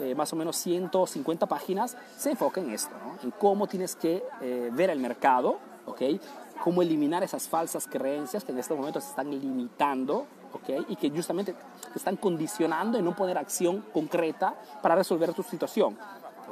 eh, 0.00 0.14
más 0.14 0.32
o 0.32 0.36
menos 0.36 0.56
150 0.56 1.46
páginas, 1.46 1.96
se 2.16 2.30
enfoca 2.30 2.60
en 2.60 2.70
esto, 2.70 2.94
en 3.22 3.30
cómo 3.30 3.66
tienes 3.66 3.96
que 3.96 4.22
eh, 4.40 4.70
ver 4.72 4.90
el 4.90 5.00
mercado, 5.00 5.58
¿ok? 5.86 6.02
Cómo 6.62 6.82
eliminar 6.82 7.22
esas 7.22 7.48
falsas 7.48 7.86
creencias 7.86 8.44
que 8.44 8.52
en 8.52 8.58
estos 8.58 8.76
momentos 8.76 9.04
se 9.04 9.10
están 9.10 9.30
limitando 9.30 10.26
y 10.88 10.96
que 10.96 11.10
justamente 11.10 11.52
te 11.52 11.98
están 11.98 12.16
condicionando 12.16 12.98
en 12.98 13.04
no 13.04 13.14
poner 13.14 13.38
acción 13.38 13.84
concreta 13.92 14.54
para 14.82 14.94
resolver 14.94 15.32
tu 15.32 15.42
situación. 15.42 15.96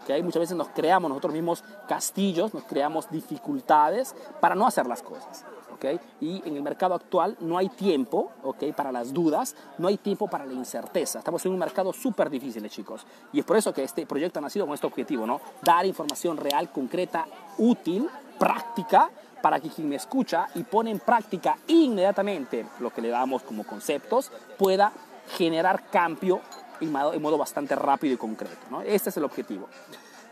¿okay? 0.03 0.23
Muchas 0.23 0.41
veces 0.41 0.57
nos 0.57 0.69
creamos 0.69 1.09
nosotros 1.09 1.33
mismos 1.33 1.65
castillos, 1.89 2.55
nos 2.55 2.65
creamos 2.65 3.11
dificultades 3.11 4.15
para 4.41 4.55
no 4.55 4.67
hacer 4.67 4.87
las 4.87 5.03
cosas. 5.03 5.45
¿okay? 5.75 5.99
Y 6.21 6.47
en 6.47 6.57
el 6.57 6.63
mercado 6.63 6.95
actual 6.95 7.37
no 7.41 7.59
hay 7.59 7.69
tiempo 7.69 8.33
¿okay? 8.43 8.73
para 8.73 8.93
las 8.93 9.13
dudas, 9.13 9.55
no 9.79 9.89
hay 9.89 9.97
tiempo 9.97 10.29
para 10.29 10.45
la 10.47 10.53
incerteza. 10.53 11.19
Estamos 11.19 11.45
en 11.47 11.53
un 11.53 11.59
mercado 11.59 11.93
súper 11.93 12.31
difícil, 12.31 12.69
chicos. 12.69 13.07
Y 13.33 13.41
es 13.41 13.45
por 13.45 13.57
eso 13.57 13.73
que 13.73 13.83
este 13.83 14.07
proyecto 14.07 14.39
ha 14.39 14.43
nacido 14.43 14.67
con 14.67 14.75
este 14.75 14.87
objetivo, 14.87 15.27
¿no? 15.27 15.41
Dar 15.63 15.87
información 15.87 16.37
real, 16.37 16.71
concreta, 16.71 17.27
útil, 17.59 18.09
práctica 18.39 19.11
para 19.45 19.61
que 19.61 19.69
quien 19.69 19.91
me 19.91 19.97
escucha 19.97 20.47
y 20.55 20.63
pone 20.63 20.91
en 20.91 21.01
práctica 21.01 21.59
inmediatamente 21.67 22.65
lo 22.81 22.89
que 22.89 23.03
le 23.03 23.11
damos 23.11 23.43
como 23.43 23.63
conceptos 23.63 24.33
pueda 24.57 24.91
generar 25.37 25.91
cambio 25.91 26.41
en 26.81 26.91
modo, 26.91 27.37
bastante 27.37 27.77
rápido 27.77 28.15
y 28.15 28.17
concreto. 28.17 28.57
¿no? 28.71 28.81
Este 28.81 29.11
es 29.11 29.17
el 29.19 29.25
objetivo. 29.25 29.69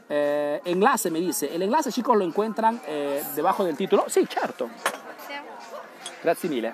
Eh, 0.09 0.63
enlace 0.65 1.11
me 1.11 1.21
dice, 1.21 1.55
el 1.55 1.61
enlace 1.61 1.93
chicos 1.93 2.17
lo 2.17 2.25
encuentran 2.25 2.81
eh, 2.87 3.23
debajo 3.37 3.65
del 3.65 3.77
título. 3.77 4.07
Sí, 4.09 4.25
certo. 4.25 4.71
Grazie 6.25 6.49
mille. 6.49 6.73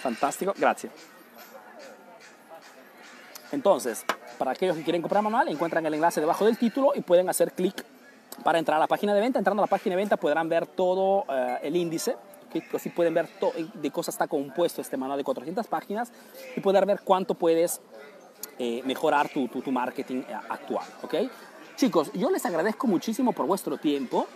Fantástico, 0.00 0.54
gracias. 0.56 0.94
Entonces, 3.52 4.02
para 4.38 4.52
aquellos 4.52 4.78
que 4.78 4.82
quieren 4.82 5.02
comprar 5.02 5.22
manual, 5.22 5.48
encuentran 5.48 5.84
el 5.84 5.92
enlace 5.92 6.20
debajo 6.20 6.46
del 6.46 6.56
título 6.56 6.92
y 6.94 7.02
pueden 7.02 7.28
hacer 7.28 7.52
clic 7.52 7.84
para 8.42 8.58
entrar 8.58 8.76
a 8.76 8.80
la 8.80 8.86
página 8.86 9.14
de 9.14 9.20
venta. 9.20 9.38
Entrando 9.38 9.62
a 9.62 9.66
la 9.66 9.70
página 9.70 9.94
de 9.94 10.02
venta 10.02 10.16
podrán 10.16 10.48
ver 10.48 10.66
todo 10.66 11.24
eh, 11.28 11.58
el 11.62 11.76
índice, 11.76 12.16
que 12.50 12.62
así 12.74 12.90
pueden 12.90 13.14
ver 13.14 13.28
de 13.74 13.90
cosas 13.90 14.14
está 14.14 14.26
compuesto 14.26 14.80
este 14.80 14.96
manual 14.96 15.18
de 15.18 15.24
400 15.24 15.66
páginas 15.66 16.12
y 16.56 16.60
poder 16.60 16.84
ver 16.86 17.00
cuánto 17.04 17.34
puedes 17.34 17.80
eh, 18.58 18.82
mejorar 18.84 19.28
tu, 19.28 19.48
tu, 19.48 19.70
marketing 19.70 20.22
eh, 20.28 20.34
actual. 20.48 20.84
¿ok? 21.02 21.14
Chicos, 21.76 22.12
yo 22.12 22.30
les 22.30 22.44
agradezco 22.44 22.86
muchísimo 22.86 23.32
por 23.32 23.46
vuestro 23.46 23.78
tiempo. 23.78 24.26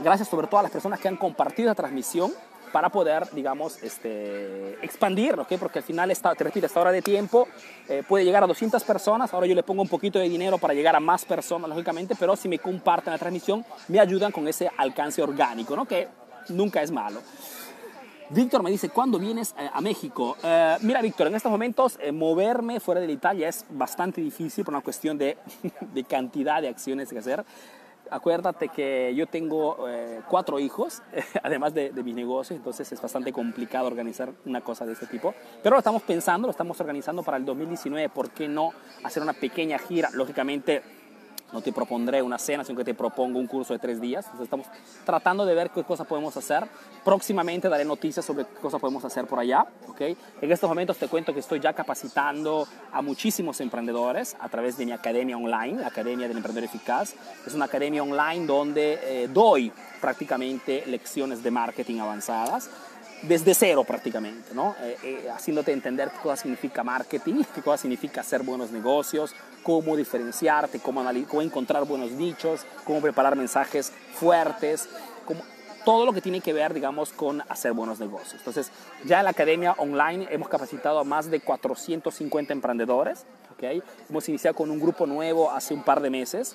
Gracias 0.00 0.28
sobre 0.28 0.46
todo 0.46 0.60
a 0.60 0.62
las 0.62 0.72
personas 0.72 0.98
que 0.98 1.08
han 1.08 1.16
compartido 1.16 1.68
la 1.68 1.74
transmisión 1.74 2.32
para 2.72 2.88
poder, 2.88 3.28
digamos, 3.32 3.82
este, 3.82 4.74
expandir, 4.84 5.38
¿ok? 5.38 5.52
Porque 5.58 5.80
al 5.80 5.84
final, 5.84 6.10
esta, 6.10 6.34
te 6.34 6.44
repito, 6.44 6.66
esta 6.66 6.80
hora 6.80 6.92
de 6.92 7.02
tiempo 7.02 7.48
eh, 7.88 8.02
puede 8.06 8.24
llegar 8.24 8.42
a 8.42 8.46
200 8.46 8.82
personas. 8.84 9.32
Ahora 9.34 9.46
yo 9.46 9.54
le 9.54 9.62
pongo 9.62 9.82
un 9.82 9.88
poquito 9.88 10.18
de 10.18 10.28
dinero 10.28 10.58
para 10.58 10.74
llegar 10.74 10.96
a 10.96 11.00
más 11.00 11.24
personas, 11.24 11.68
lógicamente, 11.68 12.14
pero 12.18 12.36
si 12.36 12.48
me 12.48 12.58
comparten 12.58 13.12
la 13.12 13.18
transmisión, 13.18 13.64
me 13.88 14.00
ayudan 14.00 14.32
con 14.32 14.46
ese 14.48 14.70
alcance 14.76 15.22
orgánico, 15.22 15.76
¿no? 15.76 15.84
Que 15.84 16.08
nunca 16.48 16.82
es 16.82 16.90
malo. 16.90 17.20
Víctor 18.30 18.62
me 18.62 18.70
dice, 18.70 18.90
¿cuándo 18.90 19.18
vienes 19.18 19.54
eh, 19.58 19.68
a 19.72 19.80
México? 19.80 20.36
Eh, 20.42 20.76
mira, 20.82 21.02
Víctor, 21.02 21.26
en 21.26 21.34
estos 21.34 21.50
momentos 21.50 21.98
moverme 22.12 22.78
fuera 22.78 23.00
de 23.00 23.12
Italia 23.12 23.48
es 23.48 23.64
bastante 23.70 24.20
difícil 24.20 24.64
por 24.64 24.74
una 24.74 24.82
cuestión 24.82 25.18
de, 25.18 25.36
de 25.80 26.04
cantidad 26.04 26.62
de 26.62 26.68
acciones 26.68 27.10
que 27.10 27.18
hacer 27.18 27.44
acuérdate 28.10 28.68
que 28.68 29.14
yo 29.14 29.26
tengo 29.26 29.88
eh, 29.88 30.20
cuatro 30.28 30.58
hijos, 30.58 31.02
además 31.42 31.74
de, 31.74 31.90
de 31.90 32.02
mis 32.02 32.14
negocios, 32.14 32.56
entonces 32.56 32.90
es 32.92 33.00
bastante 33.00 33.32
complicado 33.32 33.86
organizar 33.86 34.32
una 34.44 34.60
cosa 34.60 34.86
de 34.86 34.92
este 34.92 35.06
tipo. 35.06 35.34
Pero 35.62 35.76
lo 35.76 35.78
estamos 35.78 36.02
pensando, 36.02 36.46
lo 36.46 36.52
estamos 36.52 36.80
organizando 36.80 37.22
para 37.22 37.36
el 37.36 37.44
2019, 37.44 38.08
¿por 38.08 38.30
qué 38.30 38.48
no 38.48 38.72
hacer 39.04 39.22
una 39.22 39.32
pequeña 39.32 39.78
gira? 39.78 40.10
Lógicamente 40.12 40.82
no 41.52 41.60
te 41.60 41.72
propondré 41.72 42.22
una 42.22 42.38
cena, 42.38 42.64
sino 42.64 42.76
que 42.76 42.84
te 42.84 42.94
propongo 42.94 43.38
un 43.38 43.46
curso 43.46 43.72
de 43.72 43.78
tres 43.78 44.00
días. 44.00 44.24
Entonces 44.26 44.44
estamos 44.44 44.66
tratando 45.04 45.44
de 45.44 45.54
ver 45.54 45.70
qué 45.70 45.84
cosas 45.84 46.06
podemos 46.06 46.36
hacer. 46.36 46.66
Próximamente 47.04 47.68
daré 47.68 47.84
noticias 47.84 48.24
sobre 48.24 48.44
qué 48.44 48.54
cosas 48.60 48.80
podemos 48.80 49.04
hacer 49.04 49.26
por 49.26 49.38
allá. 49.38 49.66
¿okay? 49.88 50.16
En 50.40 50.52
estos 50.52 50.68
momentos 50.68 50.96
te 50.96 51.08
cuento 51.08 51.32
que 51.32 51.40
estoy 51.40 51.60
ya 51.60 51.72
capacitando 51.72 52.66
a 52.92 53.02
muchísimos 53.02 53.60
emprendedores 53.60 54.36
a 54.40 54.48
través 54.48 54.76
de 54.76 54.86
mi 54.86 54.92
academia 54.92 55.36
online, 55.36 55.80
la 55.80 55.88
Academia 55.88 56.28
del 56.28 56.36
Emprendedor 56.36 56.68
Eficaz. 56.68 57.14
Es 57.46 57.54
una 57.54 57.66
academia 57.66 58.02
online 58.02 58.46
donde 58.46 58.98
eh, 59.02 59.28
doy 59.28 59.72
prácticamente 60.00 60.84
lecciones 60.86 61.42
de 61.42 61.50
marketing 61.50 62.00
avanzadas 62.00 62.70
desde 63.22 63.54
cero 63.54 63.84
prácticamente, 63.84 64.54
¿no? 64.54 64.74
Eh, 64.80 64.96
eh, 65.02 65.30
haciéndote 65.30 65.72
entender 65.72 66.10
qué 66.10 66.18
cosa 66.18 66.36
significa 66.42 66.82
marketing, 66.82 67.42
qué 67.54 67.62
cosa 67.62 67.82
significa 67.82 68.20
hacer 68.22 68.42
buenos 68.42 68.70
negocios, 68.70 69.34
cómo 69.62 69.96
diferenciarte, 69.96 70.80
cómo, 70.80 71.04
cómo 71.28 71.42
encontrar 71.42 71.84
buenos 71.84 72.12
nichos, 72.12 72.66
cómo 72.84 73.00
preparar 73.00 73.36
mensajes 73.36 73.92
fuertes, 74.14 74.88
como 75.24 75.42
todo 75.84 76.04
lo 76.04 76.12
que 76.12 76.20
tiene 76.20 76.40
que 76.40 76.52
ver, 76.52 76.74
digamos, 76.74 77.12
con 77.12 77.42
hacer 77.48 77.72
buenos 77.72 78.00
negocios. 78.00 78.34
Entonces, 78.34 78.70
ya 79.04 79.18
en 79.18 79.24
la 79.24 79.30
academia 79.30 79.72
online 79.78 80.28
hemos 80.30 80.48
capacitado 80.48 80.98
a 80.98 81.04
más 81.04 81.30
de 81.30 81.40
450 81.40 82.52
emprendedores, 82.52 83.24
¿ok? 83.52 83.82
Hemos 84.08 84.28
iniciado 84.28 84.56
con 84.56 84.70
un 84.70 84.78
grupo 84.78 85.06
nuevo 85.06 85.50
hace 85.50 85.74
un 85.74 85.82
par 85.82 86.00
de 86.00 86.10
meses 86.10 86.54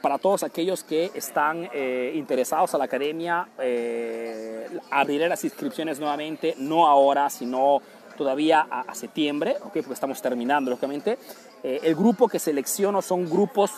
para 0.00 0.18
todos 0.18 0.42
aquellos 0.42 0.84
que 0.84 1.10
están 1.14 1.68
eh, 1.72 2.12
interesados 2.14 2.74
a 2.74 2.78
la 2.78 2.84
academia, 2.84 3.48
eh, 3.58 4.66
abriré 4.90 5.28
las 5.28 5.44
inscripciones 5.44 6.00
nuevamente, 6.00 6.54
no 6.58 6.86
ahora, 6.86 7.28
sino 7.30 7.80
todavía 8.16 8.66
a, 8.70 8.94
septiembre, 8.94 9.56
¿okay? 9.64 9.82
porque 9.82 9.94
estamos 9.94 10.20
terminando, 10.20 10.70
lógicamente. 10.70 11.18
Eh, 11.62 11.80
el 11.82 11.94
grupo 11.94 12.28
que 12.28 12.38
selecciono 12.38 13.02
son 13.02 13.28
grupos 13.28 13.70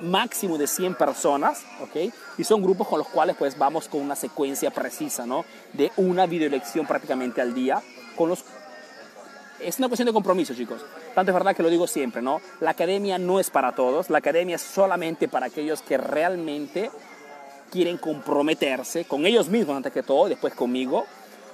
máximo 0.00 0.58
de 0.58 0.66
100 0.66 0.94
personas, 0.94 1.64
¿okay? 1.82 2.12
y 2.38 2.44
son 2.44 2.62
grupos 2.62 2.88
con 2.88 2.98
los 2.98 3.08
cuales 3.08 3.36
pues 3.36 3.56
vamos 3.58 3.88
con 3.88 4.00
una 4.00 4.16
secuencia 4.16 4.70
precisa, 4.70 5.26
¿no? 5.26 5.44
de 5.72 5.90
una 5.96 6.26
videolección 6.26 6.86
prácticamente 6.86 7.40
al 7.40 7.54
día, 7.54 7.82
con 8.16 8.28
los 8.28 8.44
es 9.60 9.78
una 9.78 9.88
cuestión 9.88 10.06
de 10.06 10.12
compromiso, 10.12 10.54
chicos. 10.54 10.82
Tanto 11.14 11.30
es 11.30 11.34
verdad 11.34 11.54
que 11.54 11.62
lo 11.62 11.70
digo 11.70 11.86
siempre, 11.86 12.22
¿no? 12.22 12.40
La 12.60 12.70
academia 12.70 13.18
no 13.18 13.40
es 13.40 13.50
para 13.50 13.74
todos, 13.74 14.10
la 14.10 14.18
academia 14.18 14.56
es 14.56 14.62
solamente 14.62 15.28
para 15.28 15.46
aquellos 15.46 15.82
que 15.82 15.96
realmente 15.96 16.90
quieren 17.70 17.98
comprometerse 17.98 19.04
con 19.04 19.26
ellos 19.26 19.48
mismos 19.48 19.76
antes 19.76 19.92
que 19.92 20.02
todo, 20.02 20.28
después 20.28 20.54
conmigo, 20.54 21.04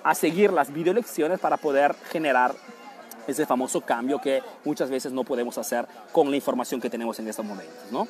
a 0.05 0.15
seguir 0.15 0.53
las 0.53 0.73
videolecciones 0.73 1.41
para 1.41 1.57
poder 1.57 1.95
generar 2.11 2.55
ese 3.27 3.47
famoso 3.47 3.81
cambio 3.81 4.21
que 4.21 4.43
muchas 4.65 4.91
veces 4.91 5.13
no 5.13 5.25
podemos 5.25 5.57
hacer 5.59 5.87
con 6.11 6.31
la 6.31 6.37
información 6.37 6.81
que 6.81 6.91
tenemos 6.91 7.19
en 7.19 7.29
estos 7.29 7.45
momentos, 7.45 7.91
¿no? 7.91 8.09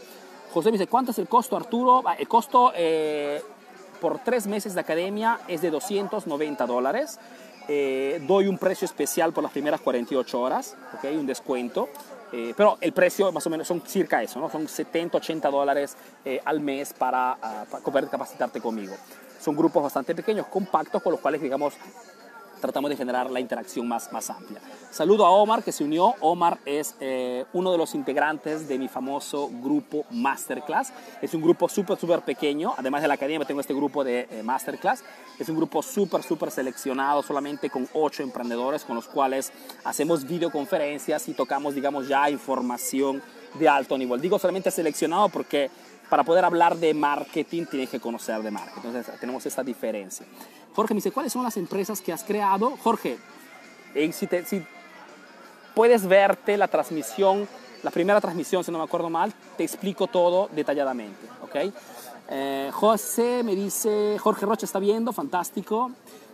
José 0.53 0.71
me 0.71 0.79
dice, 0.79 0.87
¿cuánto 0.87 1.13
es 1.13 1.19
el 1.19 1.29
costo, 1.29 1.57
Arturo? 1.57 2.03
Ah, 2.07 2.15
el 2.19 2.29
costo 2.29 2.73
eh, 2.75 3.43
por 4.01 4.19
tres 4.19 4.47
meses 4.47 4.75
de 4.75 4.81
academia 4.81 5.41
es 5.49 5.63
de 5.63 5.71
290 5.71 6.67
dólares. 6.67 7.19
Eh, 7.69 8.21
doy 8.27 8.47
un 8.47 8.59
precio 8.59 8.85
especial 8.85 9.33
por 9.33 9.43
las 9.43 9.53
primeras 9.53 9.81
48 9.81 10.41
horas, 10.41 10.77
¿ok? 10.95 11.05
Un 11.13 11.27
descuento. 11.27 11.89
Eh, 12.33 12.55
pero 12.57 12.79
el 12.81 12.93
precio 12.93 13.31
más 13.31 13.47
o 13.47 13.51
menos 13.51 13.69
son 13.69 13.83
circa 13.83 14.23
eso, 14.23 14.41
¿no? 14.41 14.51
Son 14.51 14.67
70, 14.67 15.19
80 15.19 15.51
dólares 15.51 15.97
al 16.45 16.61
mes 16.61 16.95
para, 16.95 17.37
uh, 17.37 17.71
para 17.71 17.85
poder 17.85 18.09
capacitarte 18.09 18.61
conmigo. 18.61 18.95
Son 19.39 19.55
grupos 19.55 19.83
bastante 19.83 20.15
pequeños, 20.15 20.47
compactos, 20.47 21.03
con 21.03 21.13
los 21.13 21.21
cuales, 21.21 21.43
digamos, 21.43 21.75
tratamos 22.63 22.89
de 22.89 22.97
generar 22.97 23.31
la 23.31 23.41
interacción 23.41 23.87
más, 23.87 24.11
más 24.13 24.31
amplia. 24.31 24.61
Saludo 24.91 25.27
a 25.27 25.31
Omar 25.31 25.63
que 25.63 25.73
se 25.73 25.85
unió. 25.85 26.15
Omar 26.21 26.59
es 26.65 26.95
eh, 27.01 27.45
uno 27.53 27.73
de 27.73 27.77
los 27.77 27.95
integrantes 27.95 28.69
de 28.69 28.79
mi 28.79 28.89
famoso 28.89 29.51
grupo 29.63 30.07
Masterclass. 30.11 30.93
Es 31.21 31.35
un 31.35 31.43
grupo 31.43 31.69
súper, 31.69 31.99
súper 31.99 32.23
pequeño. 32.23 32.73
Además 32.79 33.03
de 33.03 33.09
la 33.09 33.15
academia 33.15 33.47
tengo 33.47 33.61
este 33.61 33.75
grupo 33.75 34.05
de 34.05 34.29
eh, 34.31 34.43
Masterclass. 34.43 35.05
Es 35.39 35.49
un 35.49 35.57
grupo 35.57 35.83
súper, 35.83 36.23
súper 36.23 36.51
seleccionado, 36.51 37.23
solamente 37.23 37.69
con 37.69 37.87
ocho 37.93 38.23
emprendedores 38.23 38.85
con 38.85 38.97
los 38.97 39.09
cuales 39.09 39.53
hacemos 39.85 40.27
videoconferencias 40.27 41.29
y 41.29 41.35
tocamos, 41.35 41.75
digamos, 41.75 42.09
ya 42.09 42.31
información 42.31 43.21
de 43.59 43.69
alto 43.69 43.99
nivel. 43.99 44.21
Digo 44.21 44.39
solamente 44.39 44.71
seleccionado 44.71 45.29
porque 45.29 45.71
para 46.13 46.25
poder 46.25 46.45
hablar 46.45 46.77
de 46.77 46.93
marketing 46.93 47.65
tienes 47.65 47.89
que 47.89 47.99
conocer 47.99 48.43
de 48.43 48.51
marketing. 48.51 48.89
Entonces 48.89 49.19
tenemos 49.19 49.47
esta 49.47 49.63
diferencia. 49.63 50.27
Jorge 50.75 50.93
me 50.93 50.99
dice, 50.99 51.11
¿cuáles 51.11 51.33
son 51.33 51.43
las 51.43 51.57
empresas 51.57 52.03
que 52.03 52.13
has 52.13 52.23
creado? 52.23 52.77
Jorge, 52.83 53.17
si, 53.95 54.29
si 54.45 54.63
puedes 55.75 56.07
verte 56.07 56.59
la 56.59 56.69
transmisión, 56.69 57.49
la 57.83 57.91
primera 57.91 58.21
transmisión, 58.21 58.63
si 58.63 58.71
no 58.71 58.77
me 58.77 58.85
acuerdo 58.85 59.09
mal, 59.09 59.33
te 59.57 59.65
explico 59.65 60.07
todo 60.07 60.51
detalladamente, 60.53 61.27
¿ok? 61.45 61.73
Eh, 62.29 62.69
José 62.75 63.43
me 63.43 63.55
dice, 63.55 64.19
Jorge 64.19 64.45
Rocha 64.45 64.67
está 64.67 64.81
viendo, 64.81 65.15
fantástico. 65.15 65.93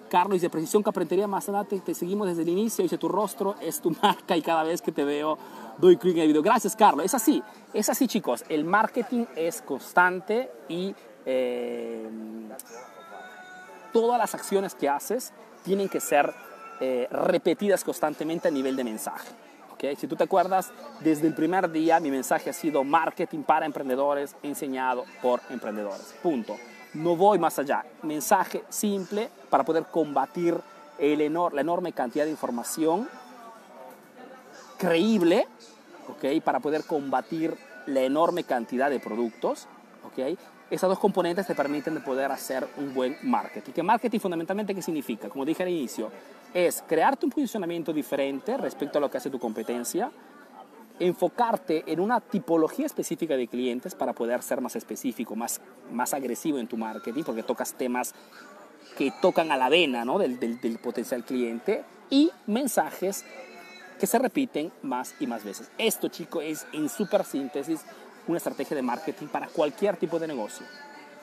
Carlos 0.09 0.35
dice, 0.35 0.51
Precisión 0.51 0.83
Carpintería 0.83 1.27
Maserati, 1.27 1.81
te 1.81 1.95
seguimos 1.95 2.29
desde 2.29 2.43
el 2.43 2.49
inicio, 2.49 2.83
dice, 2.83 2.99
tu 2.99 3.09
rostro 3.09 3.55
es 3.61 3.81
tu 3.81 3.91
marca 4.03 4.37
y 4.37 4.43
cada 4.43 4.63
vez 4.63 4.83
que 4.83 4.93
te 4.93 5.05
veo 5.05 5.39
doy 5.79 5.97
clic 5.97 6.17
en 6.17 6.23
el 6.23 6.29
video. 6.29 6.43
Gracias, 6.43 6.75
Carlos. 6.77 7.05
Es 7.05 7.15
así, 7.15 7.43
es 7.73 7.89
así, 7.89 8.09
chicos. 8.09 8.45
El 8.49 8.65
marketing 8.65 9.25
es 9.37 9.63
constante 9.63 10.51
y 10.69 10.95
eh, 11.25 12.09
todas 13.93 14.19
las 14.19 14.35
acciones 14.35 14.75
que 14.75 14.89
haces 14.89 15.33
tienen 15.65 15.89
que 15.89 16.01
ser 16.01 16.33
eh, 16.81 17.09
repetidas 17.11 17.85
constantemente 17.85 18.49
a 18.49 18.51
nivel 18.51 18.77
de 18.77 18.85
mensaje. 18.85 19.29
¿okay? 19.73 19.97
Si 19.97 20.07
tú 20.07 20.17
te 20.17 20.25
acuerdas, 20.25 20.73
desde 21.01 21.27
el 21.27 21.35
primer 21.35 21.71
día 21.71 22.01
mi 22.01 22.11
mensaje 22.11 22.51
ha 22.51 22.53
sido 22.53 22.85
marketing 22.85 23.43
para 23.43 23.67
emprendedores 23.67 24.37
enseñado 24.43 25.05
por 25.23 25.41
emprendedores. 25.51 26.15
Punto. 26.23 26.57
No 26.99 27.15
voy 27.15 27.39
más 27.39 27.57
allá. 27.61 27.85
Mensaje 28.03 28.65
simple 28.69 29.31
para 29.51 29.65
poder 29.65 29.85
combatir 29.85 30.61
el 30.99 31.33
la 31.33 31.61
enorme 31.61 31.93
cantidad 31.93 32.25
de 32.25 32.33
información 32.33 33.09
creíble, 34.79 35.47
¿okay? 36.09 36.41
para 36.41 36.59
poder 36.59 36.85
combatir 36.85 37.57
la 37.87 38.01
enorme 38.01 38.43
cantidad 38.43 38.91
de 38.91 38.99
productos. 38.99 39.69
¿okay? 40.11 40.37
Esas 40.71 40.91
dos 40.91 40.99
componentes 40.99 41.47
te 41.47 41.55
permiten 41.55 41.95
de 41.95 42.01
poder 42.01 42.33
hacer 42.33 42.67
un 42.79 42.93
buen 42.93 43.17
marketing. 43.23 43.73
¿Qué 43.73 43.83
marketing 43.85 44.19
fundamentalmente 44.19 44.75
qué 44.75 44.83
significa? 44.83 45.29
Como 45.29 45.45
dije 45.45 45.63
al 45.63 45.69
inicio, 45.69 46.11
es 46.53 46.83
crearte 46.87 47.27
un 47.27 47.31
posicionamiento 47.31 47.93
diferente 47.93 48.57
respecto 48.57 48.99
a 48.99 49.01
lo 49.01 49.09
que 49.09 49.19
hace 49.19 49.31
tu 49.31 49.39
competencia, 49.39 50.11
enfocarte 51.01 51.85
en 51.87 52.01
una 52.01 52.21
tipología 52.21 52.87
específica 52.87 53.37
de 53.37 53.49
clientes 53.49 53.95
para 53.95 54.13
poder 54.13 54.43
ser 54.43 54.61
más 54.61 54.77
específico, 54.77 55.37
más, 55.37 55.61
más 55.93 56.15
agresivo 56.15 56.59
en 56.59 56.67
tu 56.67 56.77
marketing, 56.77 57.23
porque 57.25 57.43
tocas 57.43 57.75
temas 57.75 58.15
que 58.97 59.13
tocan 59.23 59.53
a 59.53 59.57
la 59.57 59.69
vena 59.69 60.05
¿no? 60.05 60.19
del, 60.19 60.39
del, 60.39 60.79
potencial 60.79 61.25
cliente 61.25 61.85
y 62.11 62.31
mensajes 62.47 63.25
que 63.99 64.07
se 64.07 64.19
repiten 64.19 64.73
más 64.83 65.15
y 65.21 65.27
más 65.27 65.45
veces. 65.45 65.71
Esto, 65.79 66.09
chico, 66.09 66.41
es 66.41 66.67
en 66.73 66.89
super 66.89 67.25
síntesis 67.25 67.81
una 68.27 68.39
estrategia 68.39 68.77
de 68.77 68.83
marketing 68.83 69.27
para 69.27 69.49
cualquier 69.49 69.97
tipo 69.97 70.19
de 70.19 70.27
negocio. 70.27 70.67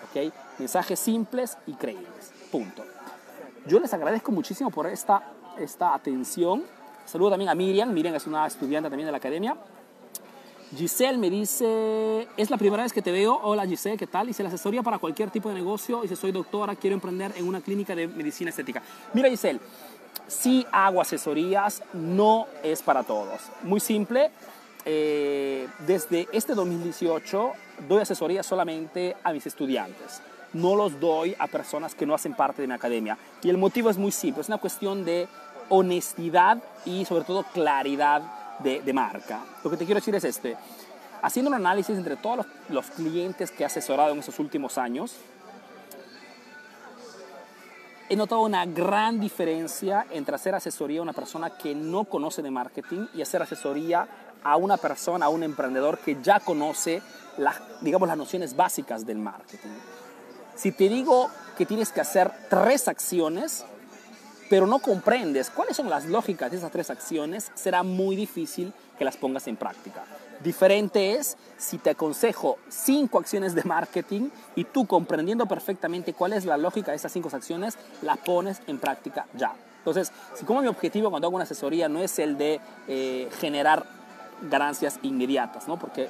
¿ok? 0.09 0.33
Mensajes 0.59 0.99
simples 0.99 1.57
y 1.67 1.73
creíbles. 1.73 2.31
Punto. 2.51 2.83
Yo 3.67 3.79
les 3.79 3.93
agradezco 3.93 4.31
muchísimo 4.31 4.69
por 4.69 4.87
esta, 4.87 5.33
esta 5.57 5.93
atención. 5.93 6.63
Saludo 7.05 7.31
también 7.31 7.49
a 7.49 7.55
Miriam. 7.55 7.93
Miriam 7.93 8.15
es 8.15 8.25
una 8.25 8.47
estudiante 8.47 8.89
también 8.89 9.05
de 9.05 9.11
la 9.11 9.17
academia. 9.17 9.55
Giselle 10.75 11.17
me 11.17 11.29
dice, 11.29 12.27
es 12.35 12.49
la 12.49 12.57
primera 12.57 12.83
vez 12.83 12.91
que 12.91 13.01
te 13.01 13.11
veo. 13.11 13.39
Hola 13.43 13.65
Giselle, 13.65 13.97
¿qué 13.97 14.07
tal? 14.07 14.27
Dice, 14.27 14.41
la 14.41 14.49
asesoría 14.49 14.81
para 14.81 14.97
cualquier 14.97 15.29
tipo 15.29 15.49
de 15.49 15.55
negocio. 15.55 16.01
Dice, 16.01 16.15
soy 16.15 16.31
doctora, 16.31 16.75
quiero 16.75 16.95
emprender 16.95 17.31
en 17.37 17.47
una 17.47 17.61
clínica 17.61 17.95
de 17.95 18.07
medicina 18.07 18.49
estética. 18.49 18.81
Mira 19.13 19.29
Giselle, 19.29 19.59
si 20.27 20.65
hago 20.71 20.99
asesorías, 20.99 21.83
no 21.93 22.47
es 22.63 22.81
para 22.81 23.03
todos. 23.03 23.41
Muy 23.61 23.79
simple, 23.79 24.31
eh, 24.83 25.67
desde 25.85 26.27
este 26.31 26.55
2018 26.55 27.51
doy 27.87 28.01
asesoría 28.01 28.41
solamente 28.41 29.15
a 29.23 29.31
mis 29.31 29.45
estudiantes. 29.45 30.21
No 30.53 30.75
los 30.75 30.99
doy 30.99 31.35
a 31.37 31.47
personas 31.47 31.93
que 31.93 32.05
no 32.05 32.15
hacen 32.15 32.33
parte 32.33 32.61
de 32.61 32.67
mi 32.67 32.73
academia. 32.73 33.17
Y 33.43 33.49
el 33.49 33.57
motivo 33.57 33.89
es 33.89 33.97
muy 33.97 34.11
simple, 34.11 34.41
es 34.41 34.47
una 34.47 34.57
cuestión 34.57 35.05
de 35.05 35.27
honestidad 35.69 36.61
y 36.85 37.05
sobre 37.05 37.23
todo 37.23 37.43
claridad 37.53 38.21
de, 38.59 38.93
marca. 38.93 39.41
Lo 39.63 39.69
que 39.69 39.77
te 39.77 39.85
quiero 39.85 39.99
decir 39.99 40.15
es 40.15 40.23
este. 40.23 40.57
Haciendo 41.21 41.49
un 41.49 41.55
análisis 41.55 41.97
entre 41.97 42.15
todos 42.15 42.37
los, 42.37 42.45
los 42.69 42.85
clientes 42.91 43.51
que 43.51 43.63
he 43.63 43.65
asesorado 43.65 44.11
en 44.11 44.19
estos 44.19 44.39
últimos 44.39 44.77
años, 44.77 45.15
he 48.07 48.15
notado 48.15 48.41
una 48.41 48.65
gran 48.65 49.19
diferencia 49.19 50.05
entre 50.11 50.35
hacer 50.35 50.55
asesoría 50.55 50.99
a 50.99 51.03
una 51.03 51.13
persona 51.13 51.57
que 51.57 51.73
no 51.73 52.05
conoce 52.05 52.41
de 52.41 52.51
marketing 52.51 53.07
y 53.13 53.21
hacer 53.21 53.41
asesoría 53.41 54.07
a 54.43 54.57
una 54.57 54.77
persona, 54.77 55.25
a 55.25 55.29
un 55.29 55.41
emprendedor 55.41 55.97
que 55.97 56.21
ya 56.21 56.39
conoce 56.39 57.01
las, 57.37 57.55
digamos, 57.81 58.07
las 58.07 58.17
nociones 58.17 58.55
básicas 58.55 59.05
del 59.05 59.17
marketing. 59.17 59.69
Si 60.55 60.71
te 60.71 60.87
digo 60.87 61.29
que 61.57 61.65
tienes 61.65 61.91
que 61.91 62.01
hacer 62.01 62.31
tres 62.49 62.87
acciones, 62.87 63.65
pero 64.49 64.67
no 64.67 64.79
comprendes 64.79 65.49
cuáles 65.49 65.75
son 65.75 65.89
las 65.89 66.05
lógicas 66.05 66.51
de 66.51 66.57
esas 66.57 66.71
tres 66.71 66.89
acciones, 66.89 67.51
será 67.55 67.83
muy 67.83 68.15
difícil 68.15 68.73
que 68.97 69.05
las 69.05 69.17
pongas 69.17 69.47
en 69.47 69.55
práctica. 69.55 70.03
Diferente 70.43 71.13
es 71.13 71.37
si 71.57 71.77
te 71.77 71.91
aconsejo 71.91 72.57
cinco 72.67 73.19
acciones 73.19 73.55
de 73.55 73.63
marketing 73.63 74.29
y 74.55 74.65
tú 74.65 74.85
comprendiendo 74.85 75.45
perfectamente 75.45 76.13
cuál 76.13 76.33
es 76.33 76.45
la 76.45 76.57
lógica 76.57 76.91
de 76.91 76.97
esas 76.97 77.11
cinco 77.11 77.29
acciones, 77.33 77.77
las 78.01 78.17
pones 78.17 78.61
en 78.67 78.77
práctica 78.77 79.25
ya. 79.35 79.53
Entonces, 79.77 80.11
si 80.35 80.45
como 80.45 80.61
mi 80.61 80.67
objetivo 80.67 81.09
cuando 81.09 81.27
hago 81.27 81.35
una 81.35 81.43
asesoría 81.43 81.87
no 81.87 82.01
es 82.01 82.19
el 82.19 82.37
de 82.37 82.59
eh, 82.87 83.29
generar 83.39 83.85
ganancias 84.41 84.99
inmediatas, 85.03 85.67
¿no? 85.67 85.79
Porque 85.79 86.09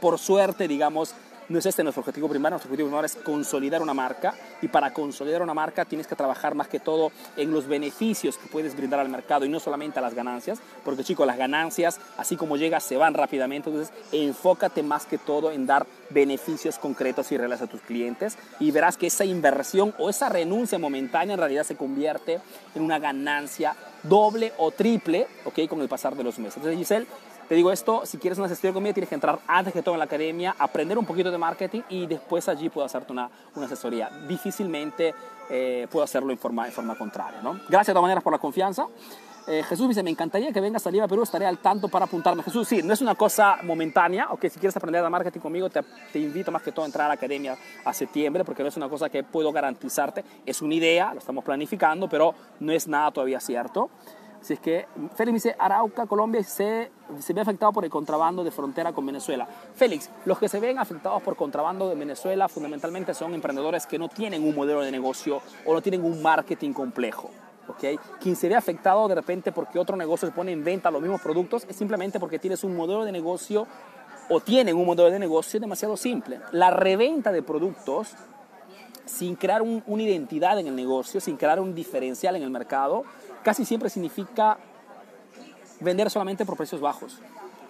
por 0.00 0.18
suerte, 0.18 0.68
digamos, 0.68 1.14
no 1.48 1.58
es 1.58 1.66
este 1.66 1.82
nuestro 1.82 2.00
objetivo 2.00 2.28
primario, 2.28 2.54
nuestro 2.54 2.68
objetivo 2.68 2.88
primario 2.88 3.06
es 3.06 3.16
consolidar 3.16 3.82
una 3.82 3.94
marca 3.94 4.34
y 4.62 4.68
para 4.68 4.92
consolidar 4.92 5.42
una 5.42 5.54
marca 5.54 5.84
tienes 5.84 6.06
que 6.06 6.16
trabajar 6.16 6.54
más 6.54 6.68
que 6.68 6.80
todo 6.80 7.12
en 7.36 7.52
los 7.52 7.66
beneficios 7.66 8.36
que 8.36 8.48
puedes 8.48 8.76
brindar 8.76 9.00
al 9.00 9.08
mercado 9.08 9.44
y 9.44 9.48
no 9.48 9.60
solamente 9.60 9.98
a 9.98 10.02
las 10.02 10.14
ganancias, 10.14 10.58
porque 10.84 11.04
chicos, 11.04 11.26
las 11.26 11.36
ganancias, 11.36 12.00
así 12.16 12.36
como 12.36 12.56
llegas, 12.56 12.82
se 12.84 12.96
van 12.96 13.14
rápidamente, 13.14 13.70
entonces 13.70 13.94
enfócate 14.12 14.82
más 14.82 15.06
que 15.06 15.18
todo 15.18 15.50
en 15.50 15.66
dar 15.66 15.86
beneficios 16.10 16.78
concretos 16.78 17.30
y 17.32 17.36
reales 17.36 17.60
a 17.62 17.66
tus 17.66 17.80
clientes 17.80 18.38
y 18.60 18.70
verás 18.70 18.96
que 18.96 19.08
esa 19.08 19.24
inversión 19.24 19.94
o 19.98 20.10
esa 20.10 20.28
renuncia 20.28 20.78
momentánea 20.78 21.34
en 21.34 21.40
realidad 21.40 21.64
se 21.64 21.76
convierte 21.76 22.40
en 22.74 22.82
una 22.82 22.98
ganancia 22.98 23.74
doble 24.02 24.52
o 24.58 24.70
triple, 24.70 25.26
¿ok? 25.44 25.68
Con 25.68 25.80
el 25.80 25.88
pasar 25.88 26.14
de 26.16 26.24
los 26.24 26.38
meses. 26.38 26.56
Entonces, 26.56 26.78
Giselle, 26.78 27.06
te 27.48 27.54
digo 27.54 27.70
esto, 27.70 28.04
si 28.04 28.18
quieres 28.18 28.38
una 28.38 28.46
asesoría 28.46 28.72
conmigo 28.72 28.94
tienes 28.94 29.08
que 29.08 29.14
entrar 29.14 29.38
antes 29.46 29.72
que 29.72 29.82
todo 29.82 29.94
en 29.94 30.00
la 30.00 30.06
academia, 30.06 30.56
aprender 30.58 30.98
un 30.98 31.06
poquito 31.06 31.30
de 31.30 31.38
marketing 31.38 31.82
y 31.88 32.06
después 32.06 32.48
allí 32.48 32.68
puedo 32.68 32.84
hacerte 32.84 33.12
una, 33.12 33.30
una 33.54 33.66
asesoría. 33.66 34.10
Difícilmente 34.26 35.14
eh, 35.48 35.86
puedo 35.90 36.04
hacerlo 36.04 36.32
en 36.32 36.38
forma, 36.38 36.66
en 36.66 36.72
forma 36.72 36.96
contraria. 36.96 37.40
¿no? 37.42 37.54
Gracias 37.68 37.88
de 37.88 37.92
todas 37.92 38.02
maneras 38.02 38.24
por 38.24 38.32
la 38.32 38.38
confianza. 38.38 38.86
Eh, 39.48 39.62
Jesús 39.62 39.88
dice, 39.88 40.02
me 40.02 40.10
encantaría 40.10 40.52
que 40.52 40.60
vengas 40.60 40.84
a 40.88 40.90
Lima, 40.90 41.06
Perú, 41.06 41.22
estaré 41.22 41.46
al 41.46 41.58
tanto 41.58 41.88
para 41.88 42.06
apuntarme. 42.06 42.42
Jesús, 42.42 42.66
sí, 42.66 42.82
no 42.82 42.92
es 42.92 43.00
una 43.00 43.14
cosa 43.14 43.58
momentánea, 43.62 44.26
ok, 44.30 44.42
si 44.48 44.58
quieres 44.58 44.76
aprender 44.76 45.04
de 45.04 45.08
marketing 45.08 45.38
conmigo, 45.38 45.70
te, 45.70 45.82
te, 46.12 46.18
invito 46.18 46.50
más 46.50 46.62
que 46.62 46.72
todo 46.72 46.82
a 46.82 46.86
entrar 46.86 47.04
a 47.04 47.08
la 47.08 47.14
academia 47.14 47.56
a 47.84 47.92
septiembre, 47.92 48.44
porque 48.44 48.64
no 48.64 48.68
es 48.68 48.76
una 48.76 48.88
cosa 48.88 49.08
que 49.08 49.22
puedo 49.22 49.52
garantizarte, 49.52 50.24
es 50.44 50.62
una 50.62 50.74
idea, 50.74 51.12
lo 51.12 51.20
estamos 51.20 51.44
planificando, 51.44 52.08
pero 52.08 52.34
no 52.58 52.72
es 52.72 52.88
nada 52.88 53.12
todavía 53.12 53.38
cierto. 53.38 53.88
Así 54.46 54.52
es 54.52 54.60
que 54.60 54.86
Félix 55.16 55.42
dice, 55.42 55.56
Arauca, 55.58 56.06
Colombia 56.06 56.40
se, 56.44 56.92
se 57.18 57.32
ve 57.32 57.40
afectado 57.40 57.72
por 57.72 57.84
el 57.84 57.90
contrabando 57.90 58.44
de 58.44 58.52
frontera 58.52 58.92
con 58.92 59.04
Venezuela. 59.04 59.48
Félix, 59.74 60.08
los 60.24 60.38
que 60.38 60.48
se 60.48 60.60
ven 60.60 60.78
afectados 60.78 61.20
por 61.20 61.34
contrabando 61.34 61.88
de 61.88 61.96
Venezuela 61.96 62.48
fundamentalmente 62.48 63.12
son 63.12 63.34
emprendedores 63.34 63.86
que 63.86 63.98
no 63.98 64.08
tienen 64.08 64.44
un 64.44 64.54
modelo 64.54 64.82
de 64.82 64.92
negocio 64.92 65.42
o 65.64 65.74
no 65.74 65.82
tienen 65.82 66.04
un 66.04 66.22
marketing 66.22 66.72
complejo. 66.72 67.28
¿okay? 67.66 67.98
Quien 68.20 68.36
se 68.36 68.48
ve 68.48 68.54
afectado 68.54 69.08
de 69.08 69.16
repente 69.16 69.50
porque 69.50 69.80
otro 69.80 69.96
negocio 69.96 70.28
se 70.28 70.32
pone 70.32 70.52
en 70.52 70.62
venta 70.62 70.92
los 70.92 71.02
mismos 71.02 71.20
productos 71.20 71.66
es 71.68 71.74
simplemente 71.74 72.20
porque 72.20 72.38
tienes 72.38 72.62
un 72.62 72.76
modelo 72.76 73.04
de 73.04 73.10
negocio 73.10 73.66
o 74.30 74.38
tienen 74.38 74.76
un 74.76 74.86
modelo 74.86 75.10
de 75.10 75.18
negocio 75.18 75.58
demasiado 75.58 75.96
simple. 75.96 76.38
La 76.52 76.70
reventa 76.70 77.32
de 77.32 77.42
productos 77.42 78.14
sin 79.06 79.36
crear 79.36 79.62
un, 79.62 79.82
una 79.86 80.02
identidad 80.02 80.58
en 80.58 80.66
el 80.66 80.76
negocio, 80.76 81.20
sin 81.20 81.36
crear 81.36 81.58
un 81.60 81.74
diferencial 81.74 82.36
en 82.36 82.42
el 82.42 82.50
mercado, 82.50 83.04
casi 83.46 83.64
siempre 83.64 83.88
significa 83.88 84.58
vender 85.78 86.10
solamente 86.10 86.44
por 86.44 86.56
precios 86.56 86.80
bajos. 86.80 87.20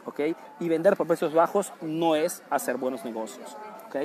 ¿ok? 0.07 0.21
Y 0.61 0.69
vender 0.71 0.97
por 0.97 1.07
precios 1.07 1.35
bajos 1.35 1.71
no 1.83 2.17
es 2.17 2.43
hacer 2.49 2.79
buenos 2.79 3.05
negocios. 3.05 3.55
¿ok? 3.87 3.97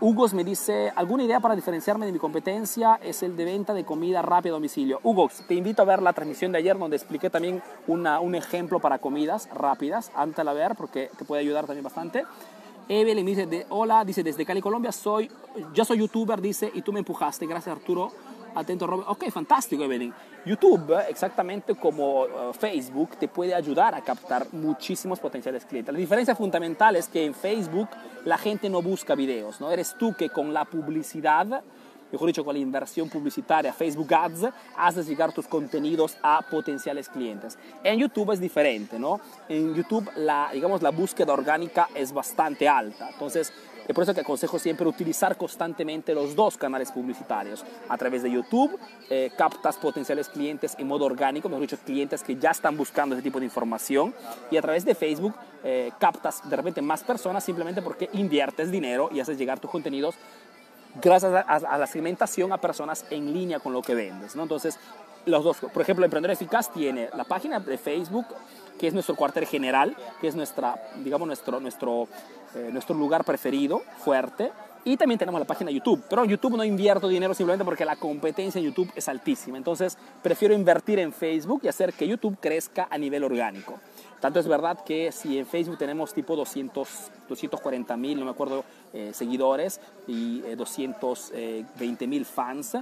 Uh, 0.00 0.06
Hugo 0.06 0.28
me 0.34 0.44
dice, 0.44 0.92
¿alguna 0.94 1.24
idea 1.24 1.40
para 1.40 1.56
diferenciarme 1.56 2.06
de 2.06 2.12
mi 2.12 2.20
competencia? 2.20 3.00
Es 3.02 3.24
el 3.24 3.36
de 3.36 3.44
venta 3.44 3.74
de 3.74 3.84
comida 3.84 4.22
rápida 4.22 4.52
a 4.52 4.54
domicilio. 4.54 5.00
Hugo, 5.02 5.28
te 5.48 5.54
invito 5.54 5.82
a 5.82 5.84
ver 5.84 6.00
la 6.00 6.12
transmisión 6.12 6.52
de 6.52 6.58
ayer 6.58 6.78
donde 6.78 6.96
expliqué 6.96 7.28
también 7.28 7.60
una, 7.88 8.20
un 8.20 8.36
ejemplo 8.36 8.78
para 8.78 9.00
comidas 9.00 9.48
rápidas. 9.52 10.12
Antes 10.14 10.36
de 10.36 10.44
la 10.44 10.52
ver 10.52 10.76
porque 10.76 11.10
te 11.18 11.24
puede 11.24 11.42
ayudar 11.42 11.66
también 11.66 11.82
bastante. 11.82 12.24
Evelyn 12.88 13.24
me 13.24 13.30
dice, 13.32 13.46
de, 13.46 13.66
hola, 13.70 14.04
dice, 14.04 14.22
desde 14.22 14.46
Cali, 14.46 14.60
Colombia, 14.60 14.92
soy, 14.92 15.28
yo 15.72 15.84
soy 15.84 15.98
youtuber, 15.98 16.40
dice, 16.40 16.70
y 16.72 16.82
tú 16.82 16.92
me 16.92 17.00
empujaste. 17.00 17.46
Gracias, 17.46 17.74
Arturo. 17.74 18.12
Atento, 18.54 18.86
Robert. 18.86 19.08
Ok, 19.08 19.30
fantástico, 19.30 19.84
Evelyn. 19.84 20.12
YouTube, 20.44 20.94
exactamente 21.08 21.74
como 21.74 22.22
uh, 22.22 22.52
Facebook, 22.52 23.16
te 23.16 23.28
puede 23.28 23.54
ayudar 23.54 23.94
a 23.94 24.00
captar 24.00 24.46
muchísimos 24.52 25.18
potenciales 25.20 25.64
clientes. 25.64 25.92
La 25.92 25.98
diferencia 25.98 26.34
fundamental 26.34 26.96
es 26.96 27.08
que 27.08 27.24
en 27.24 27.34
Facebook 27.34 27.88
la 28.24 28.38
gente 28.38 28.68
no 28.68 28.82
busca 28.82 29.14
videos, 29.14 29.60
¿no? 29.60 29.70
Eres 29.70 29.96
tú 29.98 30.14
que 30.14 30.28
con 30.28 30.52
la 30.52 30.64
publicidad 30.64 31.62
mejor 32.14 32.28
dicho, 32.28 32.44
con 32.44 32.54
la 32.54 32.60
inversión 32.60 33.08
publicitaria, 33.08 33.72
Facebook 33.72 34.14
Ads, 34.14 34.46
haces 34.76 35.08
llegar 35.08 35.32
tus 35.32 35.48
contenidos 35.48 36.16
a 36.22 36.42
potenciales 36.48 37.08
clientes. 37.08 37.58
En 37.82 37.98
YouTube 37.98 38.30
es 38.30 38.40
diferente, 38.40 38.98
¿no? 38.98 39.20
En 39.48 39.74
YouTube, 39.74 40.08
la, 40.16 40.50
digamos, 40.52 40.80
la 40.80 40.90
búsqueda 40.90 41.32
orgánica 41.32 41.88
es 41.94 42.12
bastante 42.12 42.68
alta. 42.68 43.10
Entonces, 43.10 43.52
es 43.86 43.94
por 43.94 44.04
eso 44.04 44.14
que 44.14 44.20
aconsejo 44.20 44.58
siempre 44.58 44.86
utilizar 44.86 45.36
constantemente 45.36 46.14
los 46.14 46.34
dos 46.34 46.56
canales 46.56 46.90
publicitarios. 46.90 47.64
A 47.88 47.98
través 47.98 48.22
de 48.22 48.30
YouTube 48.30 48.78
eh, 49.10 49.30
captas 49.36 49.76
potenciales 49.76 50.28
clientes 50.28 50.74
en 50.78 50.86
modo 50.86 51.04
orgánico, 51.04 51.48
mejor 51.48 51.62
dicho, 51.62 51.78
clientes 51.84 52.22
que 52.22 52.36
ya 52.36 52.50
están 52.50 52.76
buscando 52.76 53.14
ese 53.14 53.22
tipo 53.22 53.38
de 53.38 53.44
información. 53.44 54.14
Y 54.50 54.56
a 54.56 54.62
través 54.62 54.84
de 54.84 54.94
Facebook 54.94 55.34
eh, 55.62 55.92
captas 55.98 56.48
de 56.48 56.56
repente 56.56 56.82
más 56.82 57.02
personas 57.02 57.44
simplemente 57.44 57.82
porque 57.82 58.08
inviertes 58.12 58.70
dinero 58.70 59.08
y 59.12 59.20
haces 59.20 59.38
llegar 59.38 59.60
tus 59.60 59.70
contenidos 59.70 60.14
gracias 61.00 61.44
a, 61.46 61.78
la 61.78 61.86
segmentación 61.86 62.52
a 62.52 62.58
personas 62.58 63.04
en 63.10 63.32
línea 63.32 63.58
con 63.58 63.72
lo 63.72 63.82
que 63.82 63.94
vendes. 63.94 64.36
Entonces, 64.36 64.78
los 65.26 65.44
dos, 65.44 65.56
por 65.58 65.82
ejemplo, 65.82 66.04
Emprendedor 66.04 66.32
Eficaz 66.32 66.72
tiene 66.72 67.08
la 67.16 67.24
página 67.24 67.60
de 67.60 67.78
Facebook, 67.78 68.26
que 68.78 68.88
es 68.88 68.94
nuestro 68.94 69.14
cuartel 69.14 69.46
general, 69.46 69.96
que 70.20 70.28
es 70.28 70.34
nuestra, 70.34 70.80
digamos, 71.02 71.26
nuestro, 71.26 71.60
nuestro, 71.60 72.08
eh, 72.54 72.70
nuestro 72.72 72.96
lugar 72.96 73.24
preferido, 73.24 73.82
fuerte. 73.98 74.52
Y 74.86 74.98
también 74.98 75.18
tenemos 75.18 75.40
la 75.40 75.46
página 75.46 75.68
de 75.70 75.76
YouTube. 75.76 76.02
Pero 76.10 76.24
en 76.24 76.30
YouTube 76.30 76.58
no 76.58 76.64
invierto 76.64 77.08
dinero 77.08 77.32
simplemente 77.32 77.64
porque 77.64 77.86
la 77.86 77.96
competencia 77.96 78.58
en 78.58 78.66
YouTube 78.66 78.92
es 78.94 79.08
altísima. 79.08 79.56
Entonces, 79.56 79.96
prefiero 80.22 80.52
invertir 80.52 80.98
en 80.98 81.10
Facebook 81.10 81.62
y 81.64 81.68
hacer 81.68 81.94
que 81.94 82.06
YouTube 82.06 82.36
crezca 82.38 82.86
a 82.90 82.98
nivel 82.98 83.24
orgánico. 83.24 83.80
Tanto 84.20 84.40
es 84.40 84.48
verdad 84.48 84.84
que 84.84 85.10
si 85.12 85.38
en 85.38 85.46
Facebook 85.46 85.78
tenemos 85.78 86.12
tipo 86.12 86.36
200, 86.36 86.88
240 87.28 87.96
mil, 87.96 88.18
no 88.18 88.26
me 88.26 88.30
acuerdo, 88.30 88.64
eh, 88.92 89.10
seguidores 89.14 89.80
y 90.06 90.42
eh, 90.44 90.56
220 90.56 92.06
mil 92.06 92.24
fans, 92.24 92.76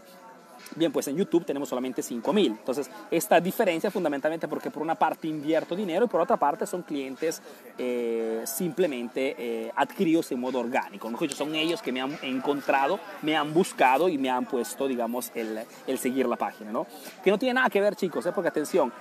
Bien, 0.75 0.91
pues 0.91 1.09
en 1.09 1.17
YouTube 1.17 1.45
tenemos 1.45 1.69
solamente 1.69 2.03
5.000. 2.03 2.47
Entonces, 2.47 2.91
esta 3.11 3.41
diferencia 3.41 3.91
fundamentalmente 3.91 4.49
porque 4.49 4.71
por 4.71 4.83
una 4.83 4.95
parte 4.95 5.29
invierto 5.29 5.77
dinero 5.77 6.07
y 6.07 6.09
por 6.09 6.21
otra 6.21 6.37
parte 6.37 6.67
son 6.67 6.83
clientes 6.83 7.43
eh, 7.79 8.43
simplemente 8.45 9.35
eh, 9.39 9.73
adquiridos 9.77 10.33
en 10.33 10.41
modo 10.41 10.61
orgánico. 10.61 11.11
¿no? 11.11 11.19
Son 11.31 11.55
ellos 11.55 11.83
que 11.83 11.93
me 11.93 12.01
han 12.01 12.19
encontrado, 12.23 12.99
me 13.23 13.37
han 13.37 13.53
buscado 13.53 14.09
y 14.09 14.19
me 14.19 14.31
han 14.31 14.47
puesto, 14.47 14.89
digamos, 14.89 15.31
el, 15.35 15.61
el 15.87 15.99
seguir 15.99 16.27
la 16.27 16.37
página. 16.37 16.73
¿no? 16.73 16.87
Que 17.23 17.31
no 17.31 17.39
tiene 17.39 17.55
nada 17.55 17.69
que 17.71 17.81
ver, 17.81 17.97
chicos, 17.97 18.25
¿eh? 18.27 18.33
porque 18.35 18.49
atención, 18.49 18.93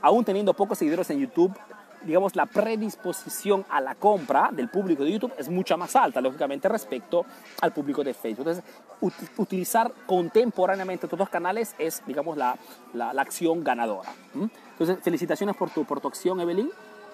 aún 0.00 0.24
teniendo 0.24 0.54
pocos 0.54 0.78
seguidores 0.78 1.10
en 1.10 1.20
YouTube, 1.20 1.52
digamos, 2.02 2.36
la 2.36 2.46
predisposición 2.46 3.64
a 3.68 3.80
la 3.80 3.94
compra 3.94 4.50
del 4.52 4.68
público 4.68 5.04
de 5.04 5.12
YouTube 5.12 5.32
es 5.38 5.48
mucha 5.48 5.76
más 5.76 5.94
alta, 5.96 6.20
lógicamente, 6.20 6.68
respecto 6.68 7.24
al 7.60 7.72
público 7.72 8.04
de 8.04 8.14
Facebook. 8.14 8.48
Entonces, 8.48 8.64
ut 9.00 9.14
utilizar 9.36 9.92
contemporáneamente 10.06 11.06
todos 11.06 11.20
los 11.20 11.28
canales 11.28 11.74
es, 11.78 12.02
digamos, 12.06 12.36
la, 12.36 12.56
la, 12.94 13.12
la 13.12 13.22
acción 13.22 13.62
ganadora. 13.64 14.12
¿Mm? 14.34 14.46
Entonces, 14.72 14.98
felicitaciones 15.02 15.56
por 15.56 15.70
tu, 15.70 15.84
por 15.84 16.00
tu 16.00 16.08
acción, 16.08 16.40
Evelyn. 16.40 16.70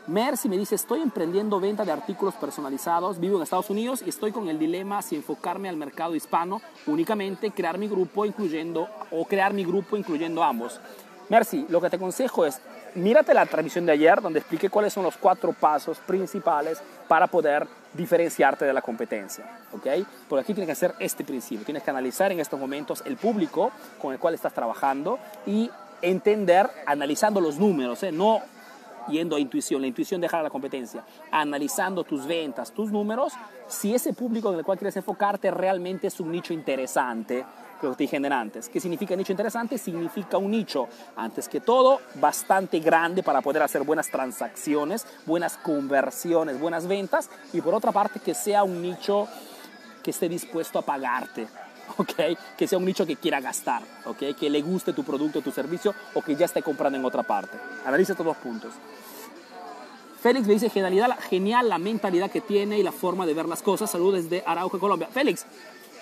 Mercy 0.06 0.50
me 0.50 0.58
dice, 0.58 0.74
estoy 0.74 1.00
emprendiendo 1.00 1.58
venta 1.60 1.82
de 1.82 1.90
artículos 1.90 2.34
personalizados, 2.34 3.18
vivo 3.18 3.38
en 3.38 3.42
Estados 3.42 3.70
Unidos 3.70 4.02
y 4.04 4.10
estoy 4.10 4.32
con 4.32 4.50
el 4.50 4.58
dilema 4.58 5.00
si 5.00 5.16
enfocarme 5.16 5.70
al 5.70 5.78
mercado 5.78 6.14
hispano 6.14 6.60
únicamente, 6.86 7.52
crear 7.52 7.78
mi 7.78 7.88
grupo 7.88 8.26
incluyendo, 8.26 8.86
o 9.10 9.24
crear 9.24 9.54
mi 9.54 9.64
grupo 9.64 9.96
incluyendo 9.96 10.44
ambos. 10.44 10.78
Mercy, 11.30 11.64
lo 11.70 11.80
que 11.80 11.88
te 11.88 11.96
aconsejo 11.96 12.44
es, 12.44 12.60
mírate 12.94 13.34
la 13.34 13.46
transmisión 13.46 13.86
de 13.86 13.92
ayer 13.92 14.20
donde 14.20 14.38
expliqué 14.38 14.70
cuáles 14.70 14.92
son 14.92 15.04
los 15.04 15.16
cuatro 15.16 15.52
pasos 15.52 15.98
principales 15.98 16.82
para 17.08 17.26
poder 17.26 17.66
diferenciarte 17.92 18.64
de 18.64 18.72
la 18.72 18.82
competencia, 18.82 19.44
¿ok? 19.72 20.06
Porque 20.28 20.42
aquí 20.42 20.54
tienes 20.54 20.66
que 20.66 20.72
hacer 20.72 20.94
este 20.98 21.24
principio, 21.24 21.64
tienes 21.64 21.82
que 21.82 21.90
analizar 21.90 22.32
en 22.32 22.40
estos 22.40 22.58
momentos 22.58 23.02
el 23.06 23.16
público 23.16 23.70
con 24.00 24.12
el 24.12 24.18
cual 24.18 24.34
estás 24.34 24.52
trabajando 24.52 25.18
y 25.46 25.70
entender, 26.02 26.68
analizando 26.86 27.40
los 27.40 27.58
números, 27.58 28.02
¿eh? 28.02 28.12
no 28.12 28.42
yendo 29.08 29.36
a 29.36 29.40
intuición, 29.40 29.80
la 29.80 29.86
intuición 29.86 30.20
deja 30.20 30.42
la 30.42 30.50
competencia, 30.50 31.04
analizando 31.30 32.04
tus 32.04 32.26
ventas, 32.26 32.72
tus 32.72 32.90
números, 32.90 33.34
si 33.68 33.94
ese 33.94 34.12
público 34.12 34.50
en 34.52 34.58
el 34.58 34.64
cual 34.64 34.78
quieres 34.78 34.96
enfocarte 34.96 35.50
realmente 35.50 36.06
es 36.06 36.20
un 36.20 36.32
nicho 36.32 36.52
interesante, 36.52 37.44
que 37.80 37.88
dije 37.96 38.16
antes. 38.16 38.68
¿Qué 38.68 38.80
significa 38.80 39.16
nicho 39.16 39.32
interesante? 39.32 39.78
Significa 39.78 40.38
un 40.38 40.50
nicho, 40.50 40.88
antes 41.16 41.48
que 41.48 41.60
todo, 41.60 42.00
bastante 42.16 42.80
grande 42.80 43.22
para 43.22 43.40
poder 43.40 43.62
hacer 43.62 43.82
buenas 43.82 44.08
transacciones, 44.08 45.06
buenas 45.26 45.56
conversiones, 45.56 46.58
buenas 46.58 46.86
ventas, 46.86 47.30
y 47.52 47.60
por 47.60 47.74
otra 47.74 47.92
parte 47.92 48.20
que 48.20 48.34
sea 48.34 48.64
un 48.64 48.80
nicho 48.80 49.28
que 50.02 50.10
esté 50.10 50.28
dispuesto 50.28 50.78
a 50.78 50.82
pagarte, 50.82 51.46
¿ok? 51.98 52.38
Que 52.56 52.66
sea 52.66 52.78
un 52.78 52.84
nicho 52.84 53.06
que 53.06 53.16
quiera 53.16 53.40
gastar, 53.40 53.82
¿ok? 54.04 54.36
Que 54.38 54.50
le 54.50 54.62
guste 54.62 54.92
tu 54.92 55.04
producto, 55.04 55.40
tu 55.40 55.50
servicio 55.50 55.94
o 56.14 56.22
que 56.22 56.36
ya 56.36 56.46
esté 56.46 56.62
comprando 56.62 56.98
en 56.98 57.04
otra 57.04 57.22
parte. 57.22 57.56
Analiza 57.84 58.12
estos 58.12 58.26
dos 58.26 58.36
puntos. 58.36 58.72
Félix 60.24 60.46
me 60.46 60.54
dice, 60.54 60.70
genialidad, 60.70 61.18
genial 61.28 61.68
la 61.68 61.76
mentalidad 61.76 62.30
que 62.30 62.40
tiene 62.40 62.78
y 62.78 62.82
la 62.82 62.92
forma 62.92 63.26
de 63.26 63.34
ver 63.34 63.46
las 63.46 63.60
cosas. 63.60 63.90
Saludos 63.90 64.24
desde 64.24 64.42
Arauca, 64.46 64.78
Colombia. 64.78 65.06
Félix, 65.12 65.44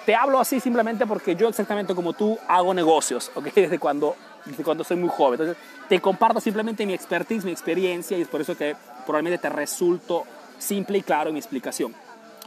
te 0.04 0.14
hablo 0.14 0.40
así 0.40 0.60
simplemente 0.60 1.06
porque 1.06 1.36
yo 1.36 1.48
exactamente 1.48 1.94
como 1.94 2.12
tú 2.12 2.38
hago 2.48 2.74
negocios, 2.74 3.30
¿ok? 3.34 3.44
Desde 3.54 3.78
cuando, 3.78 4.16
desde 4.44 4.64
cuando 4.64 4.84
soy 4.84 4.96
muy 4.96 5.08
joven. 5.08 5.40
Entonces, 5.40 5.62
te 5.88 6.00
comparto 6.00 6.40
simplemente 6.40 6.84
mi 6.86 6.94
expertise, 6.94 7.44
mi 7.44 7.52
experiencia 7.52 8.16
y 8.16 8.22
es 8.22 8.28
por 8.28 8.40
eso 8.40 8.56
que 8.56 8.76
probablemente 9.06 9.42
te 9.42 9.48
resulto 9.48 10.24
simple 10.58 10.98
y 10.98 11.02
claro 11.02 11.28
en 11.28 11.34
mi 11.34 11.40
explicación. 11.40 11.94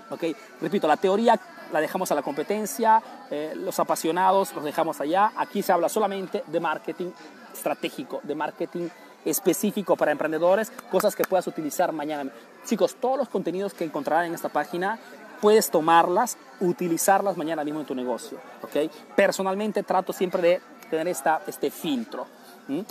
¿Ok? 0.09 0.23
Repito, 0.61 0.87
la 0.87 0.97
teoría 0.97 1.39
la 1.71 1.81
dejamos 1.81 2.11
a 2.11 2.15
la 2.15 2.21
competencia, 2.21 3.01
eh, 3.31 3.53
los 3.55 3.79
apasionados 3.79 4.53
los 4.53 4.63
dejamos 4.63 5.01
allá. 5.01 5.31
Aquí 5.35 5.61
se 5.61 5.71
habla 5.71 5.89
solamente 5.89 6.43
de 6.47 6.59
marketing 6.59 7.11
estratégico, 7.53 8.19
de 8.23 8.35
marketing 8.35 8.89
específico 9.25 9.95
para 9.95 10.11
emprendedores, 10.11 10.71
cosas 10.91 11.15
que 11.15 11.23
puedas 11.23 11.47
utilizar 11.47 11.91
mañana. 11.91 12.31
Chicos, 12.65 12.95
todos 12.95 13.17
los 13.17 13.29
contenidos 13.29 13.73
que 13.73 13.83
encontrarán 13.83 14.27
en 14.27 14.35
esta 14.35 14.49
página 14.49 14.99
puedes 15.41 15.69
tomarlas, 15.69 16.37
utilizarlas 16.59 17.37
mañana 17.37 17.63
mismo 17.63 17.81
en 17.81 17.85
tu 17.85 17.95
negocio. 17.95 18.37
¿ok? 18.61 18.91
Personalmente 19.15 19.83
trato 19.83 20.13
siempre 20.13 20.41
de 20.41 20.61
tener 20.89 21.07
esta, 21.07 21.41
este 21.47 21.71
filtro. 21.71 22.27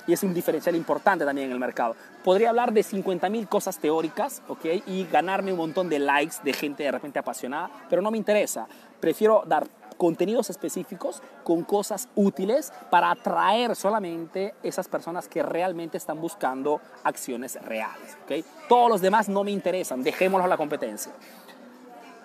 Y 0.06 0.12
es 0.12 0.22
un 0.22 0.32
diferencial 0.32 0.76
importante 0.76 1.24
también 1.24 1.48
en 1.48 1.52
el 1.52 1.58
mercado. 1.58 1.96
Podría 2.22 2.50
hablar 2.50 2.72
de 2.72 2.82
50 2.82 3.28
mil 3.28 3.48
cosas 3.48 3.78
teóricas, 3.78 4.40
¿ok? 4.46 4.66
Y 4.86 5.04
ganarme 5.10 5.50
un 5.50 5.58
montón 5.58 5.88
de 5.88 5.98
likes 5.98 6.36
de 6.44 6.52
gente 6.52 6.84
de 6.84 6.92
repente 6.92 7.18
apasionada, 7.18 7.70
pero 7.90 8.00
no 8.00 8.12
me 8.12 8.18
interesa. 8.18 8.68
Prefiero 9.00 9.42
dar 9.46 9.66
contenidos 9.96 10.50
específicos 10.50 11.22
con 11.42 11.62
cosas 11.62 12.08
útiles 12.14 12.72
para 12.90 13.10
atraer 13.10 13.76
solamente 13.76 14.54
esas 14.62 14.88
personas 14.88 15.28
que 15.28 15.42
realmente 15.42 15.96
están 15.96 16.20
buscando 16.20 16.80
acciones 17.02 17.60
reales. 17.62 18.16
¿okay? 18.24 18.44
Todos 18.68 18.88
los 18.88 19.00
demás 19.00 19.28
no 19.28 19.44
me 19.44 19.50
interesan, 19.50 20.02
dejémoslo 20.02 20.44
a 20.44 20.48
la 20.48 20.56
competencia. 20.56 21.12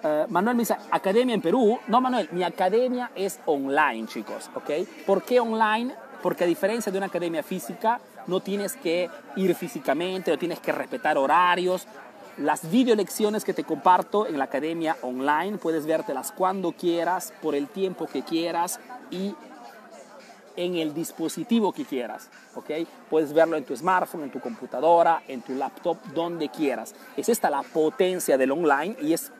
Uh, 0.01 0.31
Manuel 0.31 0.55
me 0.55 0.61
dice, 0.61 0.77
academia 0.91 1.35
en 1.35 1.41
Perú. 1.41 1.77
No, 1.87 1.99
Manuel, 1.99 2.29
mi 2.31 2.43
academia 2.43 3.11
es 3.15 3.39
online, 3.45 4.07
chicos, 4.07 4.49
¿ok? 4.55 4.87
¿Por 5.05 5.23
qué 5.23 5.41
online? 5.41 5.93
Porque 6.23 6.45
a 6.45 6.47
diferencia 6.47 6.89
de 6.91 6.97
una 6.97 7.07
academia 7.07 7.43
física, 7.43 7.99
no 8.27 8.39
tienes 8.39 8.77
que 8.77 9.09
ir 9.35 9.55
físicamente, 9.55 10.31
no 10.31 10.37
tienes 10.37 10.59
que 10.61 10.71
respetar 10.71 11.17
horarios. 11.17 11.85
Las 12.37 12.69
video 12.71 12.95
lecciones 12.95 13.43
que 13.43 13.53
te 13.53 13.65
comparto 13.65 14.25
en 14.25 14.37
la 14.37 14.45
academia 14.45 14.95
online, 15.01 15.57
puedes 15.57 15.85
vértelas 15.85 16.31
cuando 16.31 16.71
quieras, 16.71 17.33
por 17.41 17.53
el 17.53 17.67
tiempo 17.67 18.07
que 18.07 18.23
quieras 18.23 18.79
y 19.11 19.35
en 20.55 20.75
el 20.75 20.93
dispositivo 20.93 21.73
que 21.73 21.85
quieras, 21.85 22.29
¿ok? 22.55 22.87
Puedes 23.09 23.33
verlo 23.33 23.57
en 23.57 23.65
tu 23.65 23.75
smartphone, 23.75 24.23
en 24.23 24.31
tu 24.31 24.39
computadora, 24.39 25.23
en 25.27 25.41
tu 25.41 25.55
laptop, 25.55 25.97
donde 26.13 26.49
quieras. 26.49 26.95
Es 27.17 27.29
esta 27.29 27.49
la 27.49 27.63
potencia 27.63 28.37
del 28.37 28.51
online 28.51 28.95
y 29.01 29.13
es 29.13 29.31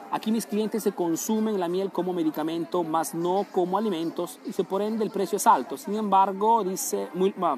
Aquí 0.09 0.31
mis 0.31 0.45
clientes 0.45 0.83
se 0.83 0.93
consumen 0.93 1.59
la 1.59 1.67
miel 1.67 1.91
como 1.91 2.13
medicamento, 2.13 2.85
más 2.85 3.13
no 3.13 3.45
como 3.51 3.77
alimentos, 3.77 4.39
y 4.45 4.53
se 4.53 4.63
por 4.63 4.81
ende 4.81 5.03
el 5.03 5.11
precio 5.11 5.35
es 5.35 5.45
alto. 5.45 5.75
Sin 5.75 5.95
embargo, 5.95 6.63
dice, 6.63 7.09
muy, 7.13 7.35
uh, 7.37 7.49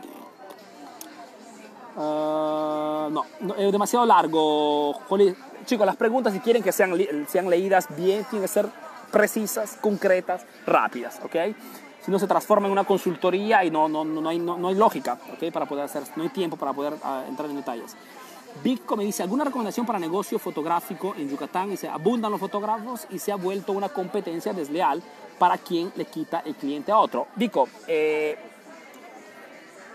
no, 1.96 3.24
es 3.56 3.72
demasiado 3.72 4.04
largo. 4.04 4.96
Chicos, 5.66 5.86
las 5.86 5.96
preguntas 5.96 6.34
si 6.34 6.40
quieren 6.40 6.64
que 6.64 6.72
sean, 6.72 6.98
sean 7.28 7.48
leídas 7.52 7.88
bien, 7.96 8.26
tienen 8.32 8.42
que 8.42 8.48
ser 8.48 8.68
precisas, 9.12 9.78
concretas, 9.82 10.46
rápidas, 10.66 11.20
¿ok? 11.24 11.36
Si 12.04 12.12
no 12.12 12.20
se 12.20 12.28
transforma 12.28 12.68
en 12.68 12.72
una 12.72 12.86
consultoría 12.86 13.64
y 13.64 13.72
no, 13.72 13.90
no, 13.90 14.04
no, 14.06 14.30
hay, 14.30 14.40
no, 14.40 14.68
hay 14.68 14.76
lógica, 14.76 15.20
¿ok? 15.34 15.52
Para 15.52 15.66
poder 15.66 15.86
hacer, 15.86 16.04
no 16.16 16.24
hay 16.24 16.30
tiempo 16.30 16.58
para 16.58 16.74
poder 16.74 16.94
uh, 16.94 17.28
entrar 17.28 17.50
en 17.50 17.58
detalles. 17.58 17.96
Bitco 18.64 18.98
me 18.98 19.04
dice, 19.04 19.24
¿alguna 19.24 19.44
recomendación 19.44 19.86
para 19.86 20.00
negocio 20.00 20.40
fotográfico 20.40 21.14
en 21.18 21.30
Yucatán? 21.30 21.70
Dice, 21.70 21.88
abundan 21.88 22.32
los 22.32 22.40
fotógrafos 22.40 23.06
y 23.10 23.20
se 23.20 23.32
ha 23.32 23.36
vuelto 23.36 23.74
una 23.74 23.90
competencia 23.90 24.54
desleal 24.54 25.02
para 25.38 25.58
quien 25.58 25.92
le 25.96 26.06
quita 26.06 26.42
el 26.46 26.56
cliente 26.56 26.92
a 26.92 26.98
otro. 26.98 27.28
Vico, 27.36 27.70
eh, 27.88 28.38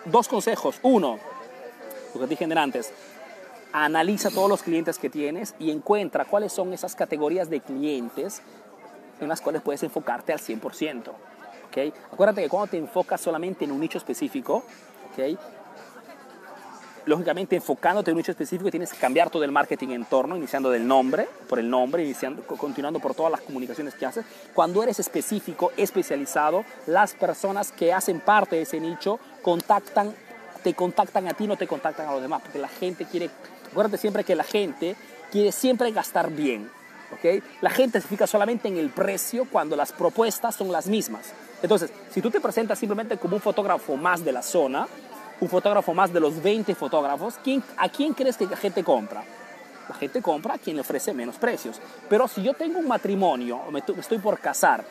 dos 0.05 0.29
consejos. 0.29 0.79
Uno, 0.83 1.19
lo 2.15 2.21
que 2.21 2.27
dije 2.27 2.45
antes, 2.45 2.93
analiza 3.73 4.31
todos 4.31 4.49
los 4.49 4.63
clientes 4.63 4.99
que 4.99 5.11
tienes 5.11 5.55
y 5.59 5.71
encuentra 5.71 6.25
cuáles 6.25 6.53
son 6.53 6.73
esas 6.73 6.95
categorías 6.95 7.51
de 7.51 7.61
clientes 7.61 8.41
en 9.21 9.29
las 9.29 9.41
cuales 9.41 9.63
puedes 9.63 9.83
enfocarte 9.83 10.33
al 10.33 10.39
100%. 10.39 11.11
¿okay? 11.69 11.93
Acuérdate 12.13 12.43
que 12.43 12.49
cuando 12.49 12.71
te 12.71 12.79
enfocas 12.79 13.21
solamente 13.21 13.65
en 13.65 13.73
un 13.73 13.81
nicho 13.81 13.99
específico, 13.99 14.65
¿okay? 15.13 15.39
lógicamente 17.07 17.57
enfocándote 17.57 18.11
en 18.11 18.17
un 18.17 18.19
nicho 18.19 18.33
específico 18.33 18.71
tienes 18.71 18.93
que 18.93 18.99
cambiar 18.99 19.31
todo 19.31 19.45
el 19.45 19.53
marketing 19.53 19.89
en 19.89 20.05
torno, 20.05 20.37
iniciando 20.37 20.71
del 20.71 20.87
nombre, 20.87 21.29
por 21.49 21.59
el 21.59 21.69
nombre, 21.69 22.05
iniciando, 22.05 22.43
continuando 22.43 23.01
por 23.01 23.15
todas 23.15 23.33
las 23.33 23.41
comunicaciones 23.41 23.95
que 23.95 24.07
haces. 24.07 24.25
Cuando 24.55 24.83
eres 24.83 24.99
específico, 25.01 25.73
especializado, 25.77 26.65
las 26.87 27.15
personas 27.15 27.73
que 27.73 27.93
hacen 27.93 28.21
parte 28.21 28.57
de 28.57 28.63
ese 28.63 28.81
nicho 28.81 29.19
contactan, 29.43 30.15
te 30.63 30.75
contactan 30.75 31.29
a 31.29 31.35
ti, 31.35 31.47
no 31.47 31.57
te 31.57 31.67
contactan 31.67 32.09
a 32.09 32.13
los 32.13 32.23
demás, 32.23 32.43
porque 32.43 32.59
la 32.59 32.69
gente 32.69 33.05
quiere, 33.05 33.31
acuérdate 33.71 33.99
siempre 33.99 34.25
que 34.25 34.35
la 34.35 34.45
gente 34.45 34.97
quiere 35.31 35.53
siempre 35.53 35.91
gastar 35.91 36.31
bien. 36.31 36.71
¿Okay? 37.15 37.43
La 37.61 37.71
gente 37.71 38.01
se 38.01 38.09
fija 38.09 38.27
solamente 38.27 38.69
en 38.69 38.77
el 38.77 38.91
precio 38.91 39.47
cuando 39.51 39.77
las 39.77 39.93
propuestas 39.93 40.55
son 40.55 40.71
las 40.71 40.87
mismas. 40.87 41.33
Entonces, 41.63 41.91
si 42.11 42.21
tú 42.21 42.31
te 42.31 42.41
presentas 42.41 42.79
simplemente 42.79 43.17
como 43.17 43.37
un 43.37 43.43
fotógrafo 43.43 43.97
más 43.97 44.25
de 44.25 44.33
la 44.33 44.43
zona, 44.43 44.87
un 45.41 45.49
fotógrafo 45.49 45.95
más 45.95 46.13
de 46.13 46.21
los 46.21 46.43
20 46.43 46.75
fotógrafos, 46.75 47.35
¿quién, 47.43 47.63
¿a 47.77 47.89
quién 47.89 48.13
crees 48.13 48.37
que 48.37 48.47
la 48.47 48.57
gente 48.57 48.85
compra? 48.85 49.25
La 49.89 49.95
gente 49.95 50.23
compra 50.23 50.55
a 50.55 50.59
quien 50.59 50.77
le 50.77 50.83
ofrece 50.83 51.13
menos 51.13 51.37
precios. 51.37 51.81
Pero 52.09 52.29
si 52.29 52.43
yo 52.43 52.55
tengo 52.55 52.79
un 52.79 52.89
matrimonio, 52.89 53.61
me 53.71 53.83
estoy 53.99 54.19
por 54.19 54.39
casar, 54.39 54.85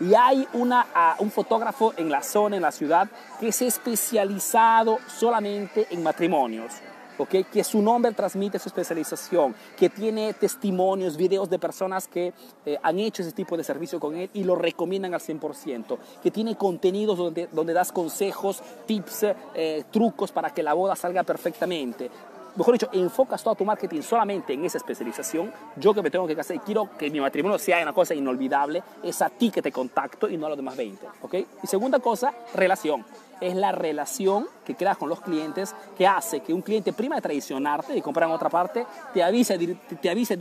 y 0.00 0.14
hay 0.14 0.46
un 0.52 1.30
fotógrafo 1.30 1.94
en 1.96 2.10
la 2.10 2.22
zona, 2.22 2.56
en 2.56 2.62
la 2.62 2.72
ciudad, 2.72 3.08
que 3.40 3.48
es 3.48 3.62
especializado 3.62 4.98
solamente 5.06 5.86
en 5.90 6.02
matrimonios, 6.02 6.72
¿okay? 7.18 7.44
que 7.44 7.64
su 7.64 7.82
nombre 7.82 8.12
transmite 8.12 8.58
su 8.58 8.68
especialización, 8.68 9.54
que 9.76 9.88
tiene 9.88 10.34
testimonios, 10.34 11.16
videos 11.16 11.50
de 11.50 11.58
personas 11.58 12.08
que 12.08 12.32
eh, 12.64 12.78
han 12.82 12.98
hecho 12.98 13.22
ese 13.22 13.32
tipo 13.32 13.56
de 13.56 13.64
servicio 13.64 14.00
con 14.00 14.16
él 14.16 14.30
y 14.34 14.44
lo 14.44 14.56
recomiendan 14.56 15.14
al 15.14 15.20
100%, 15.20 15.98
que 16.22 16.30
tiene 16.30 16.56
contenidos 16.56 17.18
donde, 17.18 17.48
donde 17.52 17.72
das 17.72 17.92
consejos, 17.92 18.62
tips, 18.86 19.26
eh, 19.54 19.84
trucos 19.90 20.32
para 20.32 20.50
que 20.50 20.62
la 20.62 20.74
boda 20.74 20.96
salga 20.96 21.22
perfectamente. 21.22 22.10
Mejor 22.56 22.72
dicho, 22.72 22.88
enfocas 22.92 23.42
todo 23.42 23.54
tu 23.54 23.64
marketing 23.64 24.00
solamente 24.00 24.54
en 24.54 24.64
esa 24.64 24.78
especialización. 24.78 25.52
Yo 25.76 25.92
que 25.92 26.02
me 26.02 26.10
tengo 26.10 26.26
que 26.26 26.34
casar 26.34 26.56
y 26.56 26.60
quiero 26.60 26.88
que 26.96 27.10
mi 27.10 27.20
matrimonio 27.20 27.58
sea 27.58 27.82
una 27.82 27.92
cosa 27.92 28.14
inolvidable, 28.14 28.82
es 29.02 29.20
a 29.20 29.28
ti 29.28 29.50
que 29.50 29.60
te 29.60 29.70
contacto 29.70 30.28
y 30.28 30.38
no 30.38 30.46
a 30.46 30.48
los 30.48 30.58
demás 30.58 30.76
20. 30.76 31.06
¿ok? 31.20 31.34
Y 31.62 31.66
segunda 31.66 31.98
cosa, 31.98 32.32
relación 32.54 33.04
es 33.40 33.54
la 33.54 33.72
relación 33.72 34.48
que 34.64 34.74
creas 34.74 34.96
con 34.96 35.08
los 35.08 35.20
clientes 35.20 35.74
que 35.96 36.06
hace 36.06 36.40
que 36.40 36.54
un 36.54 36.62
cliente 36.62 36.92
prima 36.92 37.16
de 37.16 37.22
traicionarte 37.22 37.96
y 37.96 38.00
comprar 38.00 38.28
en 38.28 38.34
otra 38.34 38.48
parte 38.48 38.86
te 39.12 39.22
avise, 39.22 39.58
te 40.00 40.10
avise 40.10 40.38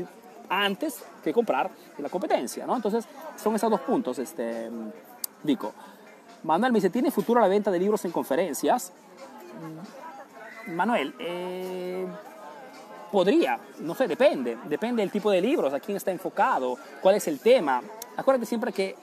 antes 0.47 1.03
que 1.23 1.33
comprar 1.33 1.69
en 1.97 2.03
la 2.03 2.09
competencia, 2.09 2.65
¿no? 2.65 2.75
Entonces, 2.75 3.05
son 3.35 3.55
esos 3.55 3.69
dos 3.69 3.81
puntos, 3.81 4.19
este, 4.19 4.69
Vico. 5.43 5.73
Manuel 6.43 6.71
me 6.71 6.77
dice, 6.77 6.89
¿tiene 6.89 7.11
futuro 7.11 7.41
la 7.41 7.47
venta 7.47 7.71
de 7.71 7.79
libros 7.79 8.05
en 8.05 8.11
conferencias? 8.11 8.93
Manuel, 10.67 11.13
eh, 11.19 12.05
podría, 13.11 13.59
no 13.79 13.95
sé, 13.95 14.07
depende, 14.07 14.57
depende 14.65 15.01
del 15.01 15.11
tipo 15.11 15.31
de 15.31 15.41
libros, 15.41 15.73
a 15.73 15.79
quién 15.79 15.97
está 15.97 16.11
enfocado, 16.11 16.77
cuál 17.01 17.15
es 17.15 17.27
el 17.27 17.39
tema. 17.39 17.81
Acuérdate 18.17 18.45
siempre 18.45 18.71
que 18.71 18.95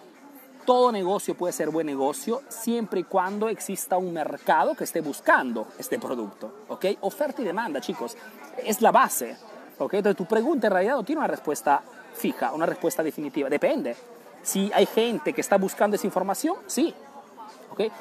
todo 0.64 0.92
negocio 0.92 1.34
puede 1.34 1.52
ser 1.52 1.70
buen 1.70 1.86
negocio 1.86 2.42
siempre 2.48 3.00
y 3.00 3.04
cuando 3.04 3.48
exista 3.48 3.96
un 3.96 4.12
mercado 4.12 4.74
que 4.74 4.84
esté 4.84 5.00
buscando 5.00 5.68
este 5.78 5.98
producto. 5.98 6.64
¿ok? 6.68 6.86
Oferta 7.00 7.42
y 7.42 7.44
demanda, 7.44 7.80
chicos, 7.80 8.16
es 8.64 8.80
la 8.80 8.92
base. 8.92 9.36
¿ok? 9.78 9.94
Entonces 9.94 10.16
tu 10.16 10.26
pregunta 10.26 10.68
en 10.68 10.72
realidad 10.72 10.94
no 10.94 11.04
tiene 11.04 11.20
una 11.20 11.28
respuesta 11.28 11.82
fija, 12.14 12.52
una 12.52 12.66
respuesta 12.66 13.02
definitiva. 13.02 13.48
Depende. 13.48 13.96
Si 14.42 14.70
hay 14.74 14.86
gente 14.86 15.32
que 15.32 15.40
está 15.40 15.56
buscando 15.56 15.96
esa 15.96 16.06
información, 16.06 16.56
sí. 16.66 16.94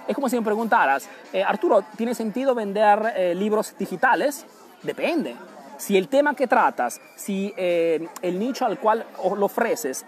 Es 0.08 0.16
como 0.16 0.30
si 0.30 0.36
me 0.36 0.42
preguntaras, 0.42 1.08
eh, 1.34 1.44
Arturo, 1.44 1.84
¿tiene 1.96 2.14
sentido 2.14 2.54
vender 2.54 3.14
eh, 3.16 3.36
libros 3.36 3.76
digitales? 3.78 4.46
Depende. 4.84 5.36
Si 5.78 5.98
el 5.98 6.08
tema 6.08 6.36
que 6.36 6.48
tratas, 6.48 7.02
si 7.16 7.54
eh, 7.58 8.08
el 8.22 8.40
nicho 8.40 8.66
al 8.66 8.80
cual 8.80 9.06
lo 9.36 9.46
ofreces 9.46 10.06